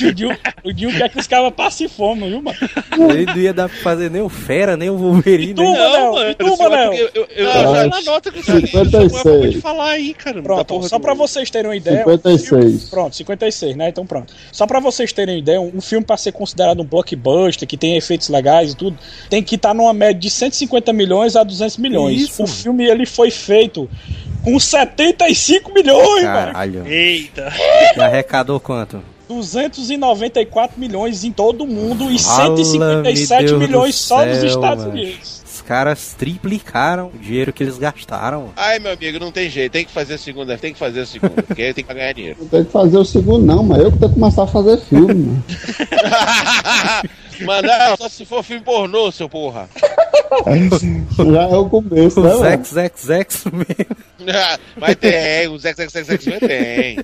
[0.08, 2.58] o Dinho, o Dinho quer que os caras passem fome, viu, mano?
[3.10, 5.52] Ele não ia dar pra fazer nem o Fera, nem o Wolverine.
[5.52, 6.30] E tu, nem- Manel?
[6.30, 6.92] E tu, Manel?
[6.92, 8.66] eu, eu, eu, Não, eu já na nota que eu já li.
[8.66, 9.14] 56.
[9.16, 10.42] acabou de falar aí, cara.
[10.42, 12.04] Pronto, porra só do- pra vocês terem uma ideia.
[12.04, 12.84] 56.
[12.90, 13.88] Pronto, 56, né?
[13.88, 14.34] Então pronto.
[14.50, 17.76] Só pra vocês terem uma ideia, um um filme pra ser considerado um blockbuster, que
[17.76, 18.98] tem efeitos legais e tudo,
[19.28, 22.22] tem que estar numa média de 150 milhões a 200 milhões.
[22.22, 22.56] Isso, o mano.
[22.56, 23.88] filme ele foi feito
[24.42, 26.52] com 75 milhões, mano.
[26.52, 26.86] Caralho.
[26.86, 27.52] Eita.
[27.96, 29.02] E arrecadou quanto?
[29.28, 34.96] 294 milhões em todo o mundo e Fala-me 157 Deus milhões só nos Estados mano.
[34.96, 35.44] Unidos.
[35.66, 38.52] Os caras triplicaram o dinheiro que eles gastaram.
[38.54, 39.72] Ai, meu amigo, não tem jeito.
[39.72, 41.42] Tem que fazer a segunda, tem que fazer a segunda.
[41.42, 42.38] porque aí tem que ganhar dinheiro.
[42.40, 44.78] Não tem que fazer o segundo, não, mas eu que tenho que começar a fazer
[44.78, 45.44] filme, mano.
[47.44, 49.68] Manaus, só se for filme pornô, seu porra.
[51.16, 52.34] Já é o começo, né?
[52.34, 52.64] Os mano?
[52.64, 53.96] XXX mesmo.
[54.76, 56.98] Mas tem, os XXXX tem.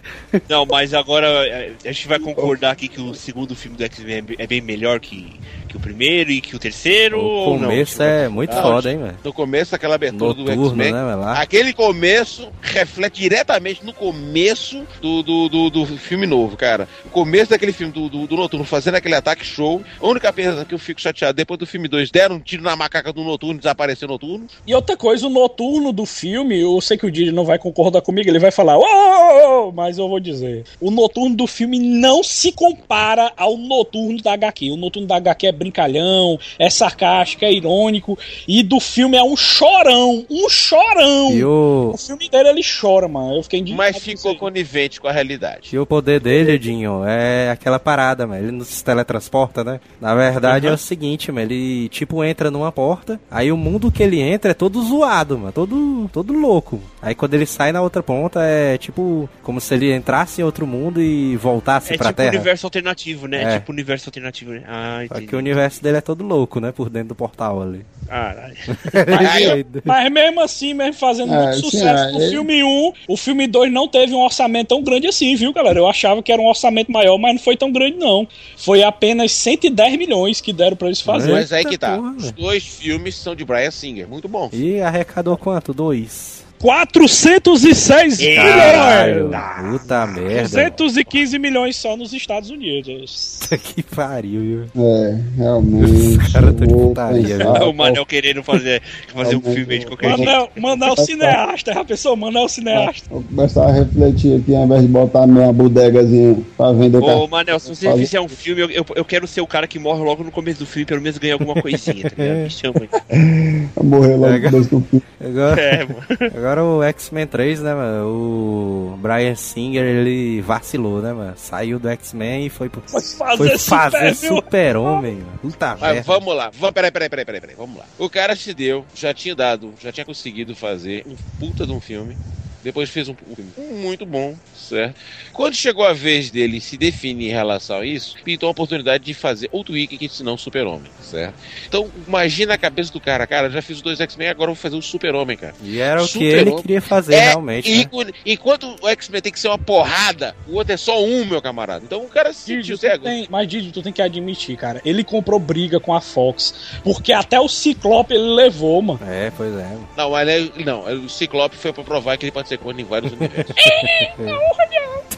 [0.48, 4.24] Não, mas agora é, a gente vai concordar aqui que o segundo filme do X-Men
[4.38, 5.38] é é bem melhor que,
[5.72, 7.18] que o primeiro e que o terceiro.
[7.18, 7.68] O ou não?
[7.68, 9.16] começo é muito Ah, foda, hein, velho.
[9.24, 10.92] No começo, aquela abertura do Noturno, X-Men.
[10.92, 11.34] né.
[11.36, 16.86] Aquele começo reflete diretamente no começo do, do, do, do filme novo, cara.
[17.06, 19.82] O começo daquele filme do, do, do Noturno fazendo aquele ataque show.
[20.00, 22.76] A única coisa que eu fico chateado, depois do filme 2, deram um tiro na
[22.76, 24.46] macaca do Noturno e desapareceu o Noturno.
[24.66, 28.02] E outra coisa, o noturno do filme, eu sei que o Didi não vai concordar
[28.02, 30.64] comigo, ele vai falar, "Ô, ô, ô", mas eu vou dizer.
[30.80, 34.70] O noturno do filme não se compara ao noturno da HQ.
[34.70, 38.18] O noturno da HQ é brincalhão, é sarcástico, é irônico.
[38.46, 41.32] E do filme é um chorão, um chorão.
[41.32, 43.36] E o, O filme inteiro ele chora, mano.
[43.36, 43.62] Eu fiquei.
[43.74, 45.70] Mas ficou conivente com a realidade.
[45.72, 48.42] e o poder dele, Dinho, é aquela parada, mano.
[48.42, 49.80] Ele não se teletransporta, né?
[50.00, 51.46] Na verdade é o seguinte, mano.
[51.50, 55.52] Ele, tipo, entra numa porta, aí o mundo que ele entra é todo zoado, mano.
[55.52, 56.80] Todo, todo louco.
[57.00, 60.66] Aí quando ele sai na outra ponta é tipo como se ele entrasse em outro
[60.66, 62.30] mundo e voltasse É pra tipo Terra.
[62.34, 63.42] universo alternativo, né?
[63.42, 63.58] É.
[63.58, 64.62] Tipo universo alternativo, né?
[64.66, 65.26] Ah, Só entendi.
[65.26, 66.72] que o universo dele é todo louco, né?
[66.72, 67.84] Por dentro do portal ali.
[68.06, 68.54] Caralho.
[68.92, 72.92] Mas, mas mesmo assim, mesmo fazendo É, muito sim, sucesso é, no ele- filme 1,
[73.08, 75.78] o filme 2 não teve um orçamento tão grande assim, viu, galera?
[75.78, 78.28] Eu achava que era um orçamento maior, mas não foi tão grande, não.
[78.56, 81.34] Foi apenas 110 milhões que deram pra eles fazerem.
[81.36, 81.96] Mas aí que tá.
[81.96, 84.06] porra, Os dois filmes são de Brian Singer.
[84.06, 84.50] Muito bom.
[84.52, 85.72] E arrecadou quanto?
[85.72, 86.41] Dois.
[86.62, 89.80] 406 Caralho, milhões!
[89.80, 90.70] puta merda.
[90.70, 93.40] 215 milhões só nos Estados Unidos.
[93.74, 94.64] Que pariu, viu?
[94.84, 96.32] É, realmente.
[96.32, 98.80] Cara, tá de putaria, pensar, o Manel querendo fazer,
[99.12, 100.24] fazer um filme aí de qualquer jeito.
[100.24, 102.16] Manel, Manel cineasta, já pensou?
[102.16, 103.08] Manel cineasta.
[103.10, 107.26] Vou começar a refletir aqui, ao invés de botar minha bodegazinha pra vender Ô.
[107.26, 109.78] Manel, se você Fazer- fizer um filme, eu, eu, eu quero ser o cara que
[109.80, 112.38] morre logo no começo do filme, pelo menos ganhar alguma coisinha, tá ligado?
[112.44, 113.68] Me chama aí.
[113.82, 115.02] Morrer logo no começo do filme.
[115.20, 115.96] Agora, É, mano.
[116.36, 118.08] agora o X-Men 3, né, mano?
[118.08, 121.34] O Brian Singer, ele vacilou, né, mano?
[121.36, 125.38] Saiu do X-Men e foi, pro, fazer foi fazer super, super-homem, mano.
[125.40, 126.02] Puta Mas merda.
[126.02, 126.50] vamos lá.
[126.54, 127.56] Vamos, peraí, peraí, peraí, peraí, peraí.
[127.56, 127.84] Vamos lá.
[127.98, 131.80] O cara se deu, já tinha dado, já tinha conseguido fazer um puta de um
[131.80, 132.16] filme.
[132.62, 133.52] Depois fez um, um filme
[133.82, 134.94] muito bom, certo?
[135.32, 139.14] Quando chegou a vez dele se definir em relação a isso, pintou a oportunidade de
[139.14, 141.34] fazer outro que ensinar um super-homem, certo?
[141.66, 143.26] Então, imagina a cabeça do cara.
[143.26, 145.54] Cara, já fiz os dois X-Men, agora eu vou fazer o super-homem, cara.
[145.62, 147.76] E era o que ele queria fazer, É, realmente, né?
[147.78, 148.12] ícone.
[148.24, 151.84] Enquanto o X-Men tem que ser uma porrada, o outro é só um, meu camarada.
[151.84, 153.04] Então o cara se Didi, cego.
[153.04, 154.80] tem, mas Didi, tu tem que admitir, cara.
[154.84, 156.54] Ele comprou briga com a Fox.
[156.84, 159.00] Porque até o Ciclope ele levou, mano.
[159.06, 159.62] É, pois é.
[159.64, 159.88] mano.
[159.96, 162.84] Não, mas ele- não, o Ciclope foi pra provar que ele pode ser corno em
[162.84, 163.54] vários universos.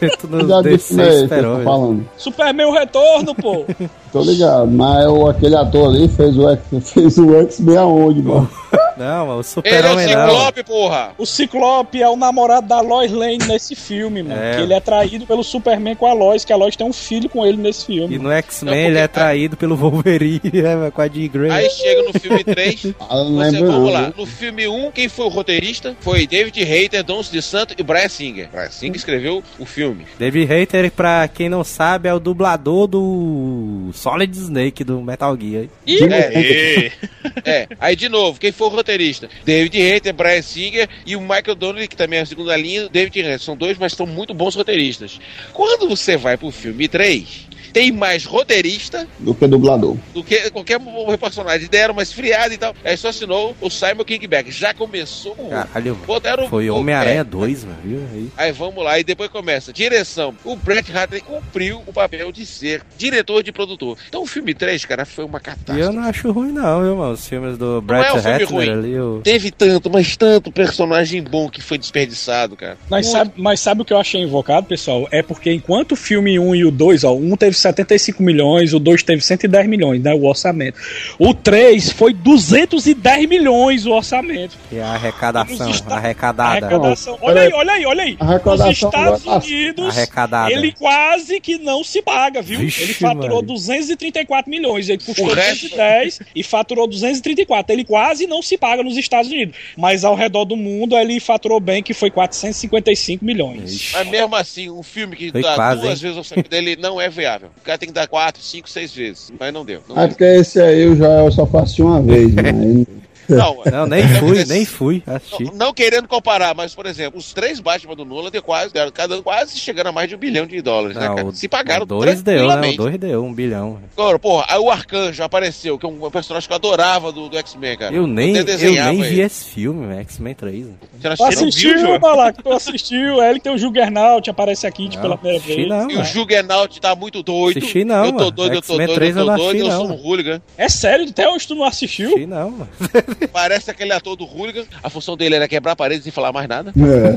[0.01, 1.65] Eu esperou, tô velho.
[1.65, 2.09] falando.
[2.17, 3.65] Superman o retorno, pô.
[4.15, 6.63] Tô ligado, mas o, aquele ator ali fez o X-
[6.93, 8.49] fez o X-Men aonde, mano?
[8.97, 10.29] Não, mas o ele é o super-homem não.
[10.31, 11.11] Ciclope, porra!
[11.19, 14.41] O Ciclope é o namorado da Lois Lane nesse filme, mano.
[14.41, 14.55] É.
[14.55, 17.29] Que ele é traído pelo Superman com a Lois, que a Lois tem um filho
[17.29, 18.15] com ele nesse filme.
[18.15, 21.51] E no X-Men ele é traído pelo Wolverine, né, com a Jean Grey.
[21.51, 23.91] Aí chega no filme 3, Ah, você, vamos não.
[23.91, 24.13] lá.
[24.17, 25.97] No filme 1, quem foi o roteirista?
[25.99, 28.49] Foi David Hayter, Dons de Santo e Brian Singer.
[28.53, 30.07] Brian Singer escreveu o filme.
[30.21, 35.67] David Hayter, pra quem não sabe, é o dublador do Solid Snake do Metal Gear.
[35.87, 36.93] É,
[37.63, 39.31] é, aí de novo, quem foi o roteirista?
[39.47, 43.19] David Hayter, Brian Singer e o Michael Donnelly, que também é a segunda linha, David
[43.21, 43.41] Hayter.
[43.41, 45.19] São dois, mas são muito bons roteiristas.
[45.55, 49.97] Quando você vai pro filme 3, tem mais roteirista Do que dublador.
[50.15, 50.81] do que qualquer
[51.21, 51.69] personagem.
[51.69, 52.75] Deram uma esfriada e tal.
[52.85, 54.51] Aí só assinou o Simon Kingback.
[54.51, 55.51] Já começou com.
[55.51, 57.25] Caralho, Botaram foi o- Homem-Aranha é.
[57.25, 58.01] 2, mano, viu?
[58.13, 58.29] Aí.
[58.37, 59.73] Aí vamos lá, e depois começa.
[59.73, 60.35] Direção.
[60.45, 63.99] O Brett Hartley cumpriu o papel de ser diretor de produtor.
[64.09, 65.81] Então o filme 3, cara, foi uma E catástrofe.
[65.81, 67.13] eu não acho ruim não, viu, mano?
[67.15, 68.71] Os filmes do Brett é um filme ruim.
[68.71, 69.21] Ali, o...
[69.25, 72.79] Teve tanto, mas tanto personagem bom que foi desperdiçado, cara.
[72.89, 73.19] Mas Muito.
[73.19, 75.09] sabe, mas sabe o que eu achei invocado, pessoal?
[75.11, 78.79] É porque enquanto o filme 1 e o 2, ó, um teve 75 milhões, o
[78.79, 80.79] 2 teve 110 milhões, né, o orçamento.
[81.19, 84.57] O 3 foi 210 milhões o orçamento.
[84.71, 86.67] E a arrecadação, esta- arrecadada.
[86.67, 87.19] Arrecadação.
[87.23, 88.17] Olha aí, olha aí, olha aí.
[88.21, 90.53] Arrecadação Nos Estados Unidos, Arrecadada.
[90.53, 92.59] ele quase que não se paga, viu?
[92.61, 93.49] Vixe, ele faturou mano.
[93.49, 97.73] 234 milhões, ele custou O resto- 210 e faturou 234.
[97.75, 101.61] Ele quase não se paga nos Estados Unidos, mas ao redor do mundo ele faturou
[101.61, 103.73] bem, que foi 455 milhões.
[103.73, 103.93] Ixi.
[103.95, 106.03] Mas mesmo assim, um filme que Foi dá quase, duas hein?
[106.03, 107.51] vezes o orçamento dele não é viável.
[107.59, 109.33] O cara tem que dar quatro, cinco, seis vezes.
[109.39, 109.83] Mas não deu.
[109.89, 110.41] Não É deu.
[110.41, 112.87] esse aí o Joel só faço uma vez, mas
[113.29, 115.51] Não, Não, nem fui, nem fui assistir.
[115.55, 119.17] não querendo comparar, mas, por exemplo, os três Batman do Nolan deu quase, deram cada
[119.19, 121.29] um quase chegando a mais de um bilhão de dólares, né, Não, cara?
[121.29, 122.71] o- Se pagaram o dois deu, né?
[122.71, 123.79] O dois deu, um bilhão.
[123.97, 127.37] Agora, porra, aí o Arcanjo apareceu, que é um personagem que eu adorava do, do
[127.39, 127.95] X-Men, cara.
[127.95, 129.21] Eu nem, eu nem vi ele.
[129.23, 130.67] esse filme, X-Men 3.
[130.67, 130.73] né?
[131.01, 131.77] Você não Tu assistiu, não?
[131.81, 132.43] assistiu, Balac?
[132.43, 133.21] Tu assistiu.
[133.21, 135.69] Aí ele tem o Juggernaut, aparece aqui tipo, pela primeira vez.
[135.69, 136.05] não, E o.
[136.05, 137.59] Juggernaut tá muito doido.
[137.59, 139.71] Assisti não, Eu tô doido, eu tô doido, 3 eu eu tô não doido, assisti,
[139.71, 139.95] eu sou não.
[139.97, 140.43] um hooligan.
[140.57, 141.07] É sério?
[141.09, 142.09] Até hoje tu não assistiu?
[142.09, 142.69] Assisti não, mano.
[143.33, 144.65] Parece aquele ator do hooligan.
[144.83, 146.73] A função dele era quebrar paredes e falar mais nada.
[146.77, 147.15] É.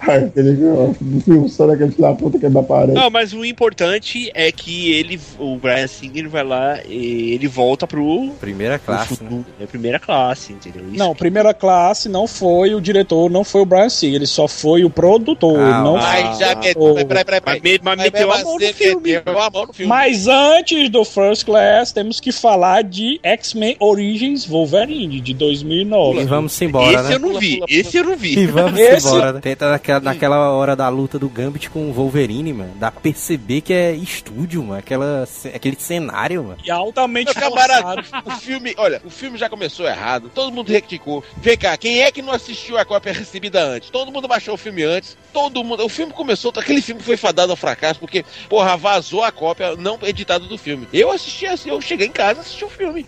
[0.00, 0.56] Aquele
[1.24, 2.92] filme só daquele filho da puta que é da parede.
[2.94, 7.86] Não, mas o importante é que ele, o Brian Singer vai lá e ele volta
[7.86, 9.44] pro Primeira classe, pro né?
[9.60, 10.82] é primeira classe, entendeu?
[10.88, 14.48] Isso Não, primeira classe não foi o diretor, não foi o Brian Singer, ele só
[14.48, 15.58] foi o produtor.
[15.60, 16.82] Ah, não Mas já meteu.
[16.82, 17.80] o- Peraí, peraí, peraí.
[17.82, 17.96] Mas.
[17.98, 18.54] Meteu a mão
[19.66, 19.86] no filme.
[19.86, 26.20] Mas antes do First Class, temos que falar de X-Men Origins Wolverine, de 2009.
[26.20, 27.14] E vamos embora, Esse né?
[27.14, 28.46] eu não vi, esse eu não E vi.
[28.46, 29.40] vamos Esse- embora, né?
[29.40, 32.72] Tenta naquela, naquela hora da luta do Gambit com o Wolverine, mano.
[32.76, 34.78] Dá pra perceber que é estúdio, mano.
[34.78, 36.58] Aquela, aquele cenário, mano.
[36.64, 38.28] E altamente camarada, forçado.
[38.28, 41.24] o filme, olha, o filme já começou errado, todo mundo recticou.
[41.38, 43.88] Vem cá, quem é que não assistiu a cópia recebida antes?
[43.88, 45.84] Todo mundo baixou o filme antes, todo mundo.
[45.84, 49.98] O filme começou, aquele filme foi fadado ao fracasso, porque, porra, vazou a cópia não
[50.02, 50.86] editada do filme.
[50.92, 53.06] Eu assisti assim, eu cheguei em casa e assisti o filme.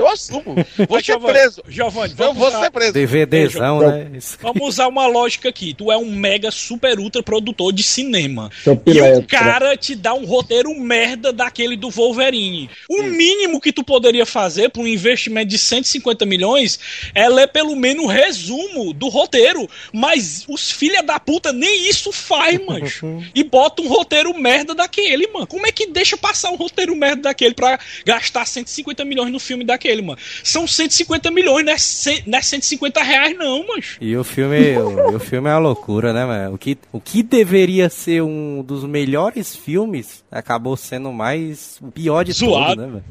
[0.00, 0.54] Eu assumo.
[0.54, 1.62] Vou Mas, ser preso.
[1.68, 2.92] Giovanni, Eu vamos vou usar- ser preso.
[2.92, 4.10] DVDzão, né?
[4.40, 5.74] Vamos usar uma lógica aqui.
[5.74, 8.50] Tu é um mega super ultra produtor de cinema.
[8.86, 12.70] E o cara te dá um roteiro merda daquele do Wolverine.
[12.88, 16.78] O mínimo que tu poderia fazer por um investimento de 150 milhões
[17.14, 19.68] é ler pelo menos um resumo do roteiro.
[19.92, 23.06] Mas os filha da puta nem isso faz, mancho.
[23.34, 25.46] E bota um roteiro merda daquele, mano.
[25.46, 29.64] Como é que deixa passar um roteiro merda daquele pra gastar 150 milhões no filme
[29.64, 30.18] daquele, mano?
[30.44, 33.98] São 150 milhões, não é, cem- não é 150 reais, não, mancho.
[34.00, 36.54] E o filme, o, o filme é uma loucura, né, mano?
[36.54, 42.24] O que, o que deveria ser um dos melhores filmes acabou sendo mais o pior
[42.24, 42.70] de Zoado.
[42.76, 43.04] tudo, né, mano?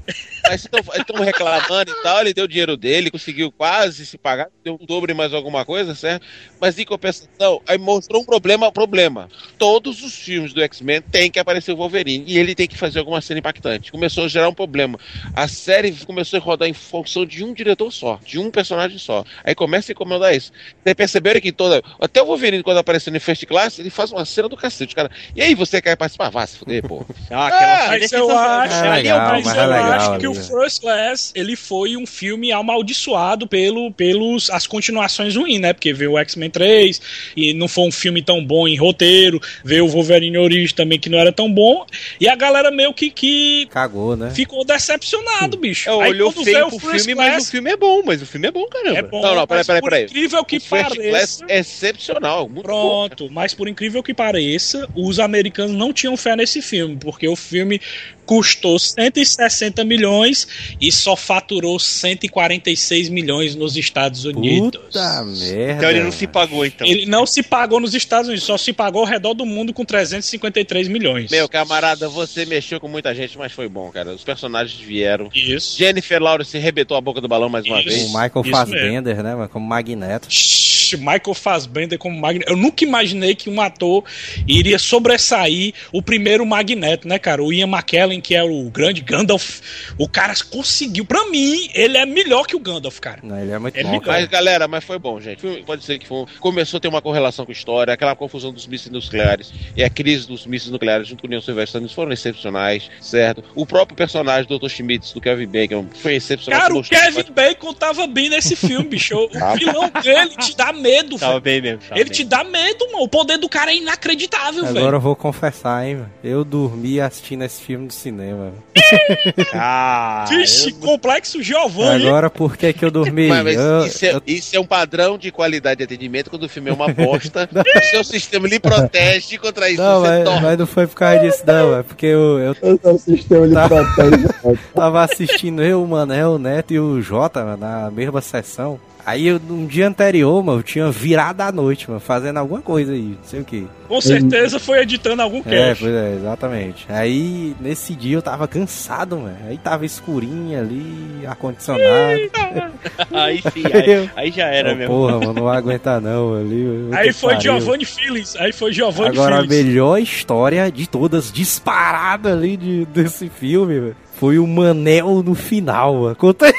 [0.48, 4.78] Mas estão reclamando e tal, ele deu o dinheiro dele, conseguiu quase se pagar, deu
[4.80, 6.26] um dobro e mais alguma coisa, certo?
[6.60, 9.30] Mas em compensação, aí mostrou um problema, problema.
[9.58, 13.00] Todos os filmes do X-Men tem que aparecer o Wolverine e ele tem que fazer
[13.00, 13.92] alguma cena impactante.
[13.92, 14.98] Começou a gerar um problema.
[15.36, 19.24] A série começou a rodar em função de um diretor só, de um personagem só.
[19.44, 20.52] Aí começa a incomodar isso.
[20.84, 21.82] Vocês perceberam que toda.
[22.00, 25.10] Até o Wolverine, quando aparece no First Class, ele faz uma cena do cacete, cara.
[25.36, 26.30] E aí, você quer participar?
[26.30, 27.06] Vá se fuder, pô.
[27.32, 30.34] Ah, aquela Ah, é eu acho, É legal, mas mas eu legal acho que o
[30.34, 30.42] né?
[30.44, 35.74] First Class ele foi um filme amaldiçoado pelo, pelos as continuações ruins, né?
[35.74, 37.02] Porque veio o X-Men 3
[37.36, 41.10] e não foi um filme tão bom em roteiro, veio o Wolverine Origins também que
[41.10, 41.86] não era tão bom
[42.20, 44.32] e a galera meio que, que Cagou, né?
[44.32, 45.90] ficou decepcionado, bicho.
[45.90, 48.26] É, Aí olhou feio o pro First filme, mas o filme é bom, mas o
[48.26, 48.98] filme é bom, caramba.
[49.00, 50.06] é bom, Não, não, peraí, mas peraí, por peraí.
[50.06, 51.46] incrível que o First pareça...
[51.48, 53.08] É excepcional, muito bom.
[53.08, 57.36] Pronto, mas por incrível que pareça, os americanos não tinham fé nesse filme, porque o
[57.36, 57.82] filme
[58.30, 60.48] custou 160 milhões
[60.80, 64.80] e só faturou 146 milhões nos Estados Unidos.
[64.80, 65.72] Puta merda.
[65.74, 66.86] Então ele não se pagou, então.
[66.86, 69.84] Ele não se pagou nos Estados Unidos, só se pagou ao redor do mundo com
[69.84, 71.32] 353 milhões.
[71.32, 74.12] Meu camarada, você mexeu com muita gente, mas foi bom, cara.
[74.12, 75.32] Os personagens vieram.
[75.34, 75.76] Isso.
[75.76, 77.90] Jennifer Lawrence rebentou a boca do balão mais uma Isso.
[77.90, 78.04] vez.
[78.04, 79.50] O Michael Isso Fassbender, né, mano?
[79.50, 80.28] Como Magneto.
[80.30, 82.52] Shhh, Michael Fassbender como Magneto.
[82.52, 84.04] Eu nunca imaginei que um ator
[84.48, 87.44] iria sobressair o primeiro Magneto, né, cara?
[87.44, 89.62] O Ian McKellen, que é o grande Gandalf.
[89.98, 91.06] O cara conseguiu.
[91.06, 93.20] Pra mim, ele é melhor que o Gandalf, cara.
[93.24, 94.02] Não, ele é muito É bom.
[94.06, 95.46] Mas, galera, mas foi bom, gente.
[95.66, 98.68] Pode ser que foi, começou a ter uma correlação com a história, aquela confusão dos
[98.68, 102.90] mísseis nucleares e a crise dos mísseis nucleares junto com o União Soviética foram excepcionais,
[103.02, 103.44] certo?
[103.56, 104.70] O próprio personagem do Dr.
[104.70, 106.62] Schmitz, do Kevin Bacon, foi excepcional.
[106.62, 109.16] Cara, o Kevin Bacon tava bem nesse filme, bicho.
[109.16, 111.42] O vilão dele te dá medo, Tava velho.
[111.42, 111.80] bem mesmo.
[111.88, 112.14] tava Ele bem.
[112.18, 113.04] te dá medo, mano.
[113.04, 114.96] O poder do cara é inacreditável, Agora velho.
[114.96, 116.10] eu vou confessar, hein, mano.
[116.24, 118.52] Eu dormi assistindo esse filme no cinema.
[119.54, 122.08] Ah, Vixe, eu- complexo Giovanni.
[122.08, 123.28] Agora por que que eu dormi?
[123.28, 126.44] Mas, mas Eu- isso, é, eu- isso é um padrão de qualidade de atendimento quando
[126.44, 127.48] o filme é uma bosta.
[127.54, 129.82] o seu sistema lhe protege contra isso.
[129.82, 131.78] Não, você mas, mas não foi por causa disso, não.
[131.78, 133.68] É porque eu, eu O seu sistema ele Tá.
[133.70, 134.28] protege.
[134.74, 138.80] tava assistindo eu, o Manel, o Neto e o Jota mano, na mesma sessão.
[139.06, 142.92] Aí, eu, um dia anterior, mano, eu tinha virado à noite, mano, fazendo alguma coisa
[142.94, 143.66] aí, não sei o que.
[143.88, 145.84] Com certeza foi editando algum É, cast.
[145.84, 146.86] pois é, exatamente.
[146.90, 149.36] Aí, nesse dia eu tava cansado, mano.
[149.48, 151.84] Aí tava escurinho ali, ar-condicionado.
[153.12, 154.94] Aí sim, aí, aí já era Ô, mesmo.
[154.94, 156.90] Porra, mano, não vou aguentar não ali.
[156.92, 157.42] Aí foi pariu.
[157.60, 158.36] Giovanni Phillips.
[158.36, 163.96] Aí foi Giovanni Agora a melhor história de todas, disparada ali de, desse filme, velho,
[164.20, 166.16] foi o Manel no final, mano.
[166.16, 166.54] Conta aí.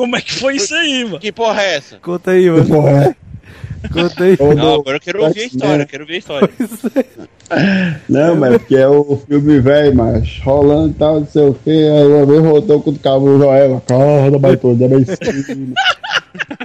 [0.00, 1.20] Como é que foi isso aí, mano?
[1.20, 1.96] Que porra é essa?
[1.98, 2.64] Conta aí, mano.
[2.64, 3.14] Porra,
[3.92, 4.32] Conta aí.
[4.32, 4.54] é.
[4.54, 6.50] Não, agora eu quero ouvir a história, quero ver a história.
[8.08, 11.70] Não, mas porque é o filme velho, mas rolando e tal, não sei o que.
[11.70, 15.04] Aí uma vez voltou com o cabo Joel, acorda, baitola, bem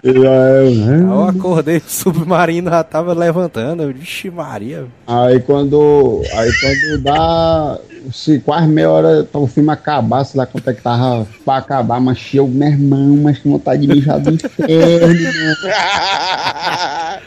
[0.04, 1.02] né?
[1.02, 3.92] Eu acordei, o submarino já tava levantando.
[3.94, 4.86] Vixe, Maria.
[5.08, 6.22] Aí quando.
[6.34, 7.78] Aí quando dá.
[8.14, 11.58] Se quase meia hora para o filme acabar, sei lá quanto é que tava pra
[11.58, 15.56] acabar, mas eu, meu irmão, mas que vontade de mijar do inferno, mano.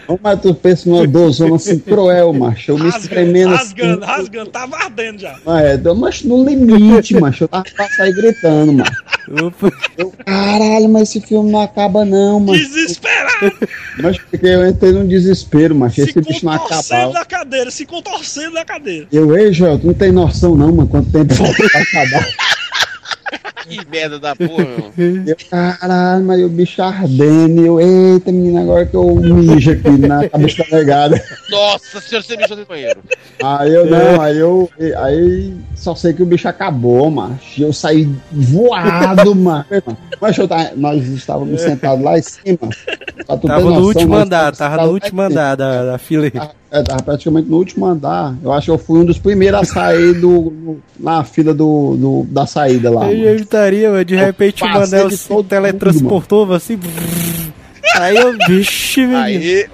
[0.23, 2.71] Mas tu pensa numa dozona assim cruel, macho.
[2.73, 3.65] Eu me espremendo assim.
[3.75, 5.37] rasgando, rasgando, tava ardendo já.
[5.45, 7.45] Mas é, deu- mas no limite, macho.
[7.45, 8.91] Eu tava pra sair gritando, mano.
[9.99, 12.53] Eu, caralho, mas esse filme não acaba não, mano.
[12.59, 13.53] Desesperado,
[14.03, 15.97] Mas porque eu entrei num desespero, macho.
[15.97, 17.13] se Esse bicho não contorcendo acabava.
[17.19, 19.07] na cadeira, se contorcendo na cadeira.
[19.13, 22.29] Eu, ei, Joel, tu não tem noção não, mano, quanto tempo falta pra acabar.
[23.69, 24.65] Que merda da porra,
[24.97, 25.25] meu.
[25.27, 27.67] Eu, caralho, mas o bicho ardendo.
[27.67, 31.23] Eu, eita, menina, agora que eu mijo aqui na cabeça negada.
[31.51, 33.01] Nossa senhora, você mijou do banheiro.
[33.43, 34.71] Aí eu não, aí eu.
[35.03, 37.63] Aí só sei que o bicho acabou, macho.
[37.63, 39.67] Eu saí voado, mano.
[40.21, 42.59] Mas eu tava- nós estávamos sentados lá em cima.
[43.27, 46.51] Tava no noção, último andar, tava no último andar da, da fileira.
[46.71, 48.35] É, tava praticamente no último andar.
[48.43, 51.97] Eu acho que eu fui um dos primeiros a sair do, no- na fila do,
[51.97, 53.07] do- da saída lá.
[53.07, 53.13] Mano.
[53.13, 56.77] eu estaria, mano, de repente o Manel se teletransportou assim.
[56.77, 57.53] brrr.
[57.97, 59.19] Aí eu, vixe, menino.
[59.19, 59.67] Aí,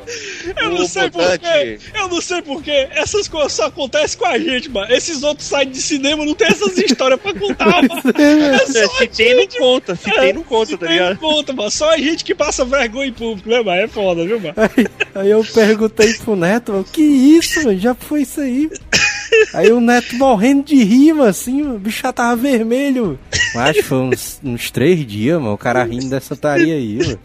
[0.57, 2.89] Eu não sei porquê, eu não sei porquê.
[2.93, 4.93] Essas coisas só acontecem com a gente, mano.
[4.93, 8.03] Esses outros sites de cinema não tem essas histórias pra contar, mano.
[8.16, 9.97] É só Se tem, não conta.
[9.97, 11.19] Se tem, não conta, se tá tem, ligado?
[11.19, 11.71] conta, mano.
[11.71, 13.81] Só a gente que passa vergonha em público, né, mano?
[13.81, 14.55] É foda, viu, mano?
[14.57, 17.79] Aí, aí eu perguntei pro Neto, mano, que isso, mano?
[17.79, 18.71] Já foi isso aí.
[19.52, 23.19] Aí o Neto morrendo de rima, assim, o bicho já tava vermelho.
[23.55, 26.98] Mas acho que foi uns, uns três dias, mano, o cara rindo dessa taria aí,
[26.98, 27.19] mano.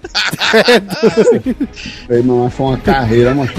[2.09, 3.49] Mano, mas foi uma carreira, mano.